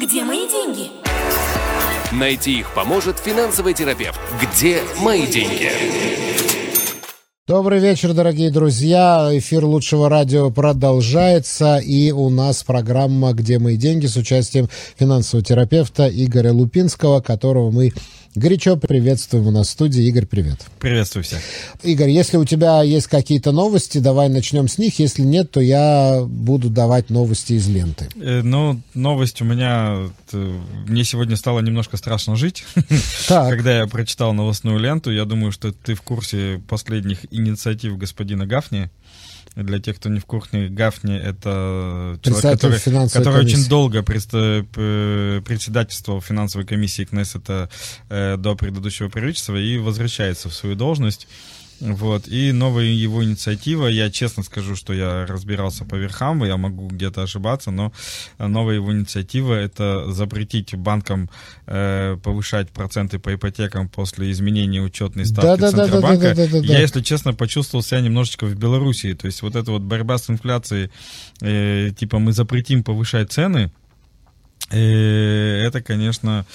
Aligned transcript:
Где 0.00 0.24
мои 0.24 0.48
деньги? 0.48 0.88
Найти 2.10 2.60
их 2.60 2.72
поможет 2.74 3.18
финансовый 3.18 3.74
терапевт. 3.74 4.18
Где 4.40 4.80
мои 5.02 5.26
деньги? 5.26 5.70
Добрый 7.46 7.80
вечер, 7.80 8.14
дорогие 8.14 8.50
друзья. 8.50 9.28
Эфир 9.32 9.66
лучшего 9.66 10.08
радио 10.08 10.50
продолжается. 10.50 11.76
И 11.76 12.12
у 12.12 12.30
нас 12.30 12.62
программа 12.62 13.34
«Где 13.34 13.58
мои 13.58 13.76
деньги» 13.76 14.06
с 14.06 14.16
участием 14.16 14.70
финансового 14.96 15.44
терапевта 15.44 16.08
Игоря 16.08 16.52
Лупинского, 16.52 17.20
которого 17.20 17.70
мы 17.70 17.92
Горячо 18.36 18.76
приветствуем 18.76 19.48
у 19.48 19.50
нас 19.50 19.66
в 19.66 19.70
студии. 19.70 20.04
Игорь, 20.04 20.24
привет. 20.24 20.60
Приветствую 20.78 21.24
всех. 21.24 21.40
Игорь, 21.82 22.10
если 22.10 22.36
у 22.36 22.44
тебя 22.44 22.80
есть 22.80 23.08
какие-то 23.08 23.50
новости, 23.50 23.98
давай 23.98 24.28
начнем 24.28 24.68
с 24.68 24.78
них. 24.78 25.00
Если 25.00 25.22
нет, 25.22 25.50
то 25.50 25.60
я 25.60 26.22
буду 26.24 26.70
давать 26.70 27.10
новости 27.10 27.54
из 27.54 27.68
ленты. 27.68 28.08
Э, 28.20 28.42
ну, 28.42 28.80
новость 28.94 29.42
у 29.42 29.44
меня... 29.44 30.10
Мне 30.32 31.02
сегодня 31.02 31.34
стало 31.34 31.58
немножко 31.58 31.96
страшно 31.96 32.36
жить. 32.36 32.64
Когда 33.28 33.78
я 33.78 33.88
прочитал 33.88 34.32
новостную 34.32 34.78
ленту, 34.78 35.10
я 35.10 35.24
думаю, 35.24 35.50
что 35.50 35.72
ты 35.72 35.94
в 35.94 36.02
курсе 36.02 36.62
последних 36.68 37.26
инициатив 37.32 37.98
господина 37.98 38.46
Гафни. 38.46 38.90
Для 39.56 39.80
тех, 39.80 39.96
кто 39.96 40.08
не 40.08 40.20
в 40.20 40.26
кухне, 40.26 40.68
Гафни— 40.68 41.18
это 41.20 42.16
человек, 42.22 42.60
который, 42.60 42.78
который 43.08 43.44
очень 43.44 43.68
долго 43.68 44.04
председательствовал 44.04 46.20
финансовой 46.20 46.64
комиссии 46.66 47.04
Кнессета 47.04 47.68
э, 48.08 48.36
до 48.36 48.54
предыдущего 48.54 49.08
правительства 49.08 49.56
и 49.56 49.78
возвращается 49.78 50.48
в 50.48 50.54
свою 50.54 50.76
должность. 50.76 51.26
Вот. 51.80 52.28
И 52.28 52.52
новая 52.52 52.84
его 52.84 53.24
инициатива, 53.24 53.86
я 53.86 54.10
честно 54.10 54.42
скажу, 54.42 54.76
что 54.76 54.92
я 54.92 55.26
разбирался 55.26 55.84
по 55.84 55.94
верхам, 55.94 56.44
я 56.44 56.56
могу 56.56 56.88
где-то 56.88 57.22
ошибаться, 57.22 57.70
но 57.70 57.92
новая 58.38 58.76
его 58.76 58.92
инициатива— 58.92 59.54
это 59.54 60.12
запретить 60.12 60.74
банкам 60.74 61.30
э, 61.66 62.18
повышать 62.22 62.70
проценты 62.70 63.18
по 63.18 63.34
ипотекам 63.34 63.88
после 63.88 64.30
изменения 64.30 64.80
учетной 64.80 65.24
ставки 65.24 65.60
да, 65.60 65.70
Центробанка. 65.70 66.22
Да, 66.22 66.34
да, 66.34 66.34
да, 66.34 66.46
да, 66.46 66.52
да, 66.52 66.60
да. 66.60 66.72
Я, 66.74 66.80
если 66.80 67.00
честно, 67.00 67.32
почувствовал 67.32 67.82
себя 67.82 68.00
немножечко 68.00 68.44
в 68.44 68.54
Белоруссии. 68.54 69.14
То 69.14 69.26
есть 69.26 69.40
вот 69.42 69.56
эта 69.56 69.70
вот 69.70 69.82
борьба 69.82 70.18
с 70.18 70.28
инфляцией, 70.28 70.90
э, 71.40 71.90
типа 71.98 72.18
мы 72.18 72.32
запретим 72.32 72.84
повышать 72.84 73.32
цены, 73.32 73.70
и 74.70 75.62
это, 75.66 75.82
конечно, 75.82 76.46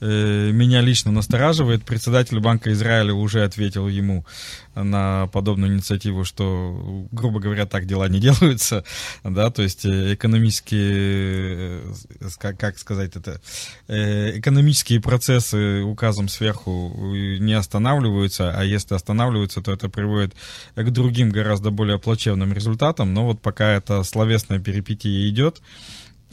э, 0.00 0.50
меня 0.52 0.82
лично 0.82 1.10
настораживает. 1.10 1.84
Председатель 1.84 2.38
Банка 2.38 2.70
Израиля 2.72 3.14
уже 3.14 3.44
ответил 3.44 3.88
ему 3.88 4.26
на 4.74 5.26
подобную 5.28 5.72
инициативу, 5.72 6.24
что, 6.24 7.06
грубо 7.12 7.40
говоря, 7.40 7.64
так 7.64 7.86
дела 7.86 8.08
не 8.08 8.20
делаются, 8.20 8.84
да, 9.24 9.50
то 9.50 9.62
есть 9.62 9.86
э, 9.86 10.12
экономические, 10.12 11.80
э, 12.30 12.52
как 12.58 12.78
сказать 12.78 13.16
это, 13.16 13.40
экономические 13.88 15.00
процессы 15.00 15.80
указом 15.80 16.28
сверху 16.28 17.14
не 17.14 17.54
останавливаются, 17.54 18.52
а 18.54 18.64
если 18.64 18.94
останавливаются, 18.94 19.62
то 19.62 19.72
это 19.72 19.88
приводит 19.88 20.34
к 20.74 20.90
другим 20.90 21.30
гораздо 21.30 21.70
более 21.70 21.98
плачевным 21.98 22.52
результатам, 22.52 23.14
но 23.14 23.24
вот 23.24 23.40
пока 23.40 23.72
эта 23.72 24.02
словесная 24.02 24.58
перипетия 24.58 25.26
идет, 25.30 25.62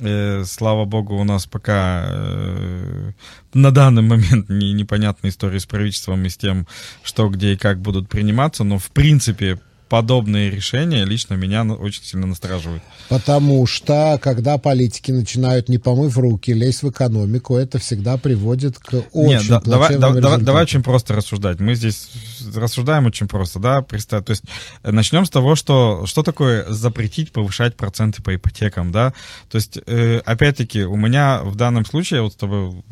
Э, 0.01 0.43
слава 0.45 0.85
богу, 0.85 1.15
у 1.17 1.23
нас 1.23 1.45
пока 1.45 2.05
э, 2.09 3.11
на 3.53 3.71
данный 3.71 4.01
момент 4.01 4.49
не, 4.49 4.73
непонятная 4.73 5.31
история 5.31 5.59
с 5.59 5.65
правительством 5.65 6.25
и 6.25 6.29
с 6.29 6.37
тем, 6.37 6.67
что, 7.03 7.27
где 7.29 7.53
и 7.53 7.57
как 7.57 7.79
будут 7.79 8.07
приниматься, 8.07 8.63
но 8.63 8.77
в 8.77 8.91
принципе 8.91 9.59
подобные 9.89 10.51
решения 10.51 11.03
лично 11.03 11.33
меня 11.33 11.63
очень 11.63 12.03
сильно 12.03 12.27
настораживают. 12.27 12.83
Потому 13.09 13.65
что, 13.65 14.19
когда 14.21 14.57
политики 14.59 15.11
начинают, 15.11 15.67
не 15.67 15.79
помыв 15.79 16.15
руки, 16.17 16.53
лезть 16.53 16.83
в 16.83 16.91
экономику, 16.91 17.55
это 17.55 17.79
всегда 17.79 18.17
приводит 18.17 18.77
к 18.77 19.03
очень 19.11 19.29
Нет, 19.29 19.47
да, 19.47 19.59
давай, 19.61 19.97
да, 19.97 20.13
давай, 20.13 20.41
давай 20.41 20.63
очень 20.63 20.83
просто 20.83 21.15
рассуждать. 21.15 21.59
Мы 21.59 21.73
здесь 21.73 22.09
рассуждаем 22.55 23.07
очень 23.07 23.27
просто, 23.27 23.59
да, 23.59 23.81
представь. 23.81 24.25
То 24.25 24.31
есть 24.31 24.43
э, 24.83 24.91
начнем 24.91 25.25
с 25.25 25.29
того, 25.29 25.55
что 25.55 26.05
что 26.05 26.21
такое 26.21 26.69
запретить 26.69 27.31
повышать 27.31 27.75
проценты 27.75 28.21
по 28.21 28.35
ипотекам, 28.35 28.91
да. 28.91 29.13
То 29.49 29.55
есть, 29.57 29.79
э, 29.87 30.21
опять-таки, 30.23 30.83
у 30.83 30.95
меня 30.95 31.41
в 31.43 31.55
данном 31.55 31.85
случае, 31.85 32.17
я 32.17 32.23
вот 32.23 32.33
с 32.33 32.35
тобой 32.35 32.83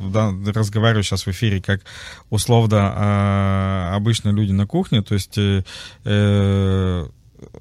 разговариваю 0.53 1.03
сейчас 1.03 1.27
в 1.27 1.29
эфире, 1.29 1.61
как 1.61 1.81
условно 2.31 2.93
э, 2.97 3.95
обычные 3.95 4.33
люди 4.33 4.51
на 4.51 4.65
кухне, 4.65 5.03
то 5.03 5.13
есть 5.13 5.37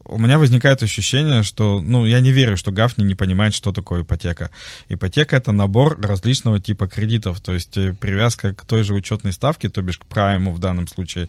у 0.05 0.19
меня 0.19 0.39
возникает 0.39 0.83
ощущение, 0.83 1.43
что, 1.43 1.81
ну, 1.81 2.07
я 2.07 2.21
не 2.21 2.33
верю, 2.33 2.57
что 2.57 2.73
Гафни 2.73 3.05
не 3.05 3.15
понимает, 3.15 3.55
что 3.55 3.73
такое 3.73 4.03
ипотека. 4.03 4.51
Ипотека— 4.89 5.37
это 5.39 5.53
набор 5.53 6.01
различного 6.01 6.61
типа 6.61 6.89
кредитов, 6.89 7.41
то 7.41 7.53
есть 7.53 7.77
э, 7.77 7.93
привязка 7.93 8.55
к 8.55 8.65
той 8.65 8.83
же 8.83 8.95
учетной 8.95 9.33
ставке, 9.33 9.69
то 9.69 9.83
бишь 9.83 9.99
к 9.99 10.07
прайму 10.07 10.53
в 10.53 10.59
данном 10.59 10.89
случае. 10.89 11.29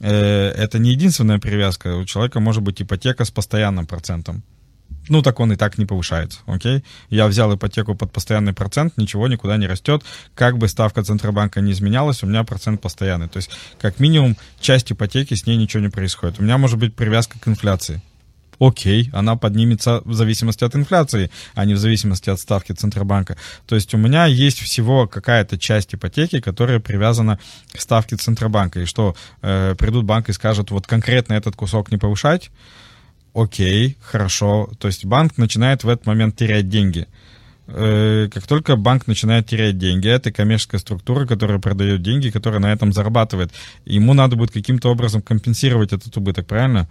Э, 0.00 0.48
это 0.50 0.78
не 0.78 0.90
единственная 0.90 1.38
привязка. 1.38 1.96
У 1.96 2.04
человека 2.04 2.40
может 2.40 2.62
быть 2.62 2.82
ипотека 2.82 3.24
с 3.24 3.30
постоянным 3.30 3.86
процентом 3.86 4.42
ну, 5.08 5.22
так 5.22 5.40
он 5.40 5.52
и 5.52 5.56
так 5.56 5.78
не 5.78 5.86
повышается, 5.86 6.40
окей? 6.46 6.84
Я 7.10 7.26
взял 7.26 7.54
ипотеку 7.54 7.94
под 7.94 8.12
постоянный 8.12 8.52
процент, 8.52 8.96
ничего 8.96 9.28
никуда 9.28 9.56
не 9.56 9.66
растет. 9.66 10.02
Как 10.34 10.58
бы 10.58 10.68
ставка 10.68 11.02
Центробанка 11.02 11.60
не 11.60 11.72
изменялась, 11.72 12.22
у 12.22 12.26
меня 12.26 12.44
процент 12.44 12.80
постоянный. 12.80 13.28
То 13.28 13.38
есть, 13.38 13.50
как 13.80 14.00
минимум, 14.00 14.36
часть 14.60 14.92
ипотеки, 14.92 15.34
с 15.34 15.46
ней 15.46 15.56
ничего 15.56 15.82
не 15.82 15.90
происходит. 15.90 16.38
У 16.38 16.42
меня 16.42 16.58
может 16.58 16.78
быть 16.78 16.94
привязка 16.94 17.38
к 17.38 17.48
инфляции. 17.48 18.02
Окей, 18.58 19.10
она 19.12 19.36
поднимется 19.36 20.00
в 20.04 20.14
зависимости 20.14 20.64
от 20.64 20.74
инфляции, 20.74 21.30
а 21.54 21.64
не 21.64 21.74
в 21.74 21.78
зависимости 21.78 22.30
от 22.30 22.40
ставки 22.40 22.72
Центробанка. 22.72 23.36
То 23.66 23.74
есть 23.74 23.92
у 23.94 23.98
меня 23.98 24.26
есть 24.26 24.60
всего 24.60 25.06
какая-то 25.06 25.58
часть 25.58 25.94
ипотеки, 25.94 26.40
которая 26.40 26.80
привязана 26.80 27.38
к 27.72 27.80
ставке 27.80 28.16
Центробанка. 28.16 28.80
И 28.80 28.84
что 28.86 29.14
э, 29.42 29.74
придут 29.78 30.04
банк 30.04 30.28
и 30.28 30.32
скажут, 30.32 30.70
вот 30.70 30.86
конкретно 30.86 31.34
этот 31.34 31.54
кусок 31.54 31.90
не 31.90 31.98
повышать, 31.98 32.50
окей, 33.36 33.96
хорошо. 34.00 34.70
То 34.78 34.88
есть 34.88 35.04
банк 35.04 35.36
начинает 35.38 35.84
в 35.84 35.88
этот 35.88 36.06
момент 36.06 36.36
терять 36.36 36.68
деньги. 36.68 37.06
Э, 37.68 38.28
как 38.32 38.46
только 38.46 38.76
банк 38.76 39.06
начинает 39.06 39.46
терять 39.46 39.78
деньги, 39.78 40.08
это 40.08 40.32
коммерческая 40.32 40.80
структура, 40.80 41.26
которая 41.26 41.58
продает 41.58 42.02
деньги, 42.02 42.30
которая 42.30 42.60
на 42.60 42.72
этом 42.72 42.92
зарабатывает. 42.92 43.52
Ему 43.84 44.14
надо 44.14 44.36
будет 44.36 44.52
каким-то 44.52 44.90
образом 44.90 45.22
компенсировать 45.22 45.92
этот 45.92 46.16
убыток, 46.16 46.46
правильно? 46.46 46.88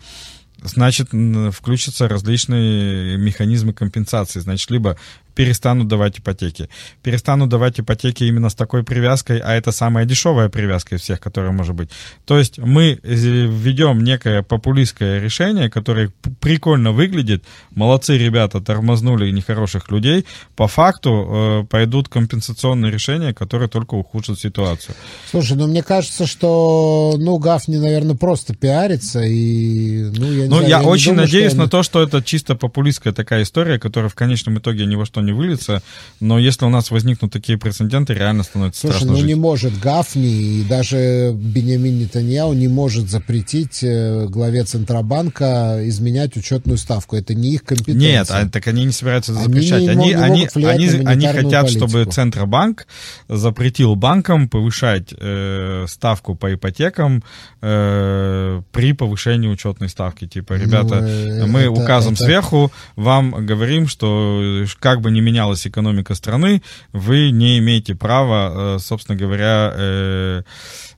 Значит, 0.62 1.10
включатся 1.54 2.08
различные 2.08 3.18
механизмы 3.18 3.74
компенсации. 3.74 4.40
Значит, 4.40 4.70
либо 4.72 4.98
перестанут 5.36 5.88
давать 5.88 6.20
ипотеки. 6.20 6.70
Перестанут 7.04 7.50
давать 7.50 7.80
ипотеки 7.80 8.24
именно 8.24 8.50
с 8.50 8.56
такой 8.56 8.84
привязкой, 8.84 9.40
а 9.40 9.54
это 9.54 9.72
самая 9.72 10.06
дешевая 10.06 10.50
привязка 10.50 10.96
из 10.96 11.02
всех, 11.02 11.20
которая 11.20 11.52
может 11.52 11.76
быть. 11.76 11.90
То 12.26 12.40
есть 12.40 12.58
мы 12.58 13.00
э, 13.04 13.14
введем 13.14 14.04
некое 14.04 14.42
популистское 14.42 15.20
решение, 15.20 15.70
которое 15.70 16.12
прикольно 16.40 16.92
выглядит. 16.92 17.44
Молодцы 17.72 18.18
ребята, 18.18 18.62
тормознули 18.62 19.30
нехороших 19.32 19.92
людей. 19.92 20.26
По 20.56 20.68
факту 20.68 21.28
э, 21.28 21.66
пойдут 21.70 22.08
компенсационные 22.08 22.92
решения, 22.92 23.34
которые 23.34 23.68
только 23.68 23.96
ухудшат 23.96 24.40
ситуацию. 24.40 24.96
Слушай, 25.30 25.58
ну 25.58 25.68
мне 25.68 25.84
кажется, 25.84 26.26
что 26.26 27.16
ну 27.18 27.38
Гафни, 27.38 27.78
наверное, 27.78 28.16
просто 28.16 28.56
пиарится 28.56 29.22
и 29.22 30.04
ну 30.04 30.32
я, 30.32 30.44
не 30.44 30.50
ну, 30.50 30.58
знаю, 30.58 30.70
я, 30.70 30.80
я 30.80 30.84
очень 30.84 31.12
думаю, 31.12 31.26
надеюсь 31.26 31.52
что 31.52 31.62
на 31.62 31.68
то, 31.68 31.84
что 31.84 32.02
это 32.02 32.24
чисто 32.24 32.56
популистская 32.56 33.12
такая 33.12 33.44
история, 33.44 33.80
которая 33.80 34.10
в 34.10 34.16
конечном 34.16 34.60
итоге 34.60 34.86
ни 34.86 34.96
во 34.96 35.06
что 35.06 35.25
не 35.26 35.34
выльется, 35.34 35.82
но 36.20 36.40
если 36.40 36.66
у 36.66 36.70
нас 36.70 36.92
возникнут 36.92 37.32
такие 37.32 37.58
прецеденты, 37.58 38.14
реально 38.14 38.44
становится 38.44 38.82
Слушай, 38.82 38.94
страшно 38.96 39.12
ну 39.12 39.18
жить. 39.18 39.28
не 39.28 39.36
может 39.36 39.80
Гафни 39.80 40.60
и 40.60 40.64
даже 40.64 41.32
Бенямин 41.34 42.00
Нетаньяу 42.00 42.54
не 42.54 42.68
может 42.68 43.10
запретить 43.10 43.84
э, 43.84 44.28
главе 44.28 44.64
Центробанка 44.64 45.80
изменять 45.84 46.38
учетную 46.38 46.78
ставку. 46.78 47.16
Это 47.16 47.34
не 47.34 47.54
их 47.54 47.64
компетенция. 47.64 48.00
Нет, 48.00 48.28
а, 48.30 48.48
так 48.48 48.68
они 48.68 48.86
не 48.86 48.92
собираются 48.92 49.34
запрещать. 49.34 49.88
Они, 49.88 50.14
они, 50.14 50.48
они, 50.54 50.66
они, 50.66 50.88
они 51.06 51.28
хотят, 51.28 51.64
политику. 51.64 51.88
чтобы 51.88 52.06
Центробанк 52.06 52.88
запретил 53.28 53.96
банкам 53.96 54.50
повышать 54.50 55.14
э, 55.18 55.86
ставку 55.88 56.36
по 56.36 56.54
ипотекам 56.54 57.24
э, 57.62 58.62
при 58.72 58.94
повышении 58.94 59.48
учетной 59.48 59.90
ставки. 59.90 60.28
Типа, 60.28 60.54
ребята, 60.54 61.02
ну, 61.02 61.48
мы 61.48 61.62
это, 61.62 61.72
указом 61.72 62.14
это... 62.14 62.24
сверху 62.24 62.72
вам 62.96 63.46
говорим, 63.46 63.88
что 63.88 64.66
как 64.80 65.02
бы 65.02 65.12
не 65.16 65.22
менялась 65.22 65.66
экономика 65.66 66.14
страны, 66.16 66.62
вы 66.94 67.32
не 67.32 67.58
имеете 67.58 67.96
права, 67.96 68.76
э, 68.76 68.80
собственно 68.80 69.18
говоря, 69.18 69.74
э, 69.76 70.42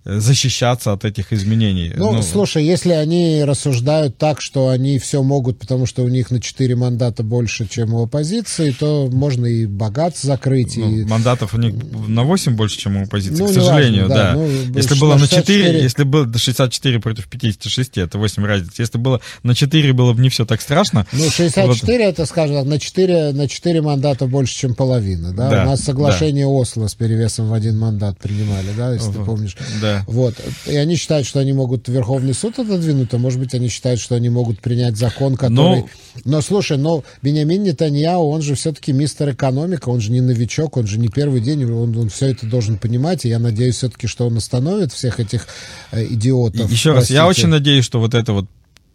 защищаться 0.07 0.93
от 0.93 1.03
этих 1.03 1.33
изменений. 1.33 1.91
Ну, 1.95 2.13
ну, 2.13 2.21
слушай, 2.21 2.63
если 2.63 2.91
они 2.91 3.43
рассуждают 3.43 4.17
так, 4.17 4.39
что 4.39 4.69
они 4.69 4.99
все 4.99 5.21
могут, 5.21 5.59
потому 5.59 5.85
что 5.85 6.03
у 6.03 6.07
них 6.07 6.31
на 6.31 6.39
4 6.39 6.75
мандата 6.75 7.23
больше, 7.23 7.67
чем 7.67 7.93
у 7.93 8.03
оппозиции, 8.03 8.71
то 8.71 9.09
можно 9.11 9.45
и 9.45 9.65
богат 9.65 10.17
закрыть. 10.17 10.77
Ну, 10.77 10.89
и... 10.89 11.03
Мандатов 11.03 11.53
у 11.53 11.57
них 11.57 11.73
на 12.07 12.23
8 12.23 12.55
больше, 12.55 12.77
чем 12.77 12.97
у 12.97 13.03
оппозиции, 13.03 13.43
ну, 13.43 13.49
к 13.49 13.53
сожалению, 13.53 14.07
важно, 14.07 14.15
да. 14.15 14.31
да. 14.31 14.37
Ну, 14.37 14.47
если 14.77 14.99
было 14.99 15.19
64... 15.19 15.59
на 15.59 15.67
4, 15.67 15.83
если 15.83 16.03
было 16.03 16.33
64 16.33 16.99
против 16.99 17.27
56, 17.27 17.97
это 17.97 18.17
8 18.17 18.45
разниц. 18.45 18.73
Если 18.77 18.97
было 18.97 19.19
на 19.43 19.55
4, 19.55 19.93
было 19.93 20.13
бы 20.13 20.21
не 20.21 20.29
все 20.29 20.45
так 20.45 20.61
страшно. 20.61 21.05
Ну, 21.11 21.29
64, 21.29 22.05
вот. 22.05 22.13
это, 22.13 22.25
скажем, 22.25 22.67
на 22.67 22.79
4, 22.79 23.33
на 23.33 23.47
4 23.49 23.81
мандата 23.81 24.06
мандата 24.07 24.25
больше, 24.27 24.55
чем 24.55 24.73
половина, 24.73 25.33
да? 25.33 25.49
Да, 25.49 25.63
У 25.63 25.65
нас 25.67 25.81
соглашение 25.81 26.47
Осло 26.47 26.87
с 26.87 26.95
перевесом 26.95 27.49
в 27.49 27.53
один 27.53 27.77
мандат 27.77 28.17
принимали, 28.17 28.67
да, 28.75 28.93
если 28.93 29.11
ты 29.11 29.19
помнишь. 29.19 29.55
Да. 29.81 30.03
Вот. 30.07 30.35
И 30.65 30.75
они 30.75 30.95
считают, 30.95 31.27
что 31.27 31.39
они 31.39 31.53
могут 31.53 31.87
Верховный 31.87 32.33
суд 32.33 32.57
отодвинуть, 32.59 33.13
а 33.13 33.17
может 33.17 33.39
быть, 33.39 33.53
они 33.53 33.67
считают, 33.67 33.99
что 33.99 34.15
они 34.15 34.29
могут 34.29 34.59
принять 34.61 34.97
закон, 34.97 35.35
который... 35.35 35.81
Ну- 35.81 35.89
Но, 36.25 36.41
слушай, 36.41 36.77
но 36.77 37.03
Бениамин 37.21 37.63
Нетаньяу, 37.63 38.27
он 38.27 38.41
же 38.41 38.55
все-таки 38.55 38.93
мистер 38.93 39.31
экономика, 39.31 39.89
он 39.89 39.99
же 40.01 40.11
не 40.11 40.21
новичок, 40.21 40.77
он 40.77 40.87
же 40.87 40.99
не 40.99 41.09
первый 41.09 41.41
день, 41.41 41.65
он, 41.65 42.09
все 42.09 42.27
это 42.27 42.45
должен 42.45 42.77
понимать, 42.77 43.25
и 43.25 43.29
я 43.29 43.39
надеюсь 43.39 43.75
все-таки, 43.75 44.07
что 44.07 44.25
он 44.27 44.37
остановит 44.37 44.93
всех 44.93 45.19
этих 45.19 45.47
э, 45.91 46.05
идиотов. 46.05 46.71
Еще 46.71 46.93
раз, 46.93 47.09
я 47.09 47.23
простите. 47.23 47.47
очень 47.47 47.51
надеюсь, 47.51 47.85
что 47.85 47.99
вот 47.99 48.13
эта 48.13 48.33
вот 48.33 48.45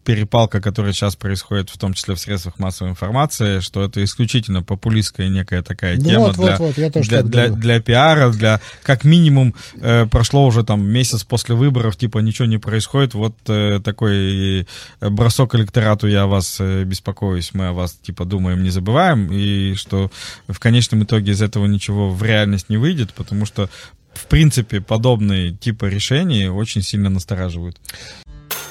перепалка, 0.03 0.61
которая 0.61 0.93
сейчас 0.93 1.15
происходит, 1.15 1.69
в 1.69 1.77
том 1.77 1.93
числе 1.93 2.15
в 2.15 2.19
средствах 2.19 2.59
массовой 2.59 2.91
информации, 2.91 3.59
что 3.59 3.83
это 3.83 4.03
исключительно 4.03 4.61
популистская 4.61 5.29
некая 5.29 5.63
такая 5.63 5.97
тема 5.97 6.27
вот, 6.27 6.37
вот, 6.37 6.75
для, 6.75 6.85
вот, 6.85 6.93
тоже 6.93 7.09
для, 7.09 7.23
для, 7.23 7.49
для 7.49 7.79
пиара, 7.79 8.31
для 8.31 8.61
как 8.83 9.03
минимум 9.03 9.55
э, 9.75 10.05
прошло 10.05 10.45
уже 10.45 10.63
там 10.63 10.85
месяц 10.85 11.23
после 11.23 11.55
выборов, 11.55 11.95
типа 11.95 12.19
ничего 12.19 12.47
не 12.47 12.57
происходит, 12.57 13.13
вот 13.13 13.35
э, 13.47 13.79
такой 13.83 14.61
э, 14.61 15.09
бросок 15.09 15.55
электорату, 15.55 16.07
я 16.07 16.23
о 16.23 16.27
вас 16.27 16.57
э, 16.59 16.83
беспокоюсь, 16.83 17.53
мы 17.53 17.67
о 17.67 17.73
вас 17.73 17.93
типа 17.93 18.25
думаем, 18.25 18.63
не 18.63 18.69
забываем, 18.69 19.29
и 19.31 19.75
что 19.75 20.11
в 20.47 20.59
конечном 20.59 21.03
итоге 21.03 21.31
из 21.31 21.41
этого 21.41 21.65
ничего 21.65 22.09
в 22.09 22.23
реальность 22.23 22.69
не 22.69 22.77
выйдет, 22.77 23.13
потому 23.13 23.45
что 23.45 23.69
в 24.13 24.27
принципе 24.27 24.81
подобные 24.81 25.51
типа 25.51 25.85
решений 25.85 26.47
очень 26.47 26.81
сильно 26.81 27.09
настораживают. 27.09 27.77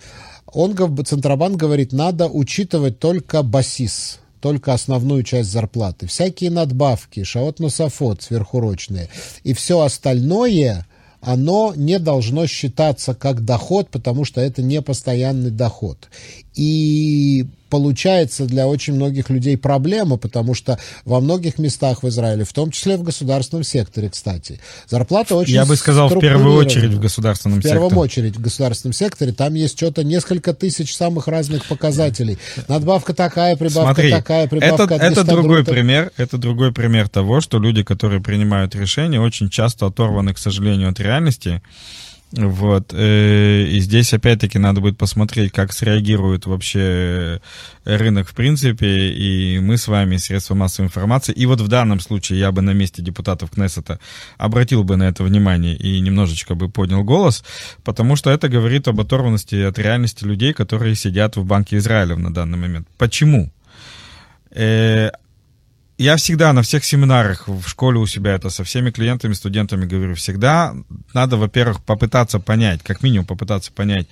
он, 0.46 0.76
Центробанк 1.06 1.58
говорит, 1.58 1.94
надо 1.94 2.28
учитывать 2.28 3.00
только 3.00 3.42
басис, 3.42 4.20
только 4.42 4.74
основную 4.74 5.24
часть 5.24 5.50
зарплаты. 5.50 6.08
Всякие 6.08 6.52
надбавки, 6.52 7.24
шаот-нософот 7.24 8.22
сверхурочные 8.22 9.10
и 9.44 9.54
все 9.54 9.82
остальное 9.82 10.86
оно 11.22 11.74
не 11.76 12.00
должно 12.00 12.48
считаться 12.48 13.14
как 13.14 13.46
доход, 13.46 13.90
потому 13.90 14.26
что 14.26 14.42
это 14.42 14.64
не 14.64 14.82
постоянный 14.82 15.52
доход. 15.52 16.10
И 16.56 17.46
получается 17.72 18.46
для 18.46 18.68
очень 18.68 18.94
многих 18.94 19.30
людей 19.30 19.58
проблема, 19.58 20.18
потому 20.18 20.54
что 20.54 20.78
во 21.06 21.22
многих 21.22 21.58
местах 21.58 22.04
в 22.04 22.08
Израиле, 22.10 22.44
в 22.44 22.52
том 22.52 22.70
числе 22.70 22.98
в 22.98 23.04
государственном 23.04 23.64
секторе, 23.64 24.10
кстати, 24.10 24.60
зарплата 24.90 25.36
очень 25.36 25.54
я 25.54 25.66
бы 25.66 25.78
сказал 25.78 26.10
в 26.10 26.20
первую 26.20 26.58
очередь 26.58 26.92
в 26.92 27.00
государственном 27.00 27.62
В 27.62 27.64
первом 27.64 27.90
секторе. 27.90 28.02
очередь 28.02 28.36
в 28.36 28.42
государственном 28.42 28.94
секторе. 28.94 29.32
Там 29.32 29.54
есть 29.54 29.78
что-то 29.78 30.04
несколько 30.04 30.54
тысяч 30.54 30.94
самых 30.94 31.30
разных 31.30 31.66
показателей. 31.66 32.38
Надбавка 32.68 33.14
такая, 33.14 33.56
прибавка 33.56 33.94
Смотри, 33.94 34.12
такая, 34.12 34.48
прибавка 34.48 34.96
это, 34.96 35.06
это 35.06 35.24
другой 35.24 35.64
друга. 35.64 35.72
пример, 35.72 36.12
это 36.18 36.38
другой 36.38 36.74
пример 36.74 37.08
того, 37.08 37.40
что 37.40 37.58
люди, 37.58 37.84
которые 37.84 38.22
принимают 38.22 38.76
решения, 38.76 39.22
очень 39.22 39.50
часто 39.50 39.86
оторваны, 39.86 40.34
к 40.34 40.38
сожалению, 40.38 40.90
от 40.90 41.00
реальности. 41.00 41.62
Вот. 42.32 42.94
э, 42.94 43.64
И 43.70 43.80
здесь 43.82 44.14
опять-таки 44.14 44.58
надо 44.58 44.80
будет 44.80 44.98
посмотреть, 44.98 45.52
как 45.52 45.74
среагирует 45.74 46.46
вообще 46.46 47.42
рынок 47.84 48.30
в 48.30 48.34
принципе, 48.34 49.10
и 49.10 49.60
мы 49.60 49.78
с 49.78 49.88
вами, 49.88 50.18
средства 50.18 50.56
массовой 50.56 50.88
информации. 50.88 51.34
И 51.34 51.46
вот 51.46 51.60
в 51.60 51.68
данном 51.68 52.00
случае 52.00 52.40
я 52.40 52.52
бы 52.52 52.62
на 52.62 52.72
месте 52.72 53.02
депутатов 53.02 53.52
Кнессета 53.52 54.00
обратил 54.38 54.84
бы 54.84 54.96
на 54.96 55.04
это 55.04 55.24
внимание 55.24 55.76
и 55.76 56.00
немножечко 56.00 56.56
бы 56.56 56.70
поднял 56.70 57.04
голос, 57.04 57.44
потому 57.84 58.16
что 58.16 58.30
это 58.30 58.48
говорит 58.48 58.88
об 58.88 59.02
оторванности 59.02 59.56
от 59.56 59.78
реальности 59.78 60.24
людей, 60.24 60.54
которые 60.54 60.96
сидят 60.96 61.36
в 61.36 61.44
Банке 61.44 61.78
Израиля 61.78 62.16
на 62.16 62.34
данный 62.34 62.58
момент. 62.58 62.88
Почему? 62.98 63.52
Я 66.02 66.16
всегда 66.16 66.52
на 66.52 66.64
всех 66.64 66.84
семинарах 66.84 67.48
в 67.48 67.68
школе 67.68 68.00
у 68.00 68.08
себя 68.08 68.32
это 68.32 68.50
со 68.50 68.64
всеми 68.64 68.90
клиентами, 68.90 69.34
студентами 69.34 69.86
говорю, 69.86 70.16
всегда 70.16 70.74
надо, 71.14 71.38
во-первых, 71.38 71.80
попытаться 71.84 72.40
понять, 72.40 72.82
как 72.82 73.04
минимум 73.04 73.28
попытаться 73.28 73.72
понять 73.72 74.08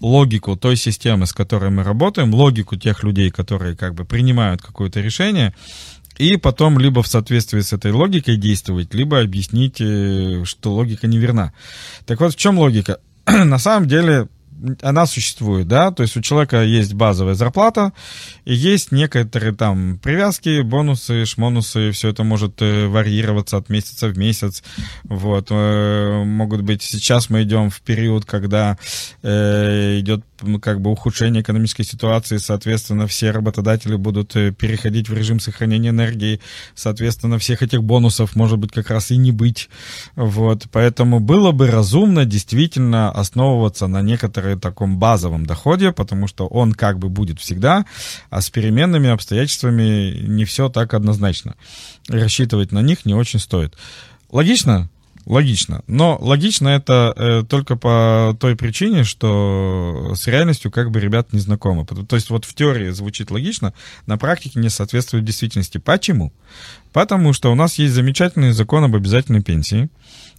логику 0.00 0.56
той 0.56 0.76
системы, 0.76 1.26
с 1.26 1.34
которой 1.34 1.70
мы 1.70 1.82
работаем, 1.82 2.32
логику 2.32 2.76
тех 2.76 3.02
людей, 3.02 3.30
которые 3.30 3.76
как 3.76 3.92
бы 3.94 4.06
принимают 4.06 4.62
какое-то 4.62 5.02
решение, 5.02 5.52
и 6.16 6.38
потом 6.38 6.78
либо 6.78 7.02
в 7.02 7.08
соответствии 7.08 7.60
с 7.60 7.74
этой 7.74 7.92
логикой 7.92 8.38
действовать, 8.38 8.94
либо 8.94 9.20
объяснить, 9.20 9.82
э, 9.82 10.44
что 10.46 10.72
логика 10.72 11.06
неверна. 11.06 11.52
Так 12.06 12.20
вот, 12.20 12.32
в 12.32 12.36
чем 12.36 12.58
логика? 12.58 13.00
На 13.26 13.58
самом 13.58 13.86
деле 13.86 14.28
она 14.82 15.06
существует, 15.06 15.68
да, 15.68 15.90
то 15.90 16.02
есть 16.02 16.16
у 16.16 16.20
человека 16.20 16.62
есть 16.62 16.94
базовая 16.94 17.34
зарплата, 17.34 17.92
и 18.44 18.54
есть 18.54 18.92
некоторые 18.92 19.54
там 19.54 19.98
привязки, 19.98 20.62
бонусы, 20.62 21.24
шмонусы, 21.24 21.90
все 21.92 22.08
это 22.08 22.24
может 22.24 22.62
э, 22.62 22.86
варьироваться 22.86 23.56
от 23.56 23.68
месяца 23.68 24.08
в 24.08 24.18
месяц, 24.18 24.62
вот, 25.04 25.48
э, 25.50 26.24
могут 26.24 26.62
быть, 26.62 26.82
сейчас 26.82 27.30
мы 27.30 27.42
идем 27.42 27.70
в 27.70 27.80
период, 27.80 28.24
когда 28.24 28.78
э, 29.22 30.00
идет 30.00 30.24
как 30.60 30.80
бы 30.80 30.90
ухудшение 30.90 31.42
экономической 31.42 31.84
ситуации, 31.84 32.38
соответственно, 32.38 33.06
все 33.06 33.30
работодатели 33.30 33.96
будут 33.96 34.36
э, 34.36 34.52
переходить 34.52 35.08
в 35.08 35.14
режим 35.14 35.40
сохранения 35.40 35.90
энергии, 35.90 36.40
соответственно, 36.74 37.38
всех 37.38 37.62
этих 37.62 37.82
бонусов 37.82 38.36
может 38.36 38.58
быть 38.58 38.72
как 38.72 38.90
раз 38.90 39.10
и 39.10 39.16
не 39.16 39.32
быть, 39.32 39.68
вот, 40.16 40.66
поэтому 40.70 41.20
было 41.20 41.52
бы 41.52 41.70
разумно 41.70 42.24
действительно 42.24 43.10
основываться 43.10 43.86
на 43.86 44.02
некотором 44.02 44.60
таком 44.60 44.98
базовом 44.98 45.46
доходе, 45.46 45.92
потому 45.92 46.26
что 46.26 46.46
он 46.46 46.72
как 46.72 46.98
бы 46.98 47.08
будет 47.08 47.40
всегда, 47.40 47.84
а 48.30 48.40
с 48.40 48.50
переменными 48.50 49.10
обстоятельствами 49.10 50.24
не 50.26 50.44
все 50.44 50.68
так 50.68 50.94
однозначно. 50.94 51.54
Рассчитывать 52.08 52.72
на 52.72 52.82
них 52.82 53.04
не 53.04 53.14
очень 53.14 53.38
стоит. 53.38 53.74
Логично? 54.30 54.88
Логично. 55.26 55.82
Но 55.86 56.18
логично 56.20 56.68
это 56.68 57.14
э, 57.16 57.42
только 57.48 57.76
по 57.76 58.36
той 58.38 58.56
причине, 58.56 59.04
что 59.04 60.12
с 60.14 60.26
реальностью 60.26 60.70
как 60.70 60.90
бы 60.90 61.00
ребят 61.00 61.32
не 61.32 61.40
знакомы. 61.40 61.86
То 61.86 62.16
есть 62.16 62.28
вот 62.28 62.44
в 62.44 62.54
теории 62.54 62.90
звучит 62.90 63.30
логично, 63.30 63.72
на 64.06 64.18
практике 64.18 64.60
не 64.60 64.68
соответствует 64.68 65.24
действительности. 65.24 65.78
Почему? 65.78 66.32
Потому 66.92 67.32
что 67.32 67.50
у 67.50 67.54
нас 67.54 67.78
есть 67.78 67.94
замечательный 67.94 68.52
закон 68.52 68.84
об 68.84 68.94
обязательной 68.94 69.42
пенсии, 69.42 69.88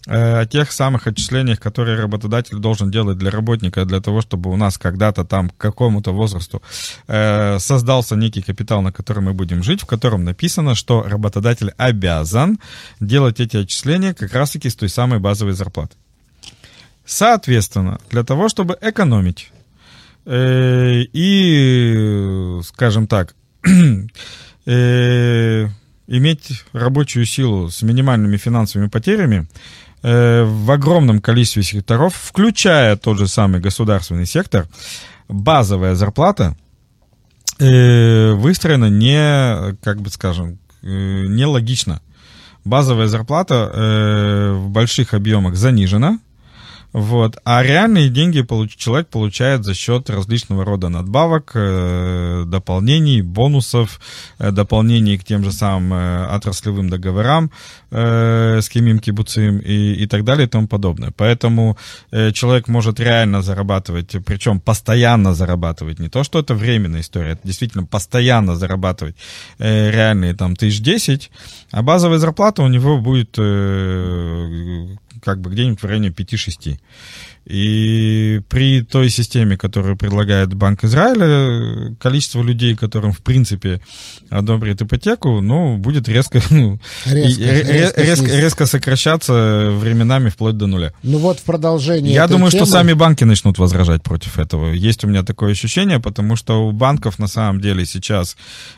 о 0.08 0.46
тех 0.46 0.72
самых 0.72 1.08
отчислениях, 1.08 1.60
которые 1.60 2.00
работодатель 2.00 2.58
должен 2.58 2.92
делать 2.92 3.18
для 3.18 3.32
работника, 3.32 3.86
для 3.86 4.02
того, 4.02 4.22
чтобы 4.22 4.52
у 4.52 4.56
нас 4.56 4.78
когда-то 4.78 5.26
там 5.26 5.50
к 5.50 5.58
какому-то 5.58 6.12
возрасту 6.12 6.62
э, 7.08 7.58
создался 7.60 8.16
некий 8.16 8.42
капитал, 8.44 8.82
на 8.82 8.92
котором 8.92 9.26
мы 9.26 9.34
будем 9.34 9.64
жить, 9.64 9.82
в 9.82 9.86
котором 9.86 10.24
написано, 10.24 10.76
что 10.76 11.04
работодатель 11.04 11.72
обязан 11.78 12.60
делать 13.00 13.40
эти 13.40 13.58
отчисления 13.58 14.14
как 14.14 14.34
раз-таки 14.34 14.70
с 14.70 14.76
той 14.76 14.90
самой 14.90 15.20
базовой 15.20 15.54
зарплаты. 15.54 15.96
Соответственно, 17.06 18.00
для 18.12 18.24
того, 18.24 18.48
чтобы 18.48 18.78
экономить 18.82 19.52
э, 20.26 21.02
и, 21.14 22.60
скажем 22.64 23.08
так, 23.08 23.36
э, 24.66 25.68
иметь 26.08 26.64
рабочую 26.74 27.26
силу 27.26 27.70
с 27.70 27.82
минимальными 27.82 28.38
финансовыми 28.38 28.90
потерями 28.90 29.48
э, 29.48 29.85
в 30.08 30.72
огромном 30.72 31.20
количестве 31.20 31.64
секторов, 31.64 32.14
включая 32.16 32.96
тот 32.96 33.18
же 33.18 33.28
самый 33.28 33.60
государственный 33.60 34.28
сектор, 34.28 34.68
базовая 35.28 35.96
зарплата 35.96 36.56
э, 37.60 38.34
выстроена 38.34 38.90
не, 38.90 39.76
как 39.82 40.02
бы 40.02 40.10
скажем, 40.10 40.60
э, 40.82 40.88
нелогично. 40.88 42.02
Базовая 42.64 43.08
зарплата 43.08 43.72
э, 43.74 44.54
в 44.54 44.70
больших 44.70 45.14
объемах 45.14 45.56
занижена, 45.56 46.20
вот. 46.98 47.38
А 47.44 47.62
реальные 47.62 48.08
деньги 48.08 48.40
получ- 48.40 48.78
человек 48.78 49.10
получает 49.10 49.66
за 49.66 49.74
счет 49.74 50.10
различного 50.10 50.64
рода 50.64 50.88
надбавок, 50.88 51.52
э, 51.54 52.46
дополнений, 52.48 53.22
бонусов, 53.22 54.00
э, 54.40 54.52
дополнений 54.52 55.18
к 55.18 55.26
тем 55.26 55.44
же 55.44 55.52
самым 55.52 55.94
э, 55.94 56.26
отраслевым 56.28 56.90
договорам 56.90 57.52
с 57.92 58.70
Кимим 58.70 59.00
Кибуцим 59.00 59.60
и, 59.60 60.04
и 60.04 60.08
так 60.08 60.24
далее 60.24 60.48
и 60.48 60.50
тому 60.50 60.68
подобное. 60.68 61.12
Поэтому 61.16 61.78
человек 62.34 62.68
может 62.68 63.00
реально 63.00 63.42
зарабатывать, 63.42 64.16
причем 64.26 64.60
постоянно 64.60 65.34
зарабатывать. 65.34 66.00
Не 66.00 66.10
то, 66.10 66.24
что 66.24 66.40
это 66.40 66.56
временная 66.56 67.02
история, 67.02 67.32
это 67.32 67.42
действительно 67.48 67.86
постоянно 67.86 68.56
зарабатывать 68.56 69.16
реальные 69.60 70.34
там 70.34 70.56
тысяч 70.58 70.82
десять, 70.82 71.32
а 71.72 71.82
базовая 71.84 72.18
зарплата 72.20 72.64
у 72.64 72.68
него 72.68 73.00
будет 73.00 73.38
как 75.26 75.42
бы 75.42 75.50
где-нибудь 75.50 75.82
в 75.82 75.86
районе 75.86 76.10
5-6. 76.10 76.80
И 77.48 78.42
при 78.50 78.82
той 78.82 79.10
системе, 79.10 79.56
которую 79.56 79.96
предлагает 79.98 80.54
Банк 80.56 80.84
Израиля, 80.84 81.96
количество 82.00 82.42
людей, 82.42 82.76
которым, 82.76 83.12
в 83.12 83.20
принципе, 83.20 83.82
одобрит 84.32 84.82
ипотеку, 84.82 85.42
ну, 85.42 85.78
будет 85.78 86.10
резко, 86.10 86.42
ну, 86.50 86.80
Резко, 87.06 87.42
и- 87.44 87.46
ре- 87.46 87.64
резко 87.74 88.02
резко, 88.02 88.26
резко 88.36 88.66
сокращаться 88.66 89.70
временами 89.80 90.30
вплоть 90.30 90.58
до 90.58 90.66
нуля. 90.66 90.92
Ну 91.04 91.20
вот 91.20 91.40
в 91.40 91.44
продолжение 91.44 92.14
Я 92.16 92.28
думаю, 92.28 92.50
что 92.50 92.62
темы- 92.64 92.72
сами 92.72 92.94
банки 92.94 93.24
начнут 93.26 93.60
возражать 93.60 94.02
против 94.02 94.40
этого. 94.40 94.72
Есть 94.72 95.04
у 95.04 95.08
меня 95.08 95.22
такое 95.24 95.52
ощущение, 95.52 96.00
потому 96.00 96.36
что 96.36 96.68
у 96.68 96.72
банков 96.72 97.20
на 97.20 97.28
самом 97.28 97.62
деле 97.62 97.86
сейчас 97.86 98.38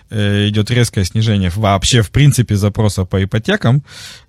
э, 0.09 0.47
идет 0.49 0.71
резкое 0.71 1.05
снижение 1.05 1.51
вообще, 1.55 2.01
в 2.01 2.11
принципе, 2.11 2.55
запроса 2.55 3.05
по 3.05 3.23
ипотекам. 3.23 3.81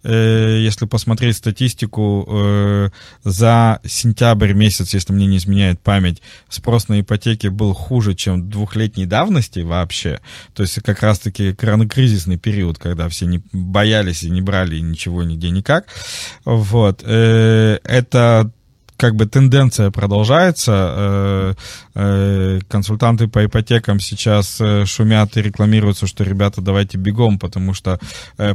Э, 0.04 0.58
если 0.60 0.86
посмотреть 0.86 1.36
статистику 1.36 2.24
э, 2.30 2.90
за 3.24 3.80
сентябрь 3.84 4.27
месяц, 4.34 4.94
если 4.94 5.12
мне 5.12 5.26
не 5.26 5.36
изменяет 5.38 5.80
память, 5.80 6.22
спрос 6.48 6.88
на 6.88 7.00
ипотеки 7.00 7.48
был 7.48 7.74
хуже, 7.74 8.14
чем 8.14 8.48
двухлетней 8.48 9.06
давности 9.06 9.60
вообще. 9.60 10.20
То 10.54 10.62
есть 10.62 10.80
как 10.82 11.02
раз-таки 11.02 11.54
коронакризисный 11.54 12.38
период, 12.38 12.78
когда 12.78 13.08
все 13.08 13.26
не 13.26 13.42
боялись 13.52 14.22
и 14.22 14.30
не 14.30 14.40
брали 14.40 14.78
ничего 14.78 15.22
нигде 15.22 15.50
никак. 15.50 15.86
Вот. 16.44 17.02
Э, 17.04 17.78
Это 17.84 18.50
как 18.98 19.14
бы 19.14 19.26
тенденция 19.26 19.90
продолжается. 19.90 20.72
Э, 20.74 21.54
э, 21.94 22.60
Консультанты 22.68 23.28
по 23.28 23.44
ипотекам 23.44 24.00
сейчас 24.00 24.60
э, 24.60 24.84
шумят 24.86 25.36
и 25.36 25.42
рекламируются, 25.42 26.08
что, 26.08 26.24
ребята, 26.24 26.60
давайте 26.60 26.98
бегом, 26.98 27.38
потому 27.38 27.74
что 27.74 28.00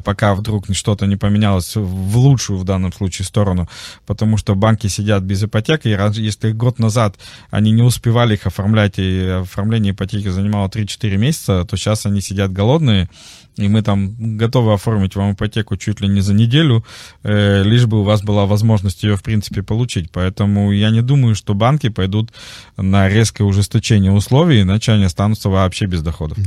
пока 0.03 0.35
вдруг 0.35 0.65
что-то 0.73 1.05
не 1.05 1.15
поменялось 1.15 1.75
в 1.75 2.17
лучшую 2.17 2.59
в 2.59 2.65
данном 2.65 2.91
случае 2.91 3.25
сторону, 3.25 3.69
потому 4.05 4.37
что 4.37 4.55
банки 4.55 4.87
сидят 4.87 5.23
без 5.23 5.43
ипотек, 5.43 5.85
и 5.85 5.89
если 5.89 6.51
год 6.51 6.77
назад 6.77 7.15
они 7.49 7.71
не 7.71 7.81
успевали 7.81 8.33
их 8.33 8.45
оформлять, 8.45 8.99
и 8.99 9.25
оформление 9.41 9.93
ипотеки 9.93 10.27
занимало 10.27 10.67
3-4 10.67 11.17
месяца, 11.17 11.65
то 11.65 11.77
сейчас 11.77 12.05
они 12.05 12.19
сидят 12.19 12.51
голодные, 12.51 13.09
и 13.57 13.67
мы 13.67 13.81
там 13.81 14.37
готовы 14.37 14.73
оформить 14.73 15.15
вам 15.15 15.33
ипотеку 15.33 15.77
чуть 15.77 16.01
ли 16.01 16.07
не 16.07 16.21
за 16.21 16.33
неделю, 16.33 16.83
э, 17.23 17.63
лишь 17.63 17.85
бы 17.85 18.01
у 18.01 18.03
вас 18.03 18.21
была 18.21 18.45
возможность 18.45 19.03
ее, 19.03 19.15
в 19.15 19.23
принципе, 19.23 19.61
получить. 19.61 20.11
Поэтому 20.11 20.71
я 20.71 20.89
не 20.89 21.01
думаю, 21.01 21.35
что 21.35 21.53
банки 21.53 21.89
пойдут 21.89 22.31
на 22.77 23.09
резкое 23.09 23.43
ужесточение 23.43 24.11
условий, 24.11 24.61
иначе 24.61 24.93
они 24.93 25.05
останутся 25.05 25.49
вообще 25.49 25.85
без 25.85 26.01
доходов. 26.01 26.37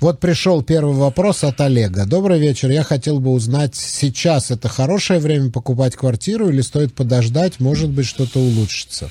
Вот 0.00 0.20
пришел 0.20 0.62
первый 0.62 0.94
вопрос 0.94 1.44
от 1.44 1.60
Олега. 1.60 2.06
Добрый 2.06 2.38
вечер. 2.38 2.70
Я 2.70 2.82
хотел 2.82 3.20
бы 3.20 3.30
узнать, 3.30 3.74
сейчас 3.76 4.50
это 4.50 4.68
хорошее 4.68 5.20
время 5.20 5.50
покупать 5.50 5.96
квартиру 5.96 6.48
или 6.48 6.60
стоит 6.60 6.94
подождать, 6.94 7.60
может 7.60 7.90
быть, 7.90 8.06
что-то 8.06 8.38
улучшится? 8.38 9.10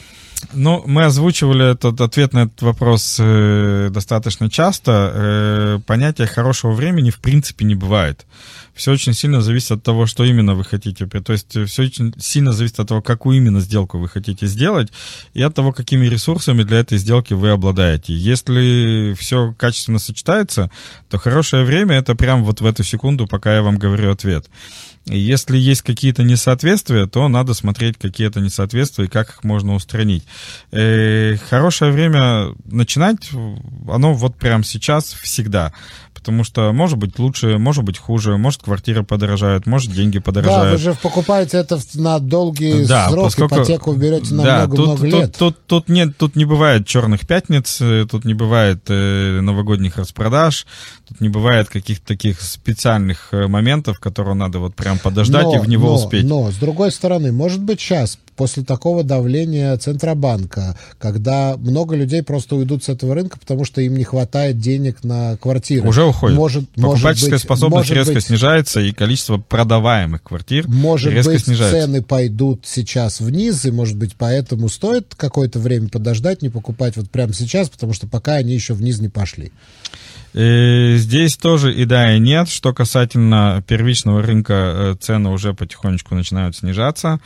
Ну, 0.54 0.84
мы 0.86 1.06
озвучивали 1.06 1.72
этот 1.72 2.00
ответ 2.02 2.34
на 2.34 2.44
этот 2.44 2.62
вопрос 2.62 3.18
э, 3.20 3.90
достаточно 3.92 4.50
часто. 4.50 5.12
Э, 5.14 5.80
понятия 5.86 6.26
хорошего 6.26 6.72
времени 6.72 7.10
в 7.10 7.20
принципе 7.20 7.66
не 7.66 7.76
бывает. 7.76 8.26
Все 8.74 8.94
очень 8.94 9.14
сильно 9.14 9.42
зависит 9.42 9.72
от 9.72 9.84
того, 9.84 10.06
что 10.06 10.24
именно 10.24 10.56
вы 10.56 10.64
хотите. 10.64 11.06
То 11.06 11.34
есть 11.34 11.58
все 11.68 11.84
очень 11.84 12.14
сильно 12.18 12.54
зависит 12.54 12.80
от 12.80 12.88
того, 12.88 13.02
какую 13.02 13.38
именно 13.38 13.60
сделку 13.60 13.98
вы 13.98 14.08
хотите 14.08 14.48
сделать, 14.48 14.90
и 15.34 15.42
от 15.42 15.54
того, 15.54 15.74
какими 15.74 16.06
ресурсами 16.06 16.64
для 16.64 16.80
этой 16.80 16.98
сделки 16.98 17.34
вы 17.34 17.50
обладаете. 17.50 18.14
Если 18.14 19.14
все 19.20 19.54
качественно 19.58 20.00
сочетается, 20.00 20.72
то 21.10 21.18
хорошее 21.18 21.66
время 21.66 21.96
это 21.98 22.16
прям 22.16 22.46
вот 22.46 22.62
в 22.62 22.66
эту 22.66 22.84
секунду, 22.84 23.28
пока 23.28 23.56
я 23.56 23.62
вам 23.62 23.78
говорю 23.78 24.12
ответ. 24.12 24.46
И 25.10 25.18
Если 25.18 25.58
есть 25.58 25.82
какие-то 25.82 26.24
несоответствия, 26.24 27.08
то 27.08 27.28
надо 27.28 27.54
смотреть, 27.54 27.98
какие 27.98 28.28
это 28.28 28.40
несоответствия 28.40 29.06
и 29.06 29.10
как 29.10 29.30
их 29.30 29.44
можно 29.44 29.74
устранить. 29.74 30.24
Э, 30.72 31.36
хорошее 31.50 31.92
время 31.92 32.54
начинать, 32.66 33.30
оно 33.88 34.14
вот 34.14 34.36
прямо 34.36 34.64
сейчас 34.64 35.14
всегда. 35.14 35.74
Потому 36.20 36.44
что 36.44 36.72
может 36.74 36.98
быть 36.98 37.18
лучше, 37.18 37.58
может 37.58 37.84
быть 37.84 37.98
хуже, 37.98 38.38
может 38.38 38.62
квартира 38.62 39.04
подорожает, 39.04 39.66
может 39.66 39.92
деньги 39.92 40.18
Да, 40.18 40.20
вы 40.20 40.24
подорожают. 40.24 40.82
же 40.82 40.94
покупаете 41.02 41.58
это 41.58 41.80
на 41.96 42.20
долгий 42.20 42.86
Да, 42.86 43.10
срок, 43.10 43.26
поскольку- 43.26 43.56
ипотеку 43.56 43.94
берете 43.94 44.34
на 44.34 44.44
Да, 44.44 44.58
много-много 44.68 44.98
тут, 44.98 45.06
лет. 45.06 45.36
Тут, 45.38 45.56
тут, 45.56 45.66
тут 45.66 45.90
нет, 45.90 46.18
тут 46.18 46.36
не 46.36 46.46
бывает 46.46 46.86
черных 46.86 47.26
пятниц, 47.26 47.78
э, 47.82 48.06
тут 48.10 48.26
не 48.26 48.34
бывает 48.34 48.80
э, 48.88 49.40
новогодних 49.42 49.98
распродаж, 49.98 50.68
тут 51.08 51.22
не 51.22 51.30
бывает 51.30 51.70
каких-то 51.70 52.06
таких 52.08 52.42
специальных 52.42 53.30
э, 53.32 53.48
моментов, 53.48 54.00
которые 54.00 54.36
надо 54.36 54.60
вот 54.60 54.76
прям 54.76 55.00
подождать 55.00 55.54
и 55.54 55.58
в 55.58 55.68
него 55.68 55.88
но, 55.90 55.96
успеть. 55.96 56.26
Но, 56.26 56.52
с 56.52 56.56
другой 56.56 56.92
стороны, 56.92 57.32
может 57.32 57.62
быть, 57.62 57.80
сейчас, 57.80 58.18
после 58.40 58.64
такого 58.64 59.04
давления 59.04 59.76
Центробанка, 59.76 60.78
когда 60.98 61.58
много 61.58 61.98
людей 61.98 62.24
просто 62.24 62.56
уйдут 62.56 62.86
с 62.86 62.88
этого 62.88 63.14
рынка, 63.14 63.38
потому 63.38 63.66
что 63.66 63.82
им 63.82 63.98
не 63.98 64.06
хватает 64.06 64.60
денег 64.60 65.04
на 65.04 65.36
квартиры. 65.36 65.86
Уже 65.86 66.06
уходит. 66.06 66.38
Может, 66.38 66.64
может 66.78 66.94
Покупательская 66.94 67.32
быть, 67.32 67.42
способность 67.42 67.90
может 67.90 67.98
резко 67.98 68.14
быть, 68.14 68.24
снижается, 68.24 68.80
и 68.80 68.94
количество 68.94 69.40
продаваемых 69.40 70.24
квартир 70.24 70.70
Может 70.70 71.12
резко 71.12 71.34
быть, 71.34 71.44
снижается. 71.44 71.82
цены 71.82 72.02
пойдут 72.02 72.62
сейчас 72.66 73.20
вниз, 73.20 73.66
и, 73.66 73.72
может 73.72 73.98
быть, 73.98 74.16
поэтому 74.18 74.70
стоит 74.70 75.16
какое-то 75.18 75.60
время 75.60 75.90
подождать, 75.90 76.42
не 76.42 76.48
покупать 76.48 76.96
вот 76.96 77.10
прямо 77.10 77.34
сейчас, 77.34 77.68
потому 77.68 77.92
что 77.92 78.08
пока 78.08 78.36
они 78.36 78.54
еще 78.54 78.74
вниз 78.74 79.00
не 79.00 79.10
пошли. 79.10 79.52
Э, 80.34 80.96
Здесь 80.98 81.38
тоже 81.38 81.74
и 81.74 81.86
да, 81.86 82.16
и 82.16 82.20
нет. 82.20 82.50
Что 82.50 82.74
касательно 82.74 83.64
первичного 83.68 84.22
рынка, 84.22 84.54
э, 84.54 84.96
цены 85.00 85.30
уже 85.30 85.54
потихонечку 85.54 86.16
начинают 86.16 86.56
снижаться. 86.56 87.20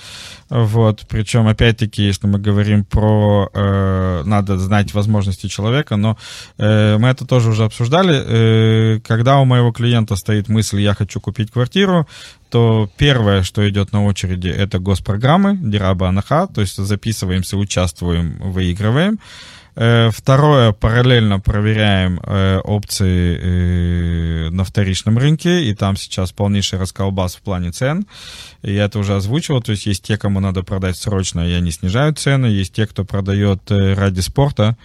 Вот. 0.50 1.06
Причем, 1.10 1.48
опять-таки, 1.48 2.04
если 2.04 2.28
мы 2.28 2.40
говорим 2.40 2.86
про... 2.86 3.50
э, 3.54 4.24
надо 4.26 4.58
знать 4.58 4.94
возможности 4.94 5.48
человека, 5.48 5.96
но 5.98 6.18
э, 6.58 6.98
мы 6.98 7.10
это 7.10 7.26
тоже 7.26 7.50
уже 7.50 7.66
обсуждали. 7.66 8.16
Э, 8.16 9.00
когда 9.02 9.40
у 9.40 9.46
моего 9.46 9.72
клиента 9.72 10.16
стоит 10.16 10.50
мысль 10.50 10.80
«я 10.82 10.94
хочу 10.94 11.20
купить 11.20 11.52
квартиру», 11.52 12.08
то 12.50 12.88
первое, 12.98 13.42
что 13.42 13.68
идет 13.68 13.94
на 13.94 14.06
очереди, 14.06 14.48
это 14.48 14.78
госпрограммы, 14.78 15.58
Дираба 15.58 16.10
Анаха, 16.10 16.48
то 16.54 16.62
есть 16.62 16.78
записываемся, 16.78 17.58
участвуем, 17.58 18.38
выигрываем. 18.40 19.20
Э, 19.76 20.12
Второе, 20.12 20.72
параллельно 20.72 21.40
проверяем 21.40 22.20
э, 22.24 22.60
опции 22.60 23.40
э, 23.42 24.50
на 24.50 24.64
вторичном 24.64 25.18
рынке, 25.18 25.64
и 25.64 25.74
там 25.74 25.98
сейчас 25.98 26.32
полнейший 26.32 26.80
расколбас 26.80 27.36
в 27.36 27.42
плане 27.42 27.72
цен. 27.72 28.06
Я 28.62 28.86
это 28.86 29.00
уже 29.00 29.16
озвучивал, 29.16 29.62
то 29.62 29.72
есть 29.72 29.86
есть 29.86 30.04
те, 30.04 30.18
кому 30.18 30.40
надо 30.40 30.64
продать 30.64 30.98
срочно, 30.98 31.48
и 31.48 31.54
они 31.54 31.72
снижают 31.72 32.20
цены, 32.20 32.48
есть 32.48 32.74
те, 32.74 32.86
кто 32.86 33.04
продает 33.04 33.62
ради 33.70 34.20
спорта, 34.20 34.78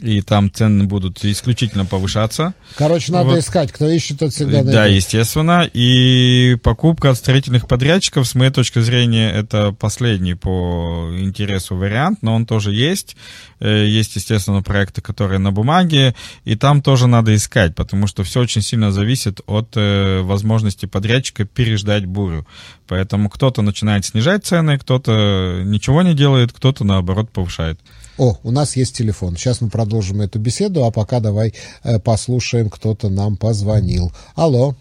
и 0.00 0.22
там 0.22 0.50
цены 0.52 0.84
будут 0.84 1.24
исключительно 1.24 1.84
повышаться. 1.84 2.54
Короче, 2.76 3.12
надо 3.12 3.30
Вот. 3.30 3.38
искать. 3.38 3.72
Кто 3.72 3.88
ищет, 3.90 4.18
тот 4.20 4.32
всегда 4.32 4.58
найдет. 4.58 4.72
Да, 4.72 4.86
естественно. 4.86 5.68
И 5.72 6.56
покупка 6.62 7.10
от 7.10 7.16
строительных 7.16 7.66
подрядчиков, 7.66 8.26
с 8.26 8.34
моей 8.34 8.50
точки 8.50 8.78
зрения, 8.80 9.30
это 9.30 9.72
последний 9.72 10.34
по 10.34 11.10
интересу 11.18 11.76
вариант, 11.76 12.20
но 12.22 12.34
он 12.34 12.46
тоже 12.46 12.72
есть. 12.72 13.16
Э, 13.60 13.86
Есть, 13.86 14.14
естественно, 14.16 14.62
проекты, 14.62 15.00
которые 15.00 15.38
на 15.40 15.50
бумаге, 15.50 16.14
и 16.44 16.54
там 16.54 16.80
тоже 16.80 17.08
надо 17.08 17.34
искать, 17.34 17.74
потому 17.74 18.06
что 18.06 18.22
все 18.22 18.40
очень 18.40 18.62
сильно 18.62 18.92
зависит 18.92 19.40
от 19.46 19.70
э, 19.74 20.20
возможности 20.22 20.86
подрядчика 20.86 21.44
переждать 21.44 22.06
бурю. 22.06 22.46
Поэтому 22.86 23.28
кто-то 23.28 23.62
начинает 23.62 24.04
снижать 24.04 24.46
цены, 24.46 24.78
кто-то 24.78 25.62
ничего 25.64 26.02
не 26.02 26.14
делает, 26.14 26.52
кто-то, 26.52 26.84
наоборот, 26.84 27.30
повышает. 27.30 27.80
О, 28.18 28.36
у 28.42 28.50
нас 28.50 28.76
есть 28.76 28.96
телефон. 28.96 29.36
Сейчас 29.36 29.60
мы 29.60 29.70
продолжим 29.70 30.20
эту 30.20 30.40
беседу, 30.40 30.84
а 30.84 30.90
пока 30.90 31.20
давай 31.20 31.54
э, 31.84 32.00
послушаем, 32.00 32.68
кто-то 32.68 33.08
нам 33.08 33.36
позвонил. 33.36 34.10
Алло. 34.34 34.74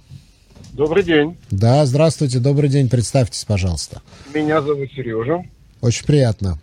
Добрый 0.74 1.04
день. 1.04 1.38
Да, 1.52 1.86
здравствуйте, 1.86 2.40
добрый 2.40 2.68
день. 2.68 2.90
Представьтесь, 2.90 3.46
пожалуйста. 3.46 4.02
Меня 4.34 4.60
зовут 4.64 4.90
Сережа. 4.92 5.44
Очень 5.82 6.06
приятно. 6.08 6.58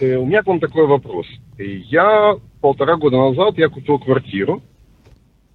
Э, 0.00 0.16
у 0.16 0.24
меня 0.24 0.42
к 0.42 0.46
вам 0.46 0.58
такой 0.58 0.86
вопрос. 0.86 1.26
Я 1.58 2.34
полтора 2.62 2.96
года 2.96 3.18
назад 3.18 3.58
я 3.58 3.68
купил 3.68 3.98
квартиру, 3.98 4.62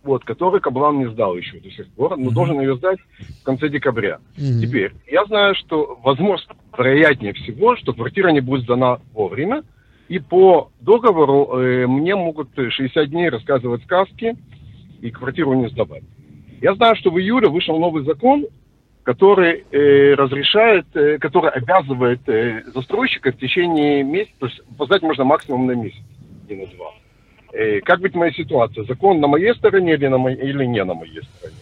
вот, 0.04 0.26
который 0.26 0.62
Каблан 0.62 1.00
не 1.00 1.10
сдал 1.10 1.36
еще 1.36 1.60
до 1.60 1.72
сих 1.72 1.88
пор, 1.94 2.18
но 2.18 2.30
должен 2.30 2.62
ее 2.62 2.78
сдать 2.78 3.00
в 3.42 3.44
конце 3.44 3.68
декабря. 3.70 4.20
Теперь, 4.36 4.94
я 5.08 5.26
знаю, 5.26 5.56
что 5.56 6.00
возможно, 6.04 6.54
вероятнее 6.78 7.34
всего, 7.34 7.76
что 7.78 7.94
квартира 7.94 8.30
не 8.30 8.42
будет 8.42 8.66
сдана 8.66 9.00
вовремя, 9.12 9.64
и 10.08 10.20
по 10.20 10.72
договору 10.82 11.60
э, 11.60 11.88
мне 11.88 12.16
могут 12.16 12.50
60 12.56 13.10
дней 13.10 13.30
рассказывать 13.30 13.84
сказки 13.84 14.36
и 15.02 15.12
квартиру 15.12 15.54
не 15.54 15.70
сдавать. 15.70 16.04
Я 16.62 16.76
знаю, 16.76 16.96
что 16.96 17.12
в 17.12 17.20
июле 17.20 17.50
вышел 17.50 17.80
новый 17.80 18.04
закон, 18.06 18.46
который 19.04 19.66
э, 19.72 20.14
разрешает, 20.16 20.86
э, 20.96 21.18
который 21.18 21.52
обязывает 21.52 22.28
э, 22.28 22.64
застройщика 22.74 23.32
в 23.32 23.38
течение 23.38 24.04
месяца, 24.04 24.34
то 24.40 24.46
есть 24.48 24.62
поздать 24.78 25.02
можно 25.02 25.24
максимум 25.24 25.68
на 25.68 25.72
месяц, 25.74 26.02
не 26.50 26.56
на 26.56 26.66
два. 26.68 26.92
Э, 27.54 27.82
как 27.82 28.00
быть 28.00 28.16
моя 28.16 28.32
ситуация? 28.32 28.84
Закон 28.86 29.20
на 29.20 29.28
моей 29.28 29.54
стороне 29.56 29.94
или, 29.94 30.08
на 30.08 30.18
моей, 30.18 30.38
или 30.38 30.66
не 30.66 30.84
на 30.84 30.94
моей 30.94 31.22
стороне? 31.22 31.58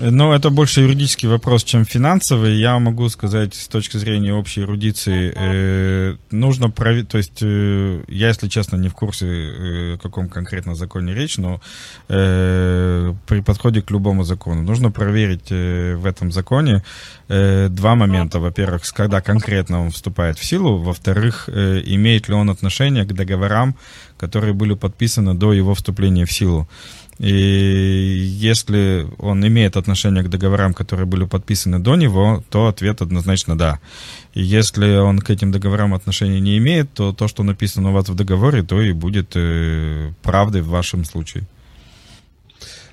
Ну, 0.00 0.32
это 0.32 0.50
больше 0.50 0.82
юридический 0.82 1.28
вопрос, 1.28 1.64
чем 1.64 1.84
финансовый. 1.84 2.56
Я 2.56 2.78
могу 2.78 3.08
сказать 3.08 3.54
с 3.54 3.66
точки 3.66 3.96
зрения 3.96 4.32
общей 4.32 4.60
эрудиции, 4.60 5.32
э, 5.34 6.16
нужно 6.30 6.70
проверить, 6.70 7.08
то 7.08 7.18
есть 7.18 7.42
э, 7.42 8.04
я, 8.06 8.28
если 8.28 8.48
честно, 8.48 8.76
не 8.76 8.88
в 8.88 8.94
курсе, 8.94 9.26
э, 9.26 9.94
о 9.94 9.98
каком 9.98 10.28
конкретно 10.28 10.76
законе 10.76 11.14
речь, 11.14 11.36
но 11.38 11.60
э, 12.08 13.12
при 13.26 13.40
подходе 13.40 13.82
к 13.82 13.90
любому 13.90 14.22
закону 14.22 14.62
нужно 14.62 14.92
проверить 14.92 15.50
э, 15.50 15.96
в 15.96 16.06
этом 16.06 16.30
законе 16.30 16.84
э, 17.28 17.68
два 17.68 17.96
момента. 17.96 18.38
Во-первых, 18.38 18.82
когда 18.94 19.20
конкретно 19.20 19.82
он 19.82 19.90
вступает 19.90 20.38
в 20.38 20.44
силу, 20.44 20.78
во-вторых, 20.78 21.48
э, 21.48 21.82
имеет 21.84 22.28
ли 22.28 22.34
он 22.34 22.50
отношение 22.50 23.04
к 23.04 23.12
договорам, 23.12 23.74
которые 24.16 24.52
были 24.52 24.74
подписаны 24.74 25.34
до 25.34 25.52
его 25.52 25.74
вступления 25.74 26.24
в 26.24 26.32
силу. 26.32 26.68
И 27.18 27.32
если 27.32 29.06
он 29.18 29.44
имеет 29.46 29.76
отношение 29.76 30.22
к 30.22 30.28
договорам, 30.28 30.72
которые 30.72 31.06
были 31.06 31.24
подписаны 31.24 31.80
до 31.80 31.96
него, 31.96 32.44
то 32.48 32.68
ответ 32.68 33.02
однозначно 33.02 33.58
да. 33.58 33.80
И 34.34 34.42
если 34.42 34.98
он 34.98 35.18
к 35.18 35.30
этим 35.30 35.50
договорам 35.50 35.94
отношения 35.94 36.40
не 36.40 36.58
имеет, 36.58 36.92
то 36.92 37.12
то, 37.12 37.26
что 37.26 37.42
написано 37.42 37.90
у 37.90 37.92
вас 37.92 38.08
в 38.08 38.14
договоре, 38.14 38.62
то 38.62 38.80
и 38.80 38.92
будет 38.92 39.32
э, 39.34 40.12
правдой 40.22 40.62
в 40.62 40.68
вашем 40.68 41.04
случае. 41.04 41.44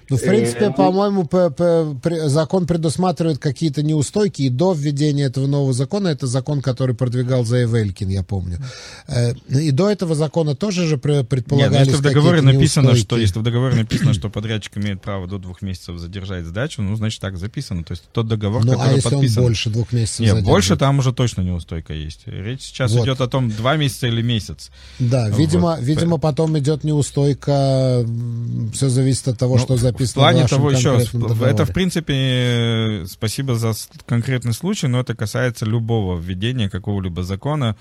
Ну, 0.10 0.18
в 0.18 0.22
принципе, 0.22 0.72
по-моему, 0.72 1.26
п- 1.26 1.50
п- 1.50 1.96
при- 2.02 2.28
закон 2.28 2.68
предусматривает 2.68 3.40
какие-то 3.40 3.84
неустойки, 3.84 4.44
и 4.44 4.50
до 4.50 4.74
введения 4.74 5.24
этого 5.26 5.48
нового 5.48 5.74
закона, 5.74 6.10
это 6.10 6.28
закон, 6.28 6.62
который 6.62 6.96
продвигал 6.96 7.44
Заевелькин, 7.46 8.10
я 8.10 8.24
помню. 8.24 8.60
Э, 9.08 9.34
И 9.50 9.72
до 9.72 9.90
этого 9.90 10.16
закона 10.16 10.56
тоже 10.56 10.86
же 10.88 10.96
пре- 10.98 11.16
Нет, 11.16 11.22
ну, 11.22 11.26
предполагались 11.28 11.88
если 11.88 11.98
в 11.98 12.02
договоре 12.02 12.42
написано, 12.42 12.84
неустойки. 12.88 13.06
что 13.06 13.18
если 13.18 13.40
в 13.40 13.44
договоре 13.44 13.76
написано, 13.76 14.14
что 14.14 14.30
подрядчик 14.30 14.78
имеет 14.78 15.02
право 15.02 15.28
до 15.28 15.38
двух 15.38 15.62
месяцев 15.62 15.98
задержать 16.00 16.46
сдачу, 16.46 16.82
ну, 16.82 16.96
значит, 16.96 17.20
так 17.22 17.38
записано. 17.38 17.84
То 17.84 17.92
есть 17.92 18.04
тот 18.12 18.28
договор, 18.28 18.64
Ну, 18.66 18.74
а 18.74 18.76
который 18.76 18.96
если 18.98 19.10
подписан. 19.10 19.38
он 19.44 19.50
больше 19.50 19.70
двух 19.70 19.92
месяцев 19.94 20.20
Нет, 20.20 20.30
задерживает? 20.30 20.46
больше 20.54 20.76
там 20.78 21.00
уже 21.00 21.14
точно 21.14 21.42
неустойка 21.42 21.94
есть. 21.94 22.22
Речь 22.26 22.62
сейчас 22.62 22.92
Вот. 22.92 23.04
идет 23.06 23.22
о 23.22 23.28
том, 23.28 23.50
два 23.50 23.76
месяца 23.76 24.08
или 24.08 24.22
месяц. 24.22 24.70
Да, 25.00 25.28
Вот. 25.30 25.40
видимо, 25.40 25.78
видимо, 25.80 26.18
потом 26.18 26.58
идет 26.60 26.84
неустойка. 26.84 28.06
Все 28.74 28.90
зависит 28.90 29.28
от 29.28 29.38
того, 29.38 29.56
Ну, 29.56 29.62
что 29.64 29.78
записано 29.78 29.95
в 29.98 30.16
вашем 30.16 30.48
того, 30.48 30.72
еще 30.72 31.06
договоре. 31.14 31.52
это, 31.52 31.66
в 31.66 31.74
принципе, 31.74 33.04
спасибо 33.08 33.56
за 33.56 33.74
конкретный 34.06 34.54
случай, 34.54 34.88
но 34.88 35.00
это 35.00 35.16
касается 35.16 35.66
любого 35.66 36.20
введения 36.20 36.70
какого-либо 36.70 37.24
закона, 37.24 37.76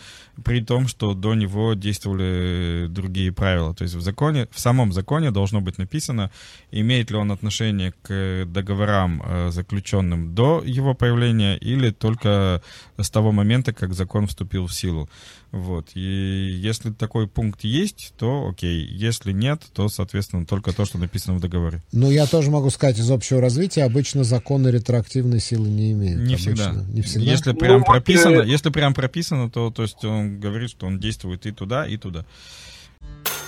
при 0.44 0.60
том, 0.60 0.88
что 0.88 1.14
до 1.14 1.34
него 1.34 1.74
действовали 1.74 2.86
другие 2.88 3.32
правила. 3.32 3.74
То 3.74 3.84
есть 3.84 3.94
в 3.94 4.00
законе, 4.00 4.48
в 4.50 4.60
самом 4.60 4.92
законе 4.92 5.30
должно 5.30 5.60
быть 5.60 5.78
написано, 5.78 6.30
имеет 6.70 7.10
ли 7.10 7.16
он 7.16 7.32
отношение 7.32 7.92
к 8.02 8.44
договорам, 8.46 9.22
э, 9.24 9.50
заключенным 9.50 10.34
до 10.34 10.62
его 10.64 10.94
появления, 10.94 11.56
или 11.56 11.90
только 11.90 12.62
с 12.96 13.10
того 13.10 13.32
момента, 13.32 13.72
как 13.72 13.94
закон 13.94 14.26
вступил 14.26 14.66
в 14.66 14.74
силу. 14.74 15.08
Вот. 15.54 15.90
И 15.94 16.00
если 16.00 16.90
такой 16.90 17.28
пункт 17.28 17.62
есть, 17.62 18.12
то 18.18 18.48
окей. 18.48 18.84
Если 18.84 19.30
нет, 19.30 19.62
то, 19.72 19.88
соответственно, 19.88 20.46
только 20.46 20.72
то, 20.72 20.84
что 20.84 20.98
написано 20.98 21.36
в 21.36 21.40
договоре. 21.40 21.80
Ну, 21.92 22.10
я 22.10 22.26
тоже 22.26 22.50
могу 22.50 22.70
сказать, 22.70 22.98
из 22.98 23.08
общего 23.08 23.40
развития 23.40 23.84
обычно 23.84 24.24
законы 24.24 24.68
ретроактивной 24.68 25.38
силы 25.38 25.68
не 25.68 25.92
имеют. 25.92 26.22
Не 26.22 26.34
Обычно. 26.34 26.54
всегда. 26.56 26.84
Не 26.92 27.02
всегда? 27.02 27.30
Если 27.30 27.52
Ну, 27.52 27.56
прям 27.56 27.78
вот, 27.78 27.86
прописано, 27.86 28.40
э, 28.40 28.48
если 28.48 28.70
прям 28.70 28.94
прописано, 28.94 29.48
то, 29.48 29.70
то 29.70 29.82
есть 29.82 30.04
он 30.04 30.40
говорит, 30.40 30.70
что 30.70 30.86
он 30.86 30.98
действует 30.98 31.46
и 31.46 31.52
туда, 31.52 31.86
и 31.86 31.98
туда. 31.98 32.26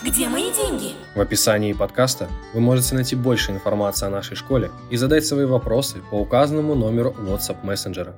Где 0.05 0.29
мои 0.29 0.53
деньги? 0.53 0.93
В 1.17 1.21
описании 1.21 1.73
подкаста 1.73 2.29
вы 2.55 2.61
можете 2.61 2.95
найти 2.95 3.17
больше 3.17 3.51
информации 3.51 4.07
о 4.07 4.11
нашей 4.11 4.37
школе 4.37 4.71
и 4.91 4.97
задать 4.97 5.27
свои 5.27 5.45
вопросы 5.45 5.97
по 6.09 6.21
указанному 6.21 6.77
номеру 6.77 7.17
WhatsApp 7.19 7.65
мессенджера. 7.65 8.15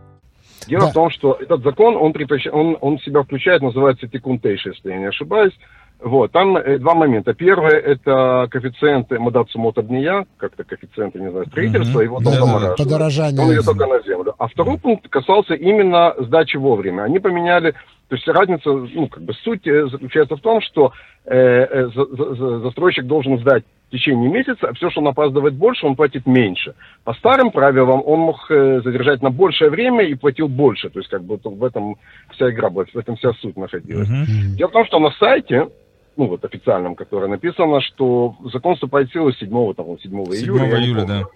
Дело 0.68 0.82
Да. 0.84 0.90
в 0.90 0.92
том, 0.92 1.10
что 1.10 1.36
этот 1.40 1.62
закон, 1.62 1.96
он, 1.96 2.12
он, 2.52 2.76
он 2.80 2.98
себя 3.00 3.22
включает, 3.22 3.62
называется 3.62 4.06
тикунтейши, 4.06 4.70
если 4.70 4.90
я 4.90 4.98
не 4.98 5.06
ошибаюсь. 5.06 5.52
Вот, 6.00 6.30
там 6.30 6.56
э, 6.56 6.78
два 6.78 6.94
момента. 6.94 7.34
Первое, 7.34 7.72
это 7.72 8.46
коэффициент 8.50 9.10
Мадацумот 9.10 9.78
Обния, 9.78 10.26
как-то 10.36 10.62
коэффициент, 10.62 11.16
я 11.16 11.20
не 11.22 11.30
знаю, 11.30 11.46
строительства, 11.46 11.98
Мгм. 11.98 12.04
его 12.04 12.16
там 12.20 12.32
да, 12.32 12.38
замораживают. 12.38 12.78
подорожание. 12.78 13.40
Он 13.42 13.50
ее 13.50 13.62
только 13.62 13.86
на 13.86 14.00
землю. 14.02 14.34
А 14.38 14.46
второй 14.46 14.78
пункт 14.78 15.08
касался 15.08 15.54
именно 15.54 16.14
сдачи 16.18 16.56
вовремя. 16.56 17.02
Они 17.02 17.18
поменяли, 17.18 17.74
то 18.08 18.16
есть 18.16 18.26
разница, 18.26 18.70
ну, 18.72 19.08
как 19.08 19.22
бы 19.22 19.34
суть 19.34 19.66
э, 19.66 19.86
заключается 19.88 20.36
в 20.36 20.40
том, 20.40 20.60
что 20.62 20.92
э, 21.26 21.36
э, 21.36 21.90
за- 21.94 22.06
за- 22.06 22.34
за- 22.34 22.58
застройщик 22.60 23.04
должен 23.04 23.38
сдать 23.38 23.64
в 23.88 23.90
течение 23.90 24.30
месяца, 24.30 24.68
а 24.68 24.72
все, 24.74 24.90
что 24.90 25.00
он 25.00 25.08
опаздывает 25.08 25.54
больше, 25.54 25.86
он 25.86 25.94
платит 25.94 26.26
меньше. 26.26 26.74
По 27.04 27.12
старым 27.14 27.50
правилам 27.50 28.02
он 28.04 28.20
мог 28.20 28.50
э, 28.50 28.80
задержать 28.82 29.22
на 29.22 29.30
большее 29.30 29.70
время 29.70 30.04
и 30.04 30.14
платил 30.14 30.48
больше. 30.48 30.88
То 30.90 31.00
есть, 31.00 31.10
как 31.10 31.22
бы 31.22 31.38
в 31.42 31.64
этом 31.64 31.96
вся 32.30 32.50
игра 32.50 32.70
была, 32.70 32.84
в 32.92 32.96
этом 32.96 33.16
вся 33.16 33.32
суть 33.34 33.56
находилась. 33.56 34.08
Мгм. 34.08 34.56
Дело 34.56 34.68
в 34.68 34.72
том, 34.72 34.86
что 34.86 34.98
на 35.00 35.10
сайте, 35.12 35.68
ну 36.16 36.26
вот 36.28 36.44
официальном, 36.44 36.94
которое 36.94 37.28
написано, 37.28 37.80
что 37.82 38.36
закон 38.52 38.74
вступает 38.74 39.10
в 39.10 39.12
силу 39.12 39.32
7, 39.32 39.74
там, 39.74 39.86
вот 39.86 40.00
7 40.00 40.10
7 40.24 40.34
июля. 40.34 40.64
я 40.66 40.78
не 40.78 40.84
июля, 40.86 41.00
помню. 41.02 41.26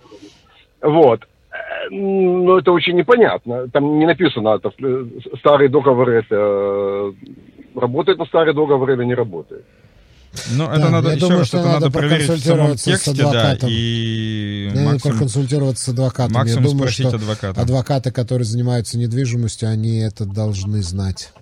да. 0.80 0.88
Вот. 0.88 1.28
Ну, 1.91 2.57
это 2.59 2.73
очень 2.73 2.97
непонятно. 2.97 3.69
Там 3.69 3.99
не 3.99 4.07
написано, 4.07 4.57
это, 4.57 4.71
э, 4.79 5.05
старые 5.38 5.69
договоры, 5.69 6.21
это 6.21 6.35
э, 6.35 7.12
работает 7.79 8.19
на 8.19 8.25
старые 8.27 8.55
договоры 8.55 8.95
или 8.95 9.05
не 9.05 9.15
работает. 9.15 9.65
Ну, 10.53 10.67
Да, 10.67 10.75
это 10.77 10.88
надо, 10.88 11.09
я 11.09 11.15
еще 11.15 11.27
думаю, 11.27 11.38
раз, 11.41 11.49
что 11.49 11.59
это 11.59 11.67
надо 11.67 11.81
надо 11.81 11.99
проверить 11.99 12.31
в 12.31 12.38
самом 12.38 12.67
проконсультироваться 12.67 12.97
с 12.97 13.03
тексте, 13.03 13.23
да, 13.23 13.59
и 13.69 14.69
Надо 14.71 14.85
максимум, 14.87 15.17
проконсультироваться 15.17 15.85
с 15.85 15.88
адвокатом. 15.88 16.33
максимум 16.33 16.65
я 16.65 16.71
думаю, 16.71 16.88
спросить 16.88 17.07
что 17.09 17.17
адвоката. 17.17 17.61
адвокаты, 17.61 18.11
которые 18.12 18.45
занимаются 18.47 18.97
недвижимостью, 18.99 19.69
они 19.69 19.99
это 19.99 20.25
должны 20.25 20.83
знать. 20.83 21.33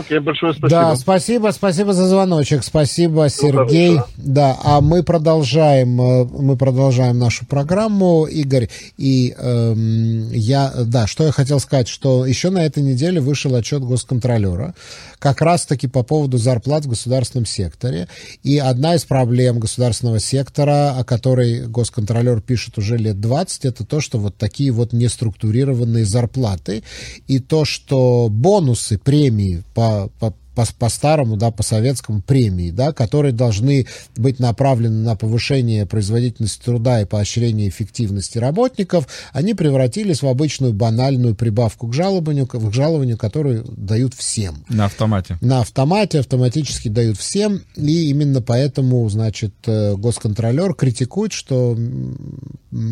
Окей, 0.00 0.18
большое 0.18 0.52
спасибо. 0.52 0.80
Да, 0.80 0.96
спасибо, 0.96 1.50
спасибо 1.52 1.92
за 1.92 2.08
звоночек, 2.08 2.64
спасибо, 2.64 3.28
Сергей. 3.28 3.96
хорошо. 3.96 4.12
Да, 4.16 4.56
а 4.62 4.80
мы 4.80 5.02
продолжаем, 5.02 6.00
э, 6.00 6.24
мы 6.24 6.56
продолжаем 6.56 7.18
нашу 7.18 7.46
программу, 7.46 8.26
Игорь. 8.26 8.68
И 8.96 9.34
эм, 9.36 10.30
я, 10.32 10.72
да, 10.84 11.06
что 11.06 11.24
я 11.24 11.32
хотел 11.32 11.60
сказать, 11.60 11.88
что 11.88 12.24
еще 12.24 12.50
на 12.50 12.64
этой 12.64 12.82
неделе 12.82 13.20
вышел 13.20 13.54
отчет 13.54 13.82
госконтролера, 13.82 14.74
как 15.18 15.42
раз-таки 15.42 15.86
по 15.86 16.02
поводу 16.02 16.38
зарплат 16.38 16.84
в 16.86 16.88
государственном 16.88 17.46
секторе. 17.46 18.08
И 18.42 18.58
одна 18.58 18.94
из 18.94 19.04
проблем 19.04 19.60
государственного 19.60 20.18
сектора, 20.20 20.94
о 20.98 21.04
которой 21.04 21.66
госконтролер 21.66 22.40
пишет 22.40 22.78
уже 22.78 22.96
лет 22.96 23.20
20, 23.20 23.66
это 23.66 23.84
то, 23.84 24.00
что 24.00 24.18
вот 24.18 24.36
такие 24.36 24.70
вот 24.70 24.92
неструктурированные 24.92 26.04
зарплаты 26.04 26.82
и 27.26 27.38
то, 27.38 27.64
что 27.64 28.28
бонусы, 28.30 28.98
премии 28.98 29.62
по, 29.74 29.89
по, 30.18 30.34
по, 30.54 30.66
по 30.78 30.88
старому, 30.88 31.36
да, 31.36 31.50
по 31.50 31.62
советскому 31.62 32.22
премии, 32.22 32.70
да, 32.70 32.92
которые 32.92 33.32
должны 33.32 33.86
быть 34.16 34.38
направлены 34.38 35.02
на 35.02 35.16
повышение 35.16 35.86
производительности 35.86 36.64
труда 36.64 37.00
и 37.00 37.04
поощрение 37.04 37.68
эффективности 37.68 38.38
работников, 38.38 39.06
они 39.32 39.54
превратились 39.54 40.22
в 40.22 40.26
обычную 40.26 40.72
банальную 40.72 41.34
прибавку 41.34 41.88
к 41.88 41.94
жалованию, 41.94 42.46
к 42.46 42.72
жалованию, 42.72 43.16
которую 43.16 43.64
дают 43.76 44.14
всем 44.14 44.64
На 44.68 44.86
автомате. 44.86 45.38
на 45.40 45.60
автомате, 45.60 46.20
автоматически 46.20 46.88
дают 46.88 47.18
всем, 47.18 47.62
и 47.76 48.10
именно 48.10 48.42
поэтому, 48.42 49.08
значит, 49.08 49.54
э, 49.66 49.94
госконтролер 49.96 50.74
критикует, 50.74 51.32
что 51.32 51.76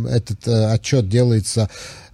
этот 0.09 0.47
э, 0.47 0.73
отчет 0.73 1.09
делается 1.09 1.69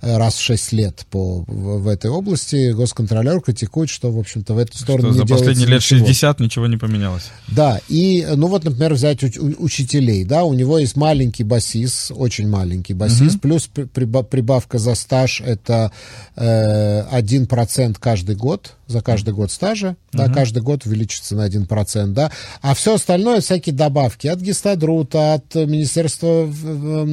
раз 0.05 0.35
в 0.35 0.43
6 0.43 0.73
лет 0.73 1.07
по, 1.11 1.45
в, 1.47 1.83
в 1.83 1.89
этой 1.89 2.11
области. 2.11 2.73
Госконтролер 2.73 3.41
критикует, 3.41 3.91
что, 3.91 4.11
в 4.13 4.19
общем-то, 4.19 4.55
в 4.55 4.59
эту 4.59 4.77
сторону 4.77 5.13
что 5.13 5.23
не 5.23 5.27
за 5.29 5.35
последние 5.35 5.67
лет 5.69 5.81
ничего. 5.81 5.99
60 6.07 6.41
ничего 6.41 6.67
не 6.67 6.77
поменялось. 6.77 7.25
Да, 7.49 7.81
и, 7.89 8.27
ну 8.37 8.49
вот, 8.49 8.65
например, 8.65 8.95
взять 8.95 9.23
уч- 9.23 9.57
учителей, 9.59 10.25
да, 10.25 10.45
у 10.45 10.53
него 10.55 10.79
есть 10.79 10.97
маленький 10.97 11.45
басис, 11.45 12.13
очень 12.15 12.49
маленький 12.49 12.95
басис, 12.95 13.37
плюс 13.37 13.67
при- 13.67 13.85
приба- 13.85 14.25
прибавка 14.25 14.79
за 14.79 14.95
стаж 14.95 15.41
это 15.41 15.91
э, 16.37 17.03
1% 17.11 17.97
каждый 17.99 18.37
год, 18.37 18.73
за 18.87 19.01
каждый 19.01 19.35
год 19.35 19.51
стажа, 19.51 19.97
да, 20.13 20.29
каждый 20.29 20.63
год 20.63 20.87
увеличится 20.87 21.35
на 21.35 21.47
1%, 21.49 22.07
да, 22.09 22.31
а 22.63 22.75
все 22.75 22.95
остальное 22.95 23.41
всякие 23.41 23.75
добавки 23.75 24.27
от 24.27 24.41
гестадрута, 24.41 25.35
от 25.35 25.55
Министерства 25.55 26.45
в- 26.45 26.67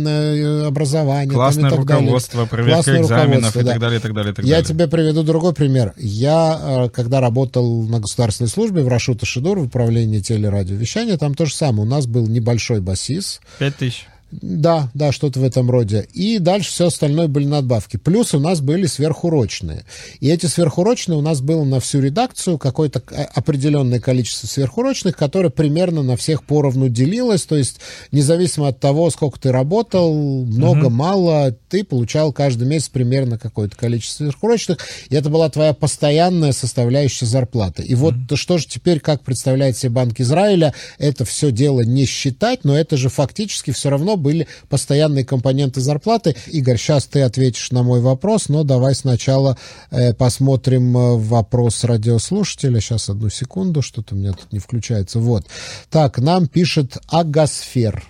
э, 0.07 0.65
образования. 0.67 1.25
там 1.27 1.31
и 1.31 1.35
Классное 1.35 1.69
так 1.69 1.85
далее. 1.85 2.01
руководство, 2.03 2.45
проверка 2.45 2.73
Классное 2.83 3.01
экзаменов 3.01 3.55
и 3.55 3.63
да. 3.63 3.71
так 3.71 3.79
далее, 3.79 3.99
и 3.99 4.01
так 4.01 4.13
далее, 4.13 4.31
и 4.31 4.35
так 4.35 4.45
Я 4.45 4.51
далее. 4.55 4.67
тебе 4.67 4.87
приведу 4.87 5.23
другой 5.23 5.53
пример. 5.53 5.93
Я, 5.97 6.59
э, 6.85 6.89
когда 6.89 7.19
работал 7.21 7.83
на 7.83 7.99
государственной 7.99 8.47
службе 8.49 8.83
в 8.83 8.87
Рашута 8.87 9.25
Шидур, 9.25 9.59
в 9.59 9.63
управлении 9.63 10.19
телерадиовещания, 10.19 11.17
там 11.17 11.33
то 11.35 11.45
же 11.45 11.53
самое. 11.55 11.83
У 11.87 11.89
нас 11.89 12.05
был 12.07 12.27
небольшой 12.27 12.81
басис. 12.81 13.39
5 13.59 13.75
тысяч. 13.77 14.07
Да, 14.31 14.89
да, 14.93 15.11
что-то 15.11 15.39
в 15.39 15.43
этом 15.43 15.69
роде. 15.69 16.07
И 16.13 16.39
дальше 16.39 16.71
все 16.71 16.87
остальное 16.87 17.27
были 17.27 17.45
надбавки. 17.45 17.97
Плюс 17.97 18.33
у 18.33 18.39
нас 18.39 18.61
были 18.61 18.85
сверхурочные. 18.85 19.83
И 20.19 20.29
эти 20.29 20.45
сверхурочные 20.45 21.17
у 21.17 21.21
нас 21.21 21.41
было 21.41 21.63
на 21.63 21.79
всю 21.79 21.99
редакцию 21.99 22.57
какое-то 22.57 23.01
к- 23.01 23.13
определенное 23.13 23.99
количество 23.99 24.47
сверхурочных, 24.47 25.17
которое 25.17 25.49
примерно 25.49 26.01
на 26.01 26.15
всех 26.15 26.43
поровну 26.43 26.87
делилось. 26.87 27.43
То 27.43 27.57
есть 27.57 27.79
независимо 28.11 28.69
от 28.69 28.79
того, 28.79 29.09
сколько 29.09 29.39
ты 29.39 29.51
работал, 29.51 30.13
много, 30.45 30.89
мало, 30.89 31.55
ты 31.69 31.83
получал 31.83 32.31
каждый 32.31 32.67
месяц 32.67 32.89
примерно 32.89 33.37
какое-то 33.37 33.75
количество 33.75 34.23
сверхурочных. 34.23 34.77
И 35.09 35.15
это 35.15 35.29
была 35.29 35.49
твоя 35.49 35.73
постоянная 35.73 36.53
составляющая 36.53 37.25
зарплаты. 37.25 37.83
И 37.83 37.95
вот 37.95 38.13
что 38.35 38.57
же 38.57 38.67
теперь, 38.67 38.99
как 38.99 39.23
представляет 39.23 39.77
себе 39.77 39.89
Банк 39.89 40.19
Израиля, 40.19 40.73
это 40.97 41.25
все 41.25 41.51
дело 41.51 41.81
не 41.81 42.05
считать, 42.05 42.63
но 42.63 42.77
это 42.77 42.95
же 42.97 43.09
фактически 43.09 43.71
все 43.71 43.89
равно 43.89 44.17
были 44.21 44.47
постоянные 44.69 45.25
компоненты 45.25 45.81
зарплаты. 45.81 46.35
Игорь, 46.47 46.77
сейчас 46.77 47.05
ты 47.05 47.21
ответишь 47.21 47.71
на 47.71 47.83
мой 47.83 47.99
вопрос, 47.99 48.49
но 48.49 48.63
давай 48.63 48.95
сначала 48.95 49.57
э, 49.89 50.13
посмотрим 50.13 50.97
э, 50.97 51.17
вопрос 51.17 51.83
радиослушателя. 51.83 52.79
Сейчас 52.79 53.09
одну 53.09 53.29
секунду, 53.29 53.81
что-то 53.81 54.15
у 54.15 54.17
меня 54.17 54.33
тут 54.33 54.53
не 54.53 54.59
включается. 54.59 55.19
Вот. 55.19 55.45
Так, 55.89 56.19
нам 56.19 56.47
пишет 56.47 56.97
Агасфер. 57.07 58.03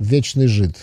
Вечный 0.00 0.48
жид. 0.48 0.76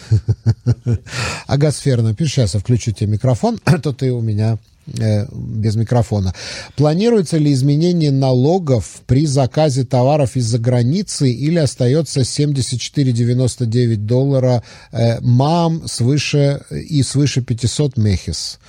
Агасфер 1.48 2.02
напишет. 2.02 2.34
Сейчас 2.34 2.54
я 2.54 2.60
включу 2.60 2.92
тебе 2.92 3.12
микрофон, 3.12 3.60
а 3.66 3.78
то 3.78 3.92
ты 3.92 4.12
у 4.12 4.22
меня 4.22 4.58
без 4.88 5.76
микрофона. 5.76 6.34
Планируется 6.76 7.38
ли 7.38 7.54
изменение 7.54 8.12
налогов 8.12 9.02
при 9.06 9.26
заказе 9.26 9.86
товаров 9.86 10.36
из-за 10.36 10.60
границы 10.60 11.32
или 11.32 11.58
остается 11.58 12.22
74,99 12.22 13.96
доллара 13.96 14.64
э, 14.92 15.20
МАМ 15.22 15.88
свыше 15.88 16.62
и 16.72 17.04
свыше 17.04 17.42
500 17.42 17.98
МЕХИС? 17.98 18.60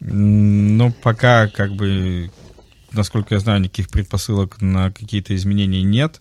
Ну, 0.00 0.92
пока, 1.02 1.48
как 1.48 1.72
бы, 1.74 2.30
насколько 2.92 3.34
я 3.34 3.40
знаю, 3.40 3.60
никаких 3.60 3.88
предпосылок 3.88 4.60
на 4.60 4.90
какие-то 4.90 5.34
изменения 5.36 5.82
нет. 5.82 6.20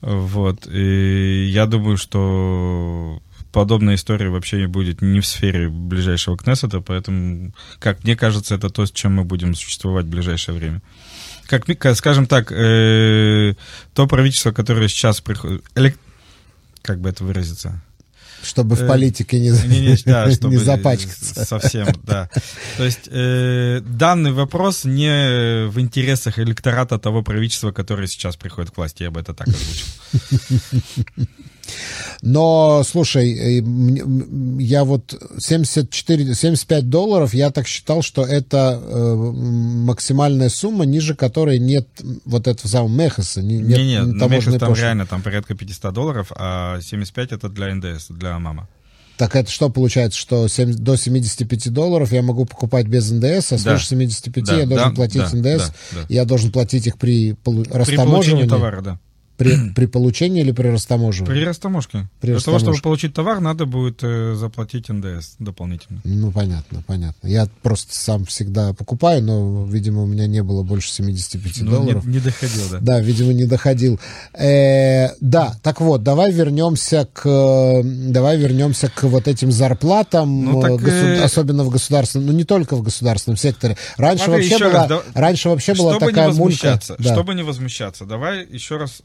Вот. 0.00 0.66
И 0.66 1.46
я 1.50 1.66
думаю, 1.66 1.96
что 1.96 3.20
подобная 3.54 3.94
история 3.94 4.28
вообще 4.28 4.58
не 4.58 4.66
будет 4.66 5.00
не 5.00 5.20
в 5.20 5.26
сфере 5.26 5.68
ближайшего 5.68 6.36
Кнессета, 6.36 6.80
поэтому, 6.80 7.54
как 7.78 8.02
мне 8.04 8.16
кажется, 8.16 8.56
это 8.56 8.68
то, 8.68 8.84
с 8.84 8.90
чем 8.90 9.14
мы 9.14 9.24
будем 9.24 9.54
существовать 9.54 10.06
в 10.06 10.10
ближайшее 10.10 10.56
время. 10.56 10.82
Как, 11.46 11.64
скажем 11.96 12.26
так, 12.26 12.50
э, 12.52 13.54
то 13.94 14.06
правительство, 14.06 14.50
которое 14.52 14.88
сейчас 14.88 15.20
приходит... 15.20 15.62
элек- 15.76 15.98
Как 16.82 17.00
бы 17.00 17.08
это 17.08 17.22
выразиться? 17.24 17.80
Чтобы 18.42 18.76
в 18.76 18.82
Э, 18.82 18.88
политике 18.88 19.40
не, 19.40 19.50
Не, 19.50 19.80
не, 19.92 19.96
да, 20.04 20.30
чтобы 20.34 20.54
не 20.54 20.60
запачкаться. 20.60 21.44
Совсем, 21.44 21.86
да. 22.02 22.28
То 22.76 22.84
есть 22.84 23.08
э, 23.10 23.80
данный 23.86 24.32
вопрос 24.32 24.84
не 24.84 25.66
в 25.68 25.78
интересах 25.80 26.38
электората 26.38 26.98
того 26.98 27.22
правительства, 27.22 27.72
которое 27.72 28.06
сейчас 28.06 28.36
приходит 28.36 28.70
к 28.72 28.76
власти, 28.76 29.02
я 29.04 29.10
бы 29.10 29.20
это 29.20 29.32
так 29.32 29.48
озвучил. 29.48 29.86
Но, 32.22 32.82
слушай, 32.88 33.32
э, 33.58 33.62
я 34.58 34.84
вот 34.84 35.14
74, 35.38 36.34
75 36.34 36.88
долларов, 36.88 37.34
я 37.34 37.50
так 37.50 37.66
считал, 37.66 38.02
что 38.02 38.22
это 38.24 38.80
э, 38.82 39.14
максимальная 39.14 40.48
сумма, 40.48 40.84
ниже 40.84 41.14
которой 41.14 41.58
нет 41.58 41.88
вот 42.24 42.46
этого 42.48 42.68
самого 42.68 42.88
Мехаса, 42.88 43.42
не- 43.42 43.58
нет 43.58 43.78
Не-не, 43.78 44.02
на 44.02 44.18
таможенной 44.18 44.54
Мехас 44.54 44.60
там 44.60 44.68
пошлины. 44.70 44.84
реально 44.86 45.06
там 45.06 45.22
порядка 45.22 45.54
500 45.54 45.92
долларов, 45.94 46.32
а 46.36 46.80
75 46.80 47.32
это 47.32 47.48
для 47.48 47.74
НДС, 47.74 48.06
для 48.10 48.38
мама. 48.38 48.68
Так 49.16 49.36
это 49.36 49.48
что 49.50 49.68
получается, 49.70 50.18
что 50.18 50.48
семь- 50.48 50.74
до 50.74 50.96
75 50.96 51.70
долларов 51.70 52.10
я 52.10 52.20
могу 52.22 52.46
покупать 52.46 52.86
без 52.88 53.10
НДС, 53.12 53.52
а 53.52 53.56
Да. 53.56 53.58
свыше 53.58 53.86
75 53.88 54.44
Да, 54.44 54.56
я 54.58 54.66
должен 54.66 54.88
да, 54.90 54.94
платить 54.94 55.22
да, 55.22 55.36
ндс, 55.36 55.62
да, 55.68 55.74
да. 55.92 56.06
я 56.08 56.24
должен 56.24 56.50
платить 56.50 56.86
их 56.88 56.98
при 56.98 57.32
полу- 57.34 57.62
При 57.62 57.70
получении 57.70 57.96
растаможивании? 57.96 58.48
товара, 58.48 58.80
да. 58.80 58.98
При, 59.36 59.70
при 59.74 59.86
получении 59.86 60.40
или 60.42 60.52
при 60.52 60.68
растаможивании? 60.68 61.34
При 61.40 61.44
растаможке. 61.44 62.08
При 62.20 62.32
Для 62.32 62.40
того, 62.40 62.58
чтобы 62.58 62.78
получить 62.78 63.14
товар, 63.14 63.40
надо 63.40 63.66
будет 63.66 64.00
э, 64.02 64.34
заплатить 64.34 64.88
НДС 64.88 65.34
дополнительно. 65.38 66.00
Ну, 66.04 66.30
понятно, 66.30 66.82
понятно. 66.86 67.26
Я 67.26 67.48
просто 67.62 67.94
сам 67.94 68.24
всегда 68.24 68.72
покупаю, 68.74 69.22
но, 69.22 69.64
видимо, 69.66 70.02
у 70.02 70.06
меня 70.06 70.26
не 70.26 70.42
было 70.42 70.62
больше 70.62 70.90
75 70.90 71.62
Ну, 71.62 71.70
долларов. 71.70 72.04
не, 72.06 72.14
не 72.14 72.20
доходил, 72.20 72.62
да. 72.70 72.78
Да, 72.80 73.00
видимо, 73.00 73.32
не 73.32 73.44
доходил. 73.46 73.98
Э, 74.38 75.08
да, 75.20 75.54
так 75.62 75.80
вот, 75.80 76.02
давай 76.02 76.32
вернемся 76.32 77.08
к, 77.12 77.82
давай 77.84 78.36
вернемся 78.38 78.88
к 78.90 79.02
вот 79.04 79.28
этим 79.28 79.50
зарплатам, 79.52 80.44
Ну, 80.44 80.60
так, 80.62 80.70
э, 80.72 80.76
госу- 80.76 80.90
э, 80.90 81.22
особенно 81.22 81.64
в 81.64 81.70
государственном, 81.70 82.26
ну 82.28 82.32
не 82.32 82.44
только 82.44 82.76
в 82.76 82.82
государственном 82.82 83.36
секторе. 83.36 83.76
Раньше 83.96 84.24
Смотри, 84.26 84.48
вообще 84.48 84.64
была, 84.64 84.78
раз, 84.80 84.88
да- 84.88 85.02
раньше 85.14 85.48
вообще 85.48 85.74
была 85.74 85.98
такая 85.98 86.32
мулька. 86.32 86.80
Да. 86.98 87.12
чтобы 87.14 87.34
не 87.34 87.42
возмущаться, 87.42 88.04
давай 88.04 88.46
еще 88.46 88.76
раз 88.76 89.00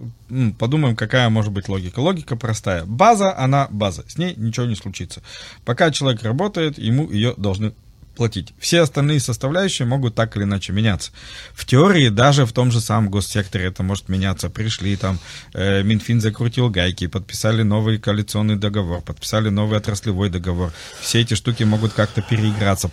подумаем, 0.58 0.96
какая 0.96 1.30
может 1.30 1.52
быть 1.52 1.70
логика. 1.70 2.00
Логика 2.00 2.36
простая. 2.36 2.86
База, 2.86 3.38
она 3.38 3.68
база, 3.70 4.04
с 4.08 4.18
ней 4.18 4.34
ничего 4.36 4.66
не 4.66 4.76
случится. 4.76 5.22
Пока 5.66 5.92
человек 5.92 6.24
работает, 6.24 6.78
ему 6.78 7.10
ее 7.10 7.34
должны 7.38 7.74
платить. 8.20 8.54
Все 8.60 8.82
остальные 8.82 9.22
составляющие 9.22 9.88
могут 9.88 10.14
так 10.14 10.36
или 10.36 10.44
иначе 10.44 10.74
меняться. 10.74 11.12
В 11.54 11.66
теории 11.66 12.10
даже 12.10 12.46
в 12.46 12.52
том 12.52 12.70
же 12.70 12.82
самом 12.82 13.10
госсекторе 13.10 13.68
это 13.68 13.82
может 13.82 14.10
меняться. 14.10 14.50
Пришли 14.50 14.98
там, 14.98 15.20
э, 15.54 15.84
Минфин 15.84 16.20
закрутил 16.20 16.70
гайки, 16.70 17.08
подписали 17.08 17.64
новый 17.64 17.98
коалиционный 17.98 18.58
договор, 18.58 19.02
подписали 19.02 19.48
новый 19.48 19.78
отраслевой 19.78 20.30
договор. 20.30 20.74
Все 21.00 21.22
эти 21.22 21.36
штуки 21.36 21.64
могут 21.64 21.94
как-то 21.94 22.22
переиграться. 22.22 22.92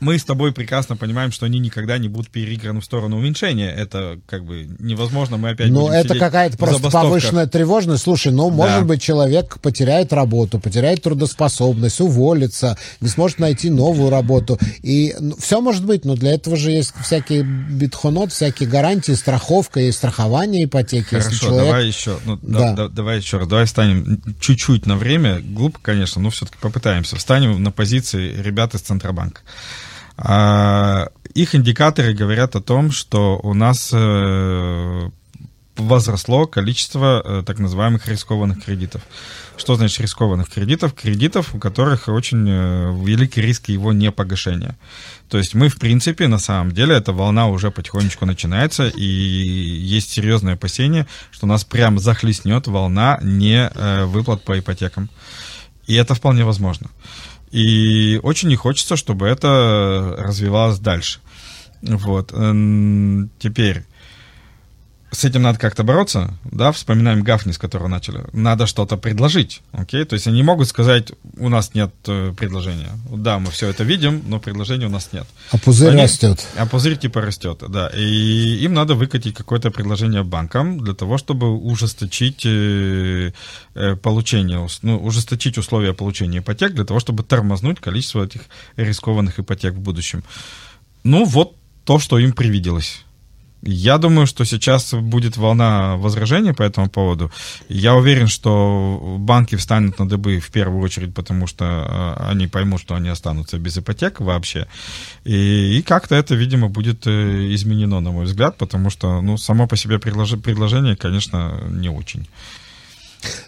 Мы 0.00 0.18
с 0.18 0.24
тобой 0.24 0.52
прекрасно 0.52 0.96
понимаем, 0.96 1.30
что 1.30 1.46
они 1.46 1.58
никогда 1.58 1.98
не 1.98 2.08
будут 2.08 2.30
переиграны 2.30 2.80
в 2.80 2.84
сторону 2.84 3.18
уменьшения. 3.18 3.70
Это 3.70 4.18
как 4.26 4.44
бы 4.44 4.66
невозможно. 4.78 5.36
Мы 5.36 5.50
опять 5.50 5.70
Ну, 5.70 5.88
это 5.88 6.18
какая-то 6.18 6.56
просто 6.56 6.90
повышенная 6.90 7.46
тревожность. 7.46 8.02
Слушай, 8.04 8.32
ну, 8.32 8.50
может 8.50 8.86
быть, 8.86 9.02
человек 9.02 9.58
потеряет 9.60 10.12
работу, 10.12 10.58
потеряет 10.58 11.02
трудоспособность, 11.02 12.00
уволится, 12.00 12.76
не 13.00 13.08
сможет 13.08 13.38
найти 13.38 13.70
новую 13.70 14.10
работу. 14.10 14.58
И 14.82 15.14
все 15.38 15.60
может 15.60 15.84
быть, 15.84 16.04
но 16.04 16.16
для 16.16 16.32
этого 16.32 16.56
же 16.56 16.70
есть 16.70 16.92
всякие 17.02 17.42
битхонот, 17.42 18.32
всякие 18.32 18.68
гарантии, 18.68 19.12
страховка 19.12 19.80
и 19.80 19.92
страхование 19.92 20.64
ипотеки. 20.64 21.14
если 21.14 21.28
Хорошо, 21.30 21.46
человек... 21.46 21.64
давай 21.66 21.86
еще, 21.86 22.18
ну, 22.24 22.38
Да. 22.42 22.58
да, 22.58 22.72
да- 22.74 22.88
давай 22.88 23.18
еще 23.18 23.38
раз, 23.38 23.48
давай 23.48 23.66
встанем 23.66 24.20
чуть-чуть 24.40 24.86
на 24.86 24.96
время, 24.96 25.40
глупо, 25.40 25.78
конечно, 25.82 26.20
но 26.22 26.30
все-таки 26.30 26.58
попытаемся. 26.60 27.16
Встанем 27.16 27.62
на 27.62 27.70
позиции 27.70 28.34
ребят 28.40 28.74
из 28.74 28.80
Центробанка. 28.80 29.42
А, 30.22 31.08
их 31.34 31.54
индикаторы 31.54 32.12
говорят 32.12 32.56
о 32.56 32.60
том, 32.60 32.90
что 32.90 33.40
у 33.42 33.54
нас 33.54 33.90
э, 33.92 35.10
возросло 35.76 36.46
количество 36.46 37.22
э, 37.24 37.42
так 37.46 37.58
называемых 37.58 38.06
рискованных 38.06 38.62
кредитов. 38.62 39.00
Что 39.56 39.76
значит 39.76 40.00
рискованных 40.00 40.50
кредитов? 40.50 40.92
Кредитов, 40.92 41.54
у 41.54 41.58
которых 41.58 42.08
очень 42.08 42.46
э, 42.46 42.92
великий 43.02 43.40
риск 43.40 43.70
его 43.70 43.94
непогашения. 43.94 44.76
То 45.30 45.38
есть 45.38 45.54
мы, 45.54 45.70
в 45.70 45.78
принципе, 45.78 46.28
на 46.28 46.38
самом 46.38 46.72
деле, 46.72 46.96
эта 46.96 47.12
волна 47.12 47.48
уже 47.48 47.70
потихонечку 47.70 48.26
начинается, 48.26 48.88
и 48.88 49.04
есть 49.04 50.10
серьезное 50.10 50.54
опасение, 50.54 51.06
что 51.30 51.46
нас 51.46 51.64
прям 51.64 51.98
захлестнет 51.98 52.66
волна 52.66 53.18
не 53.22 53.70
выплат 54.06 54.42
по 54.44 54.58
ипотекам. 54.58 55.08
И 55.86 55.94
это 55.94 56.14
вполне 56.14 56.44
возможно. 56.44 56.88
И 57.50 58.20
очень 58.22 58.48
не 58.48 58.56
хочется, 58.56 58.96
чтобы 58.96 59.26
это 59.26 60.14
развивалось 60.18 60.78
дальше. 60.78 61.20
Вот. 61.82 62.28
Теперь, 62.28 63.84
с 65.12 65.24
этим 65.24 65.42
надо 65.42 65.58
как-то 65.58 65.82
бороться, 65.82 66.34
да, 66.44 66.70
вспоминаем 66.70 67.22
Гафни, 67.22 67.52
с 67.52 67.58
которого 67.58 67.88
начали. 67.88 68.24
Надо 68.32 68.66
что-то 68.66 68.96
предложить, 68.96 69.60
окей? 69.72 70.04
То 70.04 70.14
есть 70.14 70.28
они 70.28 70.42
могут 70.42 70.68
сказать, 70.68 71.12
у 71.36 71.48
нас 71.48 71.74
нет 71.74 71.92
э, 72.06 72.32
предложения. 72.36 72.90
Да, 73.10 73.38
мы 73.40 73.50
все 73.50 73.68
это 73.68 73.82
видим, 73.82 74.22
но 74.26 74.38
предложения 74.38 74.86
у 74.86 74.90
нас 74.90 75.10
нет. 75.12 75.26
А 75.50 75.58
пузырь 75.58 75.90
они, 75.90 76.02
растет. 76.02 76.46
А 76.56 76.66
пузырь 76.66 76.96
типа 76.96 77.20
растет, 77.20 77.62
да. 77.68 77.88
И 77.88 78.58
им 78.62 78.72
надо 78.72 78.94
выкатить 78.94 79.34
какое-то 79.34 79.70
предложение 79.70 80.22
банкам 80.22 80.78
для 80.80 80.94
того, 80.94 81.18
чтобы 81.18 81.56
ужесточить 81.56 82.46
э, 82.46 83.32
э, 83.74 83.96
получение, 83.96 84.64
ну, 84.82 84.96
ужесточить 84.96 85.58
условия 85.58 85.92
получения 85.92 86.38
ипотек, 86.38 86.72
для 86.72 86.84
того, 86.84 87.00
чтобы 87.00 87.24
тормознуть 87.24 87.80
количество 87.80 88.24
этих 88.24 88.42
рискованных 88.76 89.40
ипотек 89.40 89.74
в 89.74 89.80
будущем. 89.80 90.22
Ну, 91.02 91.24
вот 91.24 91.56
то, 91.84 91.98
что 91.98 92.18
им 92.18 92.32
привиделось. 92.32 93.04
Я 93.62 93.98
думаю, 93.98 94.26
что 94.26 94.44
сейчас 94.44 94.94
будет 94.94 95.36
волна 95.36 95.96
возражений 95.96 96.54
по 96.54 96.62
этому 96.62 96.88
поводу. 96.88 97.30
Я 97.68 97.94
уверен, 97.94 98.26
что 98.26 99.16
банки 99.18 99.56
встанут 99.56 99.98
на 99.98 100.08
дыбы 100.08 100.40
в 100.40 100.50
первую 100.50 100.82
очередь, 100.82 101.14
потому 101.14 101.46
что 101.46 102.16
э, 102.18 102.30
они 102.30 102.46
поймут, 102.46 102.80
что 102.80 102.94
они 102.94 103.10
останутся 103.10 103.58
без 103.58 103.76
ипотек 103.76 104.20
вообще. 104.20 104.66
И, 105.24 105.78
и 105.78 105.82
как-то 105.82 106.14
это, 106.14 106.34
видимо, 106.34 106.68
будет 106.68 107.06
э, 107.06 107.54
изменено, 107.54 108.00
на 108.00 108.12
мой 108.12 108.24
взгляд, 108.24 108.56
потому 108.56 108.88
что 108.88 109.20
ну, 109.20 109.36
само 109.36 109.66
по 109.66 109.76
себе 109.76 109.98
предложение, 109.98 110.96
конечно, 110.96 111.60
не 111.68 111.90
очень. 111.90 112.26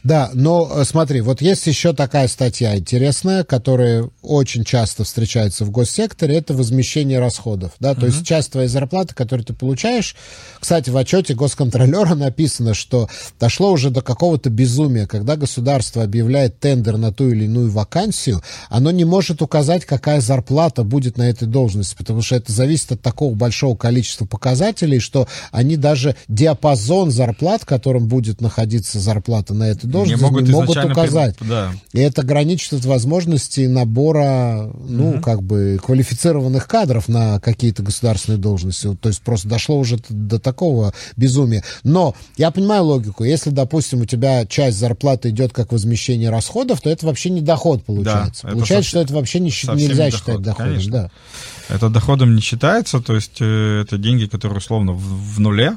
Да, 0.02 0.30
но 0.34 0.70
э, 0.74 0.84
смотри, 0.84 1.20
вот 1.20 1.40
есть 1.40 1.66
еще 1.66 1.92
такая 1.92 2.28
статья 2.28 2.76
интересная, 2.76 3.44
которая 3.44 4.08
очень 4.20 4.64
часто 4.64 5.04
встречается 5.04 5.64
в 5.64 5.70
госсекторе, 5.70 6.36
это 6.36 6.54
возмещение 6.54 7.18
расходов. 7.18 7.72
Да? 7.78 7.94
То 7.94 8.02
uh-huh. 8.02 8.06
есть 8.06 8.26
часть 8.26 8.52
твоей 8.52 8.68
зарплаты, 8.68 9.14
которую 9.14 9.44
ты 9.44 9.54
получаешь, 9.54 10.16
кстати, 10.60 10.90
в 10.90 10.96
отчете 10.96 11.34
госконтролера 11.34 12.14
написано, 12.14 12.74
что 12.74 13.08
дошло 13.40 13.72
уже 13.72 13.90
до 13.90 14.02
какого-то 14.02 14.50
безумия, 14.50 15.06
когда 15.06 15.36
государство 15.36 16.02
объявляет 16.02 16.58
тендер 16.60 16.96
на 16.96 17.12
ту 17.12 17.30
или 17.30 17.44
иную 17.44 17.70
вакансию, 17.70 18.42
оно 18.68 18.90
не 18.90 19.04
может 19.04 19.42
указать, 19.42 19.84
какая 19.84 20.20
зарплата 20.20 20.84
будет 20.84 21.16
на 21.16 21.28
этой 21.28 21.48
должности, 21.48 21.94
потому 21.96 22.22
что 22.22 22.36
это 22.36 22.52
зависит 22.52 22.92
от 22.92 23.02
такого 23.02 23.34
большого 23.34 23.76
количества 23.76 24.26
показателей, 24.26 24.98
что 24.98 25.28
они 25.50 25.76
даже 25.76 26.16
диапазон 26.28 27.10
зарплат, 27.10 27.64
которым 27.64 28.08
будет 28.08 28.40
находиться 28.40 29.00
зарплата 29.00 29.54
на 29.62 29.68
этой 29.68 29.88
должности, 29.88 30.20
не 30.20 30.26
могут, 30.26 30.42
не 30.44 30.52
могут 30.52 30.76
указать. 30.76 31.36
Пред... 31.36 31.48
Да. 31.48 31.72
И 31.92 32.00
это 32.00 32.22
граничит 32.22 32.72
от 32.72 32.84
возможности 32.84 33.66
набора, 33.66 34.70
ну, 34.86 35.10
угу. 35.10 35.20
как 35.20 35.42
бы, 35.42 35.78
квалифицированных 35.84 36.66
кадров 36.66 37.08
на 37.08 37.40
какие-то 37.40 37.82
государственные 37.82 38.38
должности. 38.38 38.94
То 39.00 39.08
есть 39.08 39.22
просто 39.22 39.48
дошло 39.48 39.78
уже 39.78 39.98
до 40.08 40.38
такого 40.38 40.92
безумия. 41.16 41.62
Но 41.84 42.14
я 42.36 42.50
понимаю 42.50 42.84
логику. 42.84 43.24
Если, 43.24 43.50
допустим, 43.50 44.00
у 44.02 44.04
тебя 44.04 44.46
часть 44.46 44.78
зарплаты 44.78 45.30
идет 45.30 45.52
как 45.52 45.72
возмещение 45.72 46.30
расходов, 46.30 46.80
то 46.80 46.90
это 46.90 47.06
вообще 47.06 47.30
не 47.30 47.40
доход 47.40 47.84
получается. 47.84 48.46
Да, 48.46 48.52
получается, 48.52 48.90
что 48.90 49.00
это 49.00 49.14
вообще 49.14 49.40
не, 49.40 49.50
нельзя 49.50 49.74
не 49.74 50.10
доход, 50.10 50.12
считать 50.12 50.42
доходом. 50.42 50.72
Конечно. 50.72 50.92
Да. 50.92 51.10
Это 51.68 51.88
доходом 51.88 52.34
не 52.34 52.42
считается, 52.42 53.00
то 53.00 53.14
есть 53.14 53.38
э, 53.40 53.82
это 53.82 53.96
деньги, 53.96 54.26
которые 54.26 54.58
условно 54.58 54.92
в, 54.92 55.34
в 55.34 55.40
нуле. 55.40 55.76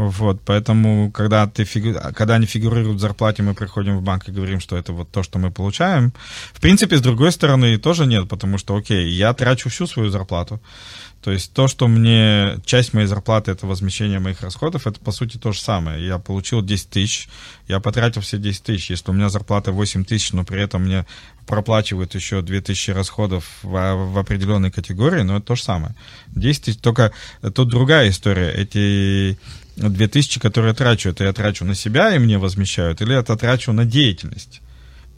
Вот, 0.00 0.40
поэтому, 0.44 1.10
когда, 1.10 1.48
ты 1.48 1.64
фигу... 1.64 1.98
когда 2.14 2.36
они 2.36 2.46
фигурируют 2.46 2.98
в 2.98 3.00
зарплате, 3.00 3.42
мы 3.42 3.54
приходим 3.54 3.98
в 3.98 4.02
банк 4.02 4.28
и 4.28 4.32
говорим, 4.32 4.60
что 4.60 4.76
это 4.76 4.92
вот 4.92 5.10
то, 5.10 5.24
что 5.24 5.40
мы 5.40 5.50
получаем. 5.50 6.12
В 6.52 6.60
принципе, 6.60 6.98
с 6.98 7.00
другой 7.00 7.32
стороны, 7.32 7.78
тоже 7.78 8.06
нет, 8.06 8.28
потому 8.28 8.58
что, 8.58 8.76
окей, 8.76 9.10
я 9.10 9.34
трачу 9.34 9.70
всю 9.70 9.88
свою 9.88 10.10
зарплату. 10.10 10.60
То 11.20 11.32
есть 11.32 11.52
то, 11.52 11.66
что 11.66 11.88
мне 11.88 12.60
часть 12.64 12.94
моей 12.94 13.08
зарплаты 13.08 13.50
это 13.50 13.66
возмещение 13.66 14.20
моих 14.20 14.40
расходов, 14.42 14.86
это 14.86 15.00
по 15.00 15.10
сути 15.10 15.36
то 15.36 15.50
же 15.50 15.60
самое. 15.60 16.06
Я 16.06 16.18
получил 16.18 16.62
10 16.62 16.90
тысяч, 16.90 17.28
я 17.66 17.80
потратил 17.80 18.20
все 18.20 18.38
10 18.38 18.62
тысяч. 18.62 18.90
Если 18.90 19.10
у 19.10 19.14
меня 19.14 19.28
зарплата 19.30 19.72
8 19.72 20.04
тысяч, 20.04 20.32
но 20.32 20.44
при 20.44 20.62
этом 20.62 20.84
мне 20.84 21.06
проплачивают 21.44 22.14
еще 22.14 22.40
2 22.40 22.60
тысячи 22.60 22.92
расходов 22.92 23.44
в, 23.64 23.72
в 23.72 24.16
определенной 24.16 24.70
категории, 24.70 25.22
но 25.22 25.38
это 25.38 25.46
то 25.46 25.56
же 25.56 25.64
самое. 25.64 25.96
10 26.36 26.62
тысяч, 26.62 26.78
только 26.78 27.10
тут 27.52 27.68
другая 27.68 28.10
история. 28.10 28.52
Эти 28.52 29.36
2000, 29.78 30.40
которые 30.40 30.70
я 30.70 30.74
трачу, 30.74 31.10
это 31.10 31.24
я 31.24 31.32
трачу 31.32 31.64
на 31.64 31.74
себя 31.74 32.14
и 32.14 32.18
мне 32.18 32.38
возмещают, 32.38 33.00
или 33.00 33.16
это 33.16 33.36
трачу 33.36 33.72
на 33.72 33.84
деятельность? 33.84 34.60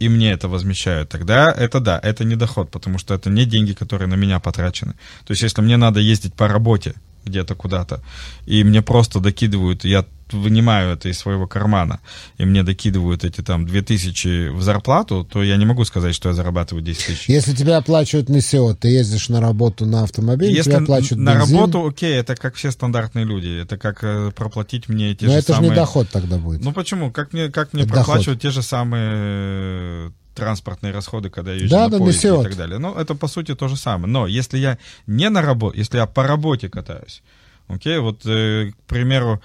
и 0.00 0.08
мне 0.08 0.32
это 0.32 0.48
возмещают, 0.48 1.10
тогда 1.10 1.52
это 1.52 1.78
да, 1.78 2.00
это 2.02 2.24
не 2.24 2.34
доход, 2.34 2.70
потому 2.70 2.98
что 2.98 3.14
это 3.14 3.28
не 3.30 3.44
деньги, 3.44 3.74
которые 3.74 4.08
на 4.08 4.14
меня 4.14 4.40
потрачены. 4.40 4.94
То 5.26 5.32
есть, 5.32 5.42
если 5.42 5.60
мне 5.60 5.76
надо 5.76 6.00
ездить 6.00 6.32
по 6.32 6.48
работе 6.48 6.94
где-то 7.26 7.54
куда-то, 7.54 8.00
и 8.46 8.64
мне 8.64 8.80
просто 8.80 9.20
докидывают, 9.20 9.84
я 9.84 10.06
вынимаю 10.32 10.94
это 10.94 11.08
из 11.08 11.18
своего 11.18 11.46
кармана, 11.46 12.00
и 12.38 12.44
мне 12.44 12.62
докидывают 12.62 13.24
эти 13.24 13.40
там 13.40 13.66
2000 13.66 14.48
в 14.50 14.62
зарплату, 14.62 15.24
то 15.30 15.42
я 15.42 15.56
не 15.56 15.64
могу 15.64 15.84
сказать, 15.84 16.14
что 16.14 16.28
я 16.28 16.34
зарабатываю 16.34 16.82
10 16.82 17.06
тысяч. 17.06 17.28
Если 17.28 17.54
тебя 17.54 17.76
оплачивают 17.76 18.28
на 18.28 18.40
СИО, 18.40 18.74
ты 18.74 18.88
ездишь 18.88 19.28
на 19.28 19.40
работу 19.40 19.86
на 19.86 20.02
автомобиле, 20.02 20.52
Если 20.52 20.70
тебя 20.70 20.82
оплачивают 20.82 21.20
на 21.20 21.34
бензин. 21.34 21.56
работу, 21.56 21.86
окей, 21.86 22.14
это 22.14 22.36
как 22.36 22.54
все 22.54 22.70
стандартные 22.70 23.24
люди, 23.24 23.62
это 23.62 23.78
как 23.78 24.02
э, 24.02 24.30
проплатить 24.34 24.88
мне 24.88 25.14
те 25.14 25.26
Но 25.26 25.32
же 25.32 25.38
это 25.38 25.54
самые... 25.54 25.68
же 25.68 25.70
не 25.70 25.76
доход 25.76 26.08
тогда 26.10 26.38
будет. 26.38 26.62
Ну 26.64 26.72
почему? 26.72 27.10
Как 27.10 27.32
мне, 27.32 27.50
как 27.50 27.72
мне 27.72 27.84
проплачивать 27.84 28.38
доход. 28.38 28.42
те 28.42 28.50
же 28.50 28.62
самые 28.62 29.10
э, 29.12 30.10
транспортные 30.34 30.92
расходы, 30.92 31.30
когда 31.30 31.52
я 31.52 31.58
езжу 31.58 31.70
да, 31.70 31.84
на 31.84 31.90
да, 31.90 31.98
поезде 31.98 32.28
и 32.28 32.42
так 32.42 32.56
далее. 32.56 32.78
Ну, 32.78 32.94
это 32.94 33.14
по 33.14 33.28
сути 33.28 33.54
то 33.54 33.68
же 33.68 33.76
самое. 33.76 34.06
Но 34.06 34.26
если 34.26 34.58
я 34.58 34.78
не 35.06 35.28
на 35.28 35.42
работе, 35.42 35.78
если 35.78 35.98
я 35.98 36.06
по 36.06 36.22
работе 36.22 36.68
катаюсь, 36.68 37.22
окей, 37.68 37.98
вот, 37.98 38.22
э, 38.26 38.72
к 38.72 38.82
примеру, 38.86 39.40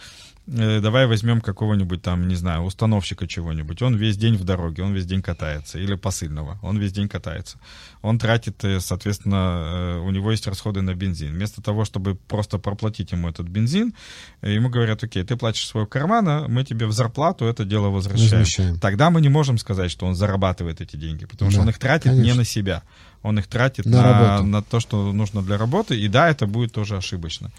давай 0.47 1.07
возьмем 1.07 1.41
какого-нибудь 1.41 2.01
там, 2.01 2.27
не 2.27 2.35
знаю, 2.35 2.63
установщика 2.63 3.27
чего-нибудь. 3.27 3.81
Он 3.81 3.95
весь 3.95 4.17
день 4.17 4.35
в 4.35 4.43
дороге, 4.43 4.83
он 4.83 4.93
весь 4.93 5.05
день 5.05 5.21
катается. 5.21 5.79
Или 5.79 5.95
посыльного, 5.95 6.59
он 6.61 6.77
весь 6.77 6.91
день 6.91 7.09
катается. 7.09 7.57
Он 8.01 8.19
тратит, 8.19 8.63
э, 8.63 8.79
соответственно, 8.79 9.95
э, 9.95 9.99
у 9.99 10.11
него 10.11 10.31
есть 10.31 10.45
расходы 10.47 10.81
на 10.81 10.93
бензин. 10.93 11.33
Вместо 11.33 11.61
того, 11.61 11.85
чтобы 11.85 12.15
просто 12.15 12.59
проплатить 12.59 13.11
ему 13.11 13.29
этот 13.29 13.47
бензин, 13.47 13.93
ему 14.41 14.69
говорят, 14.69 15.03
окей, 15.03 15.23
ты 15.23 15.35
платишь 15.35 15.67
своего 15.67 15.87
кармана, 15.87 16.45
мы 16.47 16.63
тебе 16.63 16.85
в 16.85 16.91
зарплату 16.91 17.45
это 17.45 17.65
дело 17.65 17.89
возвращаем. 17.89 18.41
возвращаем. 18.41 18.79
Тогда 18.79 19.09
мы 19.09 19.21
не 19.21 19.29
можем 19.29 19.57
сказать, 19.57 19.89
что 19.89 20.05
он 20.05 20.15
зарабатывает 20.15 20.81
эти 20.81 20.95
деньги, 20.95 21.25
потому 21.25 21.49
да, 21.49 21.53
что 21.53 21.61
он 21.61 21.69
их 21.69 21.79
тратит 21.79 22.11
конечно. 22.11 22.23
не 22.23 22.33
на 22.33 22.45
себя. 22.45 22.83
Он 23.23 23.39
их 23.39 23.47
тратит 23.47 23.87
на, 23.87 24.01
на, 24.01 24.43
на 24.43 24.61
то, 24.61 24.79
что 24.79 25.11
нужно 25.11 25.41
для 25.41 25.57
работы. 25.57 25.99
И 25.99 26.07
да, 26.07 26.29
это 26.29 26.45
будет 26.45 26.71
тоже 26.71 26.97
ошибочно. 26.97 27.51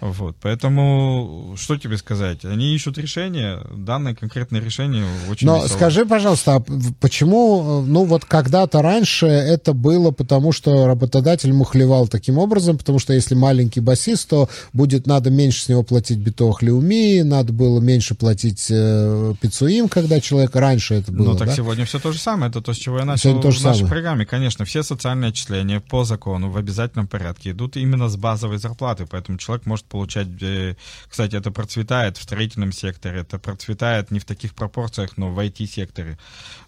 Вот, 0.00 0.36
поэтому 0.40 1.54
что 1.56 1.76
тебе 1.76 1.96
сказать? 1.96 2.44
Они 2.44 2.74
ищут 2.74 2.98
решение, 2.98 3.60
данное 3.74 4.14
конкретное 4.14 4.60
решение 4.60 5.04
очень 5.30 5.46
Но 5.46 5.56
веселое. 5.56 5.76
скажи, 5.76 6.06
пожалуйста, 6.06 6.56
а 6.56 6.64
почему, 7.00 7.82
ну 7.82 8.04
вот 8.04 8.24
когда-то 8.24 8.82
раньше 8.82 9.26
это 9.26 9.72
было 9.72 10.10
потому, 10.10 10.52
что 10.52 10.86
работодатель 10.86 11.52
мухлевал 11.52 12.08
таким 12.08 12.38
образом, 12.38 12.78
потому 12.78 12.98
что 12.98 13.12
если 13.12 13.34
маленький 13.34 13.80
басист, 13.80 14.28
то 14.28 14.48
будет 14.72 15.06
надо 15.06 15.30
меньше 15.30 15.62
с 15.62 15.68
него 15.68 15.82
платить 15.82 16.18
битох 16.18 16.62
леуми, 16.62 17.22
надо 17.22 17.52
было 17.52 17.80
меньше 17.80 18.14
платить 18.14 18.66
э, 18.70 19.34
пиццуим, 19.40 19.88
когда 19.88 20.20
человек 20.20 20.54
раньше 20.54 20.94
это 20.94 21.12
было. 21.12 21.32
Ну 21.32 21.36
так 21.36 21.48
да? 21.48 21.54
сегодня 21.54 21.84
все 21.86 21.98
то 21.98 22.12
же 22.12 22.18
самое, 22.18 22.50
это 22.50 22.60
то, 22.60 22.72
с 22.72 22.76
чего 22.76 22.98
я 22.98 23.04
начал 23.04 23.40
в 23.40 23.44
нашей 23.44 23.60
самое. 23.60 23.86
программе. 23.86 24.26
Конечно, 24.26 24.64
все 24.64 24.82
социальные 24.82 25.30
отчисления 25.30 25.80
по 25.80 26.04
закону 26.04 26.50
в 26.50 26.56
обязательном 26.56 27.06
порядке 27.06 27.50
идут 27.50 27.76
именно 27.76 28.08
с 28.08 28.16
базовой 28.16 28.58
зарплаты, 28.58 29.06
поэтому 29.06 29.38
человек 29.38 29.66
может 29.66 29.85
получать... 29.88 30.28
Э, 30.40 30.76
кстати, 31.08 31.36
это 31.36 31.50
процветает 31.50 32.16
в 32.16 32.22
строительном 32.22 32.72
секторе, 32.72 33.20
это 33.20 33.38
процветает 33.38 34.10
не 34.10 34.18
в 34.18 34.24
таких 34.24 34.54
пропорциях, 34.54 35.16
но 35.16 35.30
в 35.30 35.38
IT-секторе. 35.38 36.18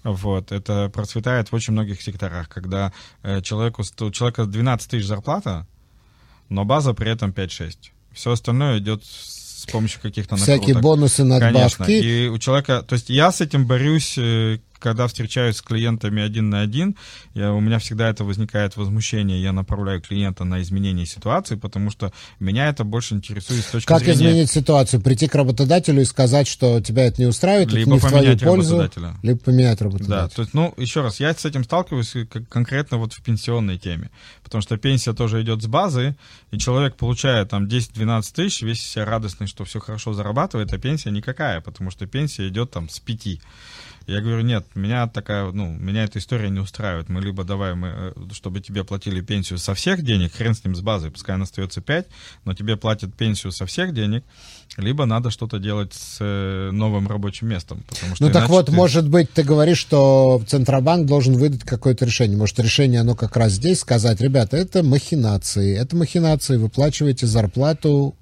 Вот. 0.05 0.53
Это 0.53 0.89
процветает 0.89 1.51
в 1.51 1.55
очень 1.55 1.73
многих 1.73 2.03
секторах, 2.03 2.49
когда 2.49 2.93
э, 3.23 3.43
человеку, 3.43 3.83
у 4.01 4.11
человека 4.11 4.47
12 4.47 4.91
тысяч 4.91 5.07
зарплата, 5.07 5.67
но 6.49 6.65
база 6.65 6.95
при 6.95 7.11
этом 7.11 7.31
5-6. 7.31 7.77
Все 8.13 8.33
остальное 8.33 8.79
идет 8.79 9.05
с 9.05 9.67
помощью 9.71 10.01
каких-то 10.01 10.37
накруток. 10.37 10.63
Всякие 10.63 10.81
бонусы, 10.81 11.25
надбавки. 11.25 11.77
Конечно. 11.77 11.85
И 11.85 12.29
у 12.29 12.39
человека... 12.39 12.83
То 12.83 12.95
есть 12.95 13.11
я 13.11 13.33
с 13.33 13.41
этим 13.41 13.67
борюсь 13.67 14.17
э, 14.17 14.61
когда 14.79 15.07
встречаюсь 15.07 15.57
с 15.57 15.63
клиентами 15.63 16.23
один 16.23 16.51
на 16.51 16.61
один, 16.61 16.97
я, 17.35 17.53
у 17.53 17.61
меня 17.61 17.79
всегда 17.79 18.09
это 18.09 18.25
возникает 18.25 18.77
возмущение, 18.77 19.43
я 19.43 19.53
направляю 19.53 20.01
клиента 20.01 20.45
на 20.45 20.63
изменение 20.63 21.07
ситуации, 21.07 21.57
потому 21.57 21.91
что 21.91 22.13
меня 22.41 22.69
это 22.69 22.85
больше 22.85 23.15
интересует 23.15 23.65
с 23.65 23.71
точки 23.71 23.89
как 23.89 24.01
зрения... 24.01 24.15
Как 24.15 24.23
изменить 24.23 24.51
ситуацию? 24.51 25.01
Прийти 25.01 25.29
к 25.29 25.35
работодателю 25.35 26.03
и 26.03 26.05
сказать, 26.05 26.47
что 26.47 26.81
тебя 26.81 27.07
это 27.07 27.21
не 27.21 27.27
устраивает, 27.27 27.73
либо 27.73 27.97
это 27.97 28.07
не 28.07 28.13
поменять 28.13 28.37
в 28.37 28.41
твою 28.41 28.57
пользу, 28.57 28.77
работодателя. 28.77 29.15
либо 29.23 29.39
поменять 29.39 29.81
работодателя. 29.81 30.17
Да, 30.17 30.29
то 30.29 30.43
есть, 30.43 30.55
ну, 30.55 30.75
еще 30.77 31.03
раз, 31.03 31.21
я 31.21 31.35
с 31.35 31.45
этим 31.45 31.65
сталкиваюсь 31.65 32.15
конкретно 32.49 32.99
вот 32.99 33.13
в 33.13 33.23
пенсионной 33.23 33.79
теме, 33.79 34.11
потому 34.43 34.63
что 34.63 34.77
пенсия 34.77 35.13
тоже 35.13 35.43
идет 35.43 35.63
с 35.63 35.67
базы, 35.67 36.17
и 36.51 36.59
человек 36.59 36.97
получает 36.97 37.51
там 37.51 37.67
10-12 37.67 38.35
тысяч, 38.35 38.63
весь 38.63 38.81
себя 38.81 39.05
радостный, 39.05 39.47
что 39.47 39.65
все 39.65 39.81
хорошо 39.81 40.13
зарабатывает, 40.13 40.73
а 40.73 40.79
пенсия 40.79 41.11
никакая, 41.11 41.61
потому 41.61 41.91
что 41.91 42.07
пенсия 42.07 42.49
идет 42.49 42.71
там 42.71 42.89
с 42.89 43.01
5. 43.01 43.41
Я 44.09 44.23
говорю, 44.23 44.41
нет, 44.41 44.65
меня 44.75 45.07
такая, 45.07 45.53
ну, 45.53 45.71
меня 45.71 46.05
эта 46.05 46.19
история 46.19 46.49
не 46.49 46.61
устраивает. 46.61 47.11
Мы 47.11 47.21
либо 47.21 47.45
давай, 47.45 47.75
мы, 47.75 47.89
э, 47.89 48.13
чтобы 48.33 48.61
тебе 48.61 48.83
платили 48.83 49.21
пенсию 49.21 49.59
со 49.59 49.75
всех 49.75 50.03
денег, 50.03 50.33
хрен 50.33 50.55
с 50.55 50.65
ним 50.65 50.75
с 50.75 50.81
базой, 50.81 51.11
пускай 51.11 51.35
она 51.35 51.45
остается 51.45 51.83
5, 51.83 52.07
но 52.47 52.55
тебе 52.55 52.79
платят 52.79 53.15
пенсию 53.15 53.53
со 53.53 53.67
всех 53.67 53.93
денег, 53.93 54.25
либо 54.79 55.05
надо 55.05 55.31
что-то 55.31 55.59
делать 55.59 55.93
с 55.93 56.17
э, 56.21 56.71
новым 56.73 57.07
рабочим 57.07 57.49
местом. 57.49 57.85
Потому 57.87 58.15
что 58.17 58.25
ну 58.25 58.33
так 58.33 58.49
вот, 58.49 58.67
ты... 58.67 58.73
может 58.73 59.07
быть, 59.07 59.31
ты 59.31 59.43
говоришь, 59.43 59.79
что 59.79 60.43
Центробанк 60.47 61.07
должен 61.07 61.35
выдать 61.35 61.65
какое-то 61.65 62.07
решение. 62.07 62.39
Может, 62.39 62.59
решение, 62.61 63.03
оно 63.03 63.15
как 63.15 63.37
раз 63.37 63.53
здесь 63.53 63.81
сказать, 63.81 64.23
ребята, 64.23 64.57
это 64.57 64.83
махинации, 64.83 65.77
это 65.77 65.97
махинации, 65.97 66.57
выплачиваете 66.57 67.27
зарплату 67.27 68.17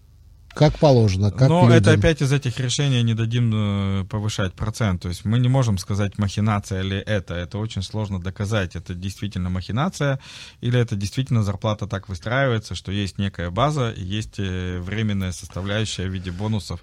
как 0.56 0.78
положено, 0.78 1.30
как 1.30 1.48
Но 1.48 1.64
людям. 1.64 1.76
это 1.76 1.92
опять 1.92 2.22
из 2.22 2.32
этих 2.32 2.58
решений 2.58 3.02
не 3.02 3.14
дадим 3.14 3.52
э, 4.00 4.04
повышать 4.04 4.54
процент. 4.54 5.02
То 5.02 5.08
есть 5.08 5.24
мы 5.24 5.38
не 5.38 5.48
можем 5.48 5.76
сказать, 5.78 6.16
махинация 6.18 6.82
ли 6.82 6.96
это. 6.96 7.34
Это 7.34 7.58
очень 7.58 7.82
сложно 7.82 8.20
доказать. 8.20 8.74
Это 8.74 8.94
действительно 8.94 9.50
махинация 9.50 10.18
или 10.62 10.80
это 10.80 10.96
действительно 10.96 11.42
зарплата 11.42 11.86
так 11.86 12.08
выстраивается, 12.08 12.74
что 12.74 12.90
есть 12.90 13.18
некая 13.18 13.50
база, 13.50 13.90
и 13.90 14.02
есть 14.02 14.38
э, 14.38 14.78
временная 14.80 15.32
составляющая 15.32 16.06
в 16.08 16.12
виде 16.12 16.30
бонусов 16.30 16.80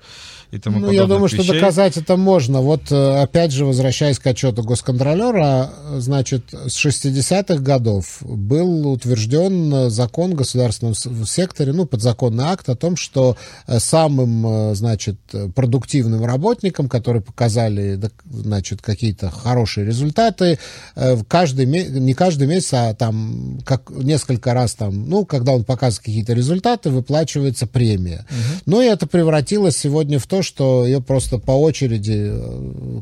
и 0.52 0.60
тому 0.60 0.80
Ну, 0.80 0.92
я 0.92 1.06
думаю, 1.06 1.26
вещей. 1.26 1.44
что 1.44 1.54
доказать 1.54 1.98
это 1.98 2.16
можно. 2.16 2.62
Вот 2.62 2.92
э, 2.92 3.22
опять 3.22 3.52
же, 3.52 3.66
возвращаясь 3.66 4.20
к 4.20 4.28
отчету 4.28 4.62
госконтролера, 4.64 5.72
значит, 5.98 6.54
с 6.54 6.86
60-х 6.86 7.56
годов 7.56 8.18
был 8.22 8.88
утвержден 8.88 9.90
закон 9.90 10.32
в 10.32 10.36
государственном 10.36 10.94
секторе, 11.26 11.74
ну, 11.74 11.86
подзаконный 11.86 12.46
акт 12.46 12.70
о 12.70 12.76
том, 12.76 12.96
что 12.96 13.36
самым, 13.68 14.46
э, 14.46 14.76
значит, 14.76 15.18
продуктивным 15.56 16.26
работникам, 16.26 16.90
которые 16.90 17.22
показали, 17.22 18.00
значит, 18.30 18.82
какие-то 18.82 19.30
хорошие 19.30 19.86
результаты, 19.86 20.60
э, 20.96 21.18
каждый, 21.28 21.66
не 21.66 22.14
каждый 22.14 22.48
месяц, 22.48 22.74
а 22.74 22.94
там 22.94 23.60
как, 23.66 23.90
несколько 23.90 24.54
раз 24.54 24.74
там, 24.74 25.10
ну, 25.10 25.26
когда 25.26 25.54
он 25.54 25.64
показывает 25.64 26.06
какие-то 26.06 26.34
результаты, 26.34 26.90
выплачивается 26.90 27.68
премия. 27.68 28.26
Угу. 28.30 28.62
Ну, 28.66 28.82
и 28.82 28.86
это 28.86 29.08
превратилось 29.08 29.78
сегодня 29.78 30.20
в 30.20 30.28
то, 30.28 30.42
что 30.42 30.86
ее 30.86 31.02
просто 31.02 31.38
по 31.38 31.52
очереди 31.52 32.34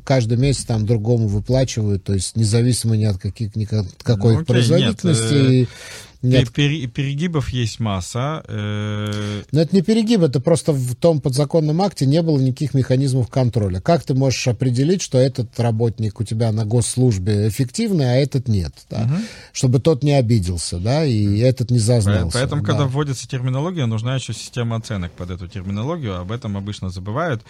каждый 0.06 0.38
месяц 0.38 0.66
там 0.66 0.86
другому 0.86 1.28
выплачивают, 1.28 2.04
то 2.04 2.14
есть 2.14 2.36
независимо 2.36 2.98
ни 2.98 3.06
от 3.06 3.18
каких, 3.18 3.56
ни 3.56 3.66
от 3.66 3.88
какой 4.04 4.34
ну, 4.34 4.42
окей, 4.42 4.46
производительности. 4.46 5.34
Нет, 5.34 5.70
нет. 6.22 6.52
Пер, 6.52 6.88
перегибов 6.90 7.50
есть 7.50 7.80
масса. 7.80 8.44
Э... 8.48 9.42
Но 9.52 9.62
это 9.62 9.76
не 9.76 9.82
перегиб, 9.82 10.22
это 10.22 10.40
просто 10.40 10.72
в 10.72 10.96
том 10.96 11.20
подзаконном 11.20 11.82
акте 11.82 12.06
не 12.06 12.22
было 12.22 12.40
никаких 12.40 12.74
механизмов 12.74 13.30
контроля. 13.30 13.82
Как 13.82 14.04
ты 14.04 14.14
можешь 14.14 14.48
определить, 14.48 15.02
что 15.02 15.18
этот 15.18 15.60
работник 15.60 16.20
у 16.20 16.24
тебя 16.24 16.52
на 16.52 16.66
госслужбе 16.66 17.48
эффективный, 17.48 18.12
а 18.12 18.16
этот 18.16 18.48
нет? 18.48 18.74
Да? 18.90 19.02
Угу. 19.02 19.16
Чтобы 19.54 19.80
тот 19.80 20.04
не 20.04 20.14
обиделся, 20.14 20.78
да, 20.78 21.04
и 21.06 21.40
этот 21.40 21.72
не 21.72 21.80
зазнался. 21.80 22.38
Поэтому, 22.38 22.62
да. 22.62 22.68
когда 22.68 22.86
вводится 22.86 23.28
терминология, 23.28 23.86
нужна 23.86 24.16
еще 24.16 24.34
система 24.34 24.76
оценок 24.76 25.12
под 25.14 25.32
эту 25.32 25.48
терминологию. 25.48 26.20
Об 26.20 26.32
этом 26.32 26.56
обычно 26.58 26.90
забывают. 26.90 27.42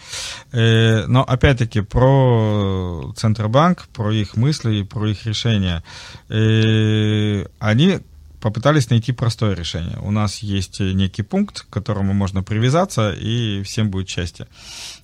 Э, 0.51 1.05
но, 1.07 1.23
опять-таки, 1.23 1.81
про 1.81 3.13
Центробанк, 3.17 3.88
про 3.93 4.12
их 4.12 4.38
мысли, 4.38 4.84
про 4.84 5.10
их 5.10 5.25
решения. 5.25 5.84
Э, 6.29 7.45
они 7.60 7.99
попытались 8.41 8.89
найти 8.89 9.12
простое 9.13 9.56
решение. 9.56 9.97
У 10.01 10.12
нас 10.12 10.39
есть 10.39 10.80
некий 10.80 11.21
пункт, 11.21 11.62
к 11.62 11.69
которому 11.69 12.13
можно 12.13 12.43
привязаться, 12.43 13.13
и 13.13 13.62
всем 13.63 13.89
будет 13.89 14.10
счастье. 14.10 14.47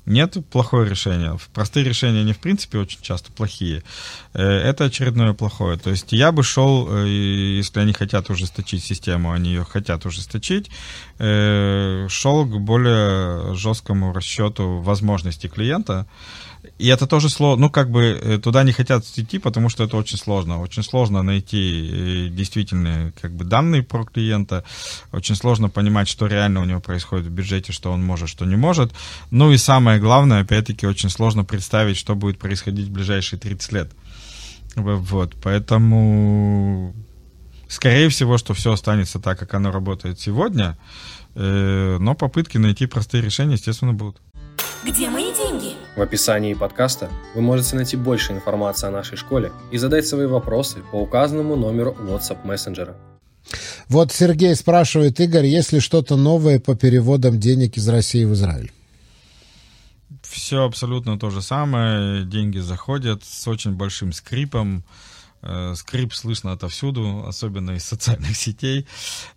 Нет 0.05 0.37
плохое 0.51 0.89
решение. 0.89 1.37
Простые 1.53 1.85
решения, 1.85 2.21
они 2.21 2.33
в 2.33 2.39
принципе 2.39 2.79
очень 2.79 3.01
часто 3.01 3.31
плохие. 3.31 3.83
Э, 4.33 4.41
это 4.41 4.85
очередное 4.85 5.33
плохое. 5.33 5.77
То 5.77 5.89
есть 5.89 6.11
я 6.11 6.31
бы 6.31 6.43
шел, 6.43 6.87
э, 6.89 7.07
если 7.07 7.79
они 7.79 7.93
хотят 7.93 8.29
ужесточить 8.29 8.83
систему, 8.83 9.31
они 9.31 9.49
ее 9.49 9.65
хотят 9.65 10.05
ужесточить, 10.05 10.71
э, 11.19 12.07
шел 12.09 12.45
к 12.45 12.59
более 12.59 13.53
жесткому 13.55 14.13
расчету 14.13 14.77
возможностей 14.81 15.49
клиента, 15.49 16.07
и 16.77 16.87
это 16.87 17.07
тоже 17.07 17.29
сложно, 17.29 17.65
ну, 17.65 17.69
как 17.71 17.89
бы 17.89 18.19
э, 18.21 18.37
туда 18.37 18.63
не 18.63 18.71
хотят 18.71 19.03
идти, 19.15 19.39
потому 19.39 19.69
что 19.69 19.83
это 19.83 19.97
очень 19.97 20.17
сложно. 20.17 20.61
Очень 20.61 20.83
сложно 20.83 21.23
найти 21.23 21.89
э, 21.91 22.29
действительно 22.29 23.11
как 23.19 23.31
бы 23.31 23.45
данные 23.45 23.81
про 23.81 24.05
клиента, 24.05 24.63
очень 25.11 25.35
сложно 25.35 25.69
понимать, 25.69 26.07
что 26.07 26.27
реально 26.27 26.61
у 26.61 26.65
него 26.65 26.79
происходит 26.79 27.25
в 27.25 27.31
бюджете, 27.31 27.71
что 27.71 27.91
он 27.91 28.03
может, 28.05 28.29
что 28.29 28.45
не 28.45 28.55
может. 28.55 28.93
Ну 29.31 29.51
и 29.51 29.57
самое 29.57 29.99
главное, 29.99 30.41
опять-таки, 30.41 30.85
очень 30.85 31.09
сложно 31.09 31.43
представить, 31.43 31.97
что 31.97 32.15
будет 32.15 32.37
происходить 32.37 32.89
в 32.89 32.91
ближайшие 32.91 33.39
30 33.39 33.71
лет. 33.71 33.91
Вот, 34.75 35.35
поэтому, 35.41 36.93
скорее 37.67 38.09
всего, 38.09 38.37
что 38.37 38.53
все 38.53 38.73
останется 38.73 39.19
так, 39.19 39.39
как 39.39 39.55
оно 39.55 39.71
работает 39.71 40.19
сегодня, 40.19 40.77
э, 41.33 41.97
но 41.99 42.13
попытки 42.13 42.59
найти 42.59 42.85
простые 42.85 43.23
решения, 43.23 43.53
естественно, 43.53 43.93
будут. 43.93 44.21
Где 44.85 45.09
мои 45.09 45.33
деньги? 45.33 45.56
В 45.97 46.01
описании 46.03 46.53
подкаста 46.53 47.09
вы 47.33 47.41
можете 47.41 47.75
найти 47.75 47.97
больше 47.97 48.31
информации 48.31 48.85
о 48.85 48.91
нашей 48.91 49.17
школе 49.17 49.51
и 49.71 49.79
задать 49.79 50.05
свои 50.05 50.27
вопросы 50.27 50.83
по 50.91 50.97
указанному 50.97 51.55
номеру 51.55 51.97
WhatsApp 51.99 52.45
мессенджера. 52.45 52.95
Вот 53.89 54.11
Сергей 54.11 54.53
спрашивает, 54.53 55.19
Игорь, 55.19 55.47
есть 55.47 55.73
ли 55.73 55.79
что-то 55.79 56.15
новое 56.15 56.59
по 56.59 56.75
переводам 56.75 57.39
денег 57.39 57.77
из 57.77 57.89
России 57.89 58.25
в 58.25 58.33
Израиль? 58.33 58.71
Все 60.21 60.65
абсолютно 60.65 61.17
то 61.17 61.31
же 61.31 61.41
самое. 61.41 62.23
Деньги 62.25 62.59
заходят 62.59 63.23
с 63.23 63.47
очень 63.47 63.71
большим 63.71 64.13
скрипом. 64.13 64.83
Э, 65.43 65.75
скрип 65.75 66.13
слышно 66.13 66.51
отовсюду, 66.51 67.23
особенно 67.27 67.71
из 67.71 67.83
социальных 67.83 68.35
сетей. 68.35 68.87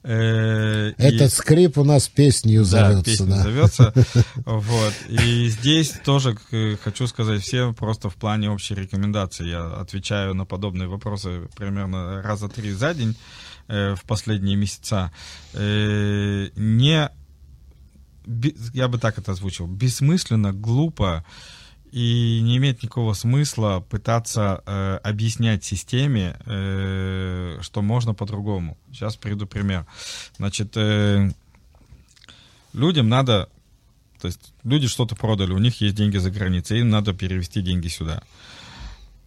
Э, 0.03 0.93
Этот 0.97 1.29
и... 1.33 1.35
скрип 1.35 1.79
у 1.79 1.85
нас 1.85 2.09
песнью 2.09 2.65
зовется. 2.65 2.97
Да, 2.97 3.03
песню 3.03 3.27
да. 3.27 3.43
зовется. 3.43 3.95
Вот. 4.45 4.95
И 5.09 5.49
здесь 5.49 5.93
тоже 6.05 6.37
хочу 6.83 7.07
сказать 7.07 7.43
всем 7.43 7.75
просто 7.75 8.09
в 8.09 8.17
плане 8.17 8.51
общей 8.51 8.75
рекомендации. 8.75 9.49
Я 9.49 9.67
отвечаю 9.75 10.35
на 10.35 10.45
подобные 10.45 10.89
вопросы 10.89 11.49
примерно 11.57 12.23
раза 12.23 12.49
три 12.49 12.73
за 12.73 12.95
день 12.95 13.17
э, 13.69 13.95
в 13.95 14.03
последние 14.05 14.57
месяца. 14.57 15.13
Не 15.55 17.11
я 18.75 18.89
бы 18.89 18.99
так 18.99 19.19
это 19.19 19.33
озвучил, 19.33 19.67
бессмысленно, 19.67 20.53
глупо 20.53 21.25
и 21.93 22.41
не 22.43 22.57
имеет 22.59 22.83
никакого 22.83 23.15
смысла 23.15 23.85
пытаться 23.89 24.63
э, 24.65 25.01
объяснять 25.03 25.65
системе, 25.65 26.37
э, 26.47 27.59
что 27.63 27.83
можно 27.83 28.15
по-другому. 28.15 28.79
Сейчас 28.93 29.17
приведу 29.17 29.47
пример. 29.47 29.87
Значит, 30.37 30.77
э, 30.77 31.31
людям 32.73 33.09
надо, 33.09 33.49
то 34.21 34.27
есть 34.27 34.53
люди 34.63 34.87
что-то 34.87 35.17
продали, 35.17 35.53
у 35.53 35.59
них 35.59 35.81
есть 35.81 35.97
деньги 35.97 36.19
за 36.19 36.31
границей, 36.31 36.81
им 36.81 36.91
надо 36.91 37.13
перевести 37.13 37.61
деньги 37.61 37.89
сюда. 37.89 38.23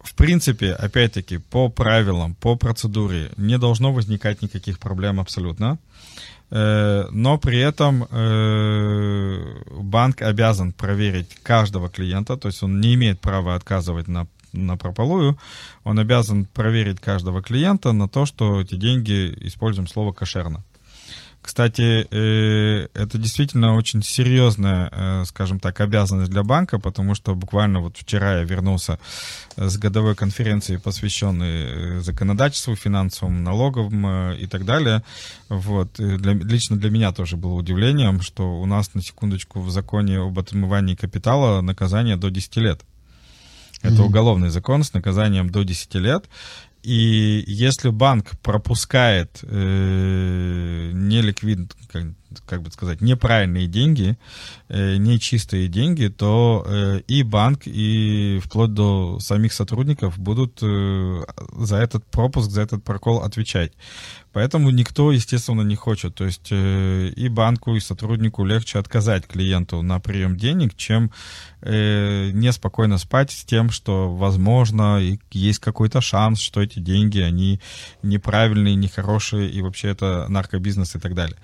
В 0.04 0.14
принципе, 0.14 0.72
опять-таки, 0.72 1.38
по 1.38 1.68
правилам, 1.70 2.34
по 2.34 2.56
процедуре 2.56 3.30
не 3.36 3.58
должно 3.58 3.92
возникать 3.92 4.42
никаких 4.42 4.78
проблем 4.78 5.18
абсолютно. 5.18 5.78
Э, 6.50 7.06
но 7.10 7.38
при 7.38 7.58
этом 7.58 8.06
э, 8.10 9.62
банк 9.80 10.20
обязан 10.20 10.72
проверить 10.72 11.34
каждого 11.42 11.88
клиента, 11.88 12.36
то 12.36 12.48
есть 12.48 12.62
он 12.62 12.80
не 12.80 12.94
имеет 12.94 13.20
права 13.20 13.54
отказывать 13.54 14.08
на 14.08 14.26
на 14.52 14.76
прополую, 14.76 15.36
он 15.82 15.98
обязан 15.98 16.44
проверить 16.44 17.00
каждого 17.00 17.42
клиента 17.42 17.90
на 17.90 18.08
то, 18.08 18.24
что 18.24 18.60
эти 18.60 18.76
деньги, 18.76 19.36
используем 19.40 19.88
слово 19.88 20.12
кошерно. 20.12 20.62
Кстати, 21.44 22.06
э, 22.10 22.88
это 22.94 23.18
действительно 23.18 23.74
очень 23.74 24.02
серьезная, 24.02 24.88
э, 24.90 25.24
скажем 25.26 25.60
так, 25.60 25.78
обязанность 25.80 26.30
для 26.30 26.42
банка, 26.42 26.78
потому 26.78 27.14
что 27.14 27.34
буквально 27.34 27.80
вот 27.80 27.98
вчера 27.98 28.38
я 28.38 28.44
вернулся 28.44 28.98
с 29.56 29.76
годовой 29.76 30.14
конференции, 30.14 30.78
посвященной 30.78 31.98
э, 31.98 32.00
законодательству 32.00 32.74
финансовым, 32.74 33.44
налоговым 33.44 34.32
и 34.32 34.46
так 34.46 34.64
далее. 34.64 35.02
Вот. 35.50 35.90
Для, 35.98 36.32
лично 36.32 36.78
для 36.78 36.88
меня 36.88 37.12
тоже 37.12 37.36
было 37.36 37.52
удивлением, 37.52 38.22
что 38.22 38.58
у 38.58 38.64
нас, 38.64 38.94
на 38.94 39.02
секундочку, 39.02 39.60
в 39.60 39.70
законе 39.70 40.20
об 40.20 40.38
отмывании 40.38 40.94
капитала 40.94 41.60
наказание 41.60 42.16
до 42.16 42.30
10 42.30 42.56
лет. 42.56 42.80
Это 43.82 44.02
уголовный 44.02 44.48
закон 44.48 44.82
с 44.82 44.94
наказанием 44.94 45.50
до 45.50 45.62
10 45.62 45.94
лет. 45.96 46.24
И 46.84 47.42
если 47.46 47.88
банк 47.88 48.38
пропускает 48.42 49.40
э, 49.42 50.90
неликвид, 50.92 51.74
как, 51.90 52.04
как 52.44 52.62
бы 52.62 52.70
сказать, 52.70 53.00
неправильные 53.00 53.66
деньги, 53.66 54.18
э, 54.68 54.96
нечистые 54.96 55.68
деньги, 55.68 56.08
то 56.08 56.62
э, 56.66 57.00
и 57.08 57.22
банк, 57.22 57.62
и 57.64 58.38
вплоть 58.44 58.74
до 58.74 59.18
самих 59.18 59.54
сотрудников 59.54 60.18
будут 60.18 60.58
э, 60.62 61.22
за 61.56 61.76
этот 61.76 62.04
пропуск, 62.04 62.50
за 62.50 62.60
этот 62.60 62.84
прокол 62.84 63.22
отвечать. 63.22 63.72
Поэтому 64.34 64.70
никто, 64.70 65.12
естественно, 65.12 65.62
не 65.62 65.76
хочет. 65.76 66.16
То 66.16 66.24
есть 66.24 66.48
э, 66.50 67.12
и 67.14 67.28
банку, 67.28 67.76
и 67.76 67.80
сотруднику 67.80 68.44
легче 68.44 68.80
отказать 68.80 69.28
клиенту 69.28 69.80
на 69.80 70.00
прием 70.00 70.36
денег, 70.36 70.76
чем 70.76 71.12
э, 71.62 72.30
неспокойно 72.32 72.98
спать 72.98 73.30
с 73.30 73.44
тем, 73.44 73.70
что, 73.70 74.12
возможно, 74.12 75.00
есть 75.30 75.60
какой-то 75.60 76.00
шанс, 76.00 76.40
что 76.40 76.60
эти 76.60 76.80
деньги, 76.80 77.20
они 77.20 77.60
неправильные, 78.02 78.74
нехорошие, 78.74 79.48
и 79.48 79.62
вообще 79.62 79.90
это 79.90 80.26
наркобизнес 80.28 80.96
и 80.96 80.98
так 80.98 81.14
далее. 81.14 81.36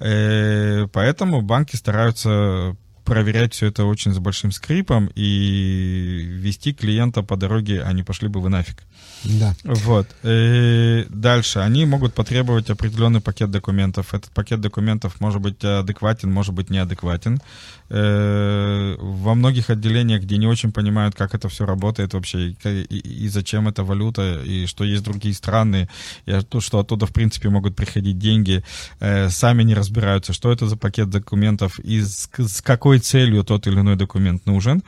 Э, 0.00 0.88
поэтому 0.92 1.42
банки 1.42 1.76
стараются 1.76 2.76
проверять 3.06 3.54
все 3.54 3.68
это 3.68 3.84
очень 3.84 4.12
с 4.12 4.18
большим 4.18 4.50
скрипом 4.50 5.10
и 5.14 6.26
вести 6.28 6.74
клиента 6.74 7.22
по 7.22 7.36
дороге, 7.36 7.82
они 7.82 8.02
пошли 8.02 8.28
бы 8.28 8.40
вы 8.40 8.50
нафиг. 8.50 8.82
Да. 9.24 9.54
Вот. 9.64 10.08
И 10.24 11.06
дальше. 11.08 11.60
Они 11.60 11.86
могут 11.86 12.14
потребовать 12.14 12.68
определенный 12.68 13.20
пакет 13.20 13.50
документов. 13.50 14.12
Этот 14.12 14.30
пакет 14.32 14.60
документов 14.60 15.20
может 15.20 15.40
быть 15.40 15.64
адекватен, 15.64 16.30
может 16.30 16.52
быть 16.54 16.70
неадекватен. 16.70 17.40
Э, 17.88 18.96
во 18.98 19.34
многих 19.34 19.70
отделениях, 19.70 20.22
где 20.22 20.38
не 20.38 20.46
очень 20.46 20.72
понимают, 20.72 21.14
как 21.14 21.34
это 21.34 21.48
все 21.48 21.64
работает 21.64 22.14
вообще, 22.14 22.50
и, 22.50 23.28
зачем 23.28 23.68
эта 23.68 23.84
валюта, 23.84 24.42
и 24.44 24.66
что 24.66 24.84
есть 24.84 25.04
другие 25.04 25.34
страны, 25.34 25.88
и 26.26 26.40
то, 26.40 26.60
что 26.60 26.80
оттуда, 26.80 27.06
в 27.06 27.12
принципе, 27.12 27.48
могут 27.48 27.76
приходить 27.76 28.18
деньги, 28.18 28.64
э, 28.98 29.28
сами 29.30 29.62
не 29.62 29.74
разбираются, 29.74 30.32
что 30.32 30.50
это 30.50 30.66
за 30.66 30.76
пакет 30.76 31.10
документов 31.10 31.78
и 31.78 32.00
с, 32.00 32.28
с 32.36 32.60
какой 32.96 32.98
целью 32.98 33.44
тот 33.44 33.66
или 33.66 33.80
иной 33.80 33.96
документ 33.96 34.46
нужен 34.46 34.82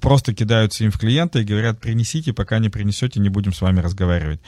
просто 0.00 0.34
кидаются 0.34 0.84
им 0.84 0.90
в 0.90 0.98
клиента 0.98 1.38
и 1.38 1.44
говорят, 1.44 1.80
принесите, 1.80 2.34
пока 2.34 2.58
не 2.58 2.68
принесете, 2.68 3.20
не 3.20 3.30
будем 3.30 3.54
с 3.54 3.62
вами 3.62 3.80
разговаривать. 3.80 4.40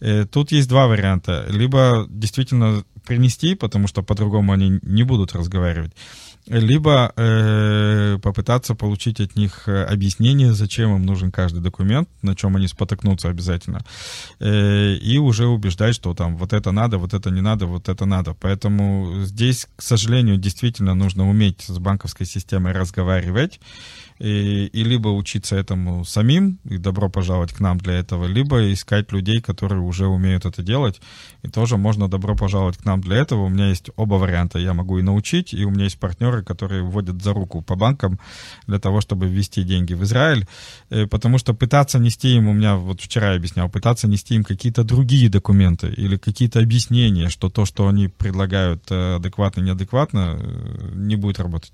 Э, 0.00 0.26
тут 0.26 0.50
есть 0.50 0.68
два 0.68 0.88
варианта. 0.88 1.46
Либо 1.48 2.06
действительно 2.08 2.82
принести, 3.06 3.54
потому 3.54 3.86
что 3.86 4.02
по-другому 4.02 4.52
они 4.52 4.80
не 4.82 5.04
будут 5.04 5.32
разговаривать, 5.32 5.92
либо 6.46 7.12
э, 7.16 8.18
попытаться 8.22 8.74
получить 8.74 9.20
от 9.20 9.36
них 9.36 9.68
э, 9.68 9.84
объяснение, 9.84 10.52
зачем 10.52 10.96
им 10.96 11.06
нужен 11.06 11.30
каждый 11.30 11.60
документ, 11.60 12.08
на 12.22 12.34
чем 12.34 12.56
они 12.56 12.66
спотыкнутся 12.66 13.28
обязательно, 13.28 13.84
э, 14.40 14.94
и 14.94 15.18
уже 15.18 15.46
убеждать, 15.46 15.94
что 15.94 16.14
там 16.14 16.36
вот 16.36 16.52
это 16.52 16.72
надо, 16.72 16.98
вот 16.98 17.14
это 17.14 17.30
не 17.30 17.40
надо, 17.40 17.66
вот 17.66 17.88
это 17.88 18.04
надо. 18.04 18.34
Поэтому 18.34 19.22
здесь, 19.22 19.68
к 19.76 19.82
сожалению, 19.82 20.38
действительно 20.38 20.94
нужно 20.94 21.28
уметь 21.28 21.62
с 21.62 21.78
банковской 21.78 22.26
системой 22.26 22.72
разговаривать, 22.72 23.60
и, 24.20 24.66
и 24.66 24.84
либо 24.84 25.08
учиться 25.08 25.56
этому 25.56 26.04
самим, 26.04 26.58
и 26.64 26.76
добро 26.76 27.08
пожаловать 27.08 27.52
к 27.52 27.60
нам 27.60 27.78
для 27.78 27.94
этого, 27.94 28.26
либо 28.26 28.72
искать 28.72 29.12
людей, 29.12 29.40
которые 29.40 29.80
уже 29.80 30.06
умеют 30.06 30.44
это 30.44 30.62
делать, 30.62 31.00
и 31.42 31.48
тоже 31.48 31.78
можно 31.78 32.06
добро 32.08 32.36
пожаловать 32.36 32.76
к 32.76 32.84
нам 32.84 33.00
для 33.00 33.16
этого. 33.16 33.44
У 33.44 33.48
меня 33.48 33.68
есть 33.68 33.90
оба 33.96 34.14
варианта, 34.14 34.58
я 34.58 34.74
могу 34.74 34.98
и 34.98 35.02
научить, 35.02 35.54
и 35.54 35.64
у 35.64 35.70
меня 35.70 35.84
есть 35.84 35.98
партнеры, 35.98 36.42
которые 36.44 36.82
вводят 36.82 37.22
за 37.22 37.32
руку 37.32 37.62
по 37.62 37.76
банкам 37.76 38.18
для 38.66 38.78
того, 38.78 39.00
чтобы 39.00 39.26
ввести 39.26 39.62
деньги 39.62 39.94
в 39.94 40.04
Израиль, 40.04 40.46
э, 40.90 41.06
потому 41.06 41.38
что 41.38 41.54
пытаться 41.54 41.98
нести 41.98 42.36
им, 42.36 42.48
у 42.48 42.52
меня 42.52 42.76
вот 42.76 43.00
вчера 43.00 43.30
я 43.30 43.36
объяснял, 43.36 43.70
пытаться 43.70 44.06
нести 44.06 44.34
им 44.34 44.44
какие-то 44.44 44.84
другие 44.84 45.30
документы 45.30 45.88
или 45.88 46.18
какие-то 46.18 46.60
объяснения, 46.60 47.30
что 47.30 47.48
то, 47.48 47.64
что 47.64 47.88
они 47.88 48.08
предлагают 48.08 48.82
э, 48.90 49.16
адекватно, 49.16 49.62
неадекватно, 49.62 50.36
э, 50.38 50.90
не 50.94 51.16
будет 51.16 51.40
работать. 51.40 51.72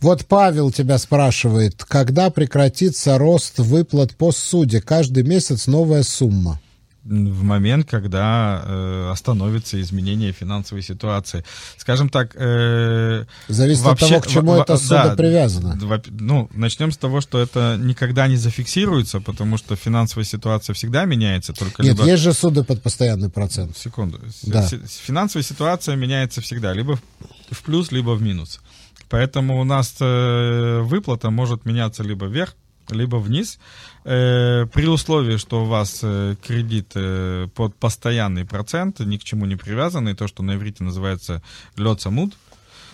Вот 0.00 0.26
Павел 0.26 0.72
тебя 0.72 0.98
спрашивает, 0.98 1.59
спрашивает, 1.60 1.84
когда 1.84 2.30
прекратится 2.30 3.18
рост 3.18 3.58
выплат 3.58 4.16
по 4.16 4.32
суде? 4.32 4.80
Каждый 4.80 5.22
месяц 5.22 5.66
новая 5.66 6.02
сумма 6.02 6.60
в 7.02 7.42
момент, 7.42 7.88
когда 7.88 8.62
э, 8.62 9.10
остановится 9.10 9.80
изменение 9.80 10.32
финансовой 10.32 10.82
ситуации. 10.82 11.44
Скажем 11.78 12.10
так... 12.10 12.32
Э, 12.34 13.24
Зависит 13.48 13.82
вообще, 13.82 14.04
от 14.04 14.10
того, 14.10 14.20
к 14.20 14.26
чему 14.26 14.52
в, 14.52 14.60
это 14.60 14.76
судо 14.76 15.04
да, 15.04 15.16
привязано. 15.16 15.78
В, 15.80 16.02
ну, 16.10 16.50
начнем 16.52 16.92
с 16.92 16.98
того, 16.98 17.22
что 17.22 17.40
это 17.40 17.78
никогда 17.80 18.28
не 18.28 18.36
зафиксируется, 18.36 19.20
потому 19.20 19.56
что 19.56 19.76
финансовая 19.76 20.26
ситуация 20.26 20.74
всегда 20.74 21.06
меняется. 21.06 21.54
Только 21.54 21.82
Нет, 21.82 21.96
либо... 21.96 22.06
есть 22.06 22.22
же 22.22 22.34
суды 22.34 22.64
под 22.64 22.82
постоянный 22.82 23.30
процент. 23.30 23.78
Секунду. 23.78 24.20
Да. 24.42 24.68
Финансовая 25.06 25.42
ситуация 25.42 25.96
меняется 25.96 26.42
всегда, 26.42 26.74
либо 26.74 26.98
в 27.50 27.62
плюс, 27.62 27.92
либо 27.92 28.10
в 28.10 28.22
минус. 28.22 28.60
Поэтому 29.10 29.60
у 29.60 29.64
нас 29.64 29.96
э, 30.00 30.80
выплата 30.82 31.30
может 31.30 31.66
меняться 31.66 32.04
либо 32.04 32.26
вверх, 32.26 32.54
либо 32.90 33.16
вниз, 33.16 33.58
э, 34.04 34.66
при 34.72 34.86
условии, 34.86 35.36
что 35.36 35.62
у 35.62 35.66
вас 35.66 36.00
э, 36.02 36.36
кредит 36.46 36.94
под 37.54 37.74
постоянный 37.76 38.44
процент, 38.44 39.00
ни 39.00 39.16
к 39.16 39.24
чему 39.24 39.46
не 39.46 39.56
привязанный, 39.56 40.14
то, 40.14 40.28
что 40.28 40.42
на 40.42 40.54
иврите 40.54 40.84
называется 40.84 41.42
лед 41.76 42.00
самут, 42.00 42.34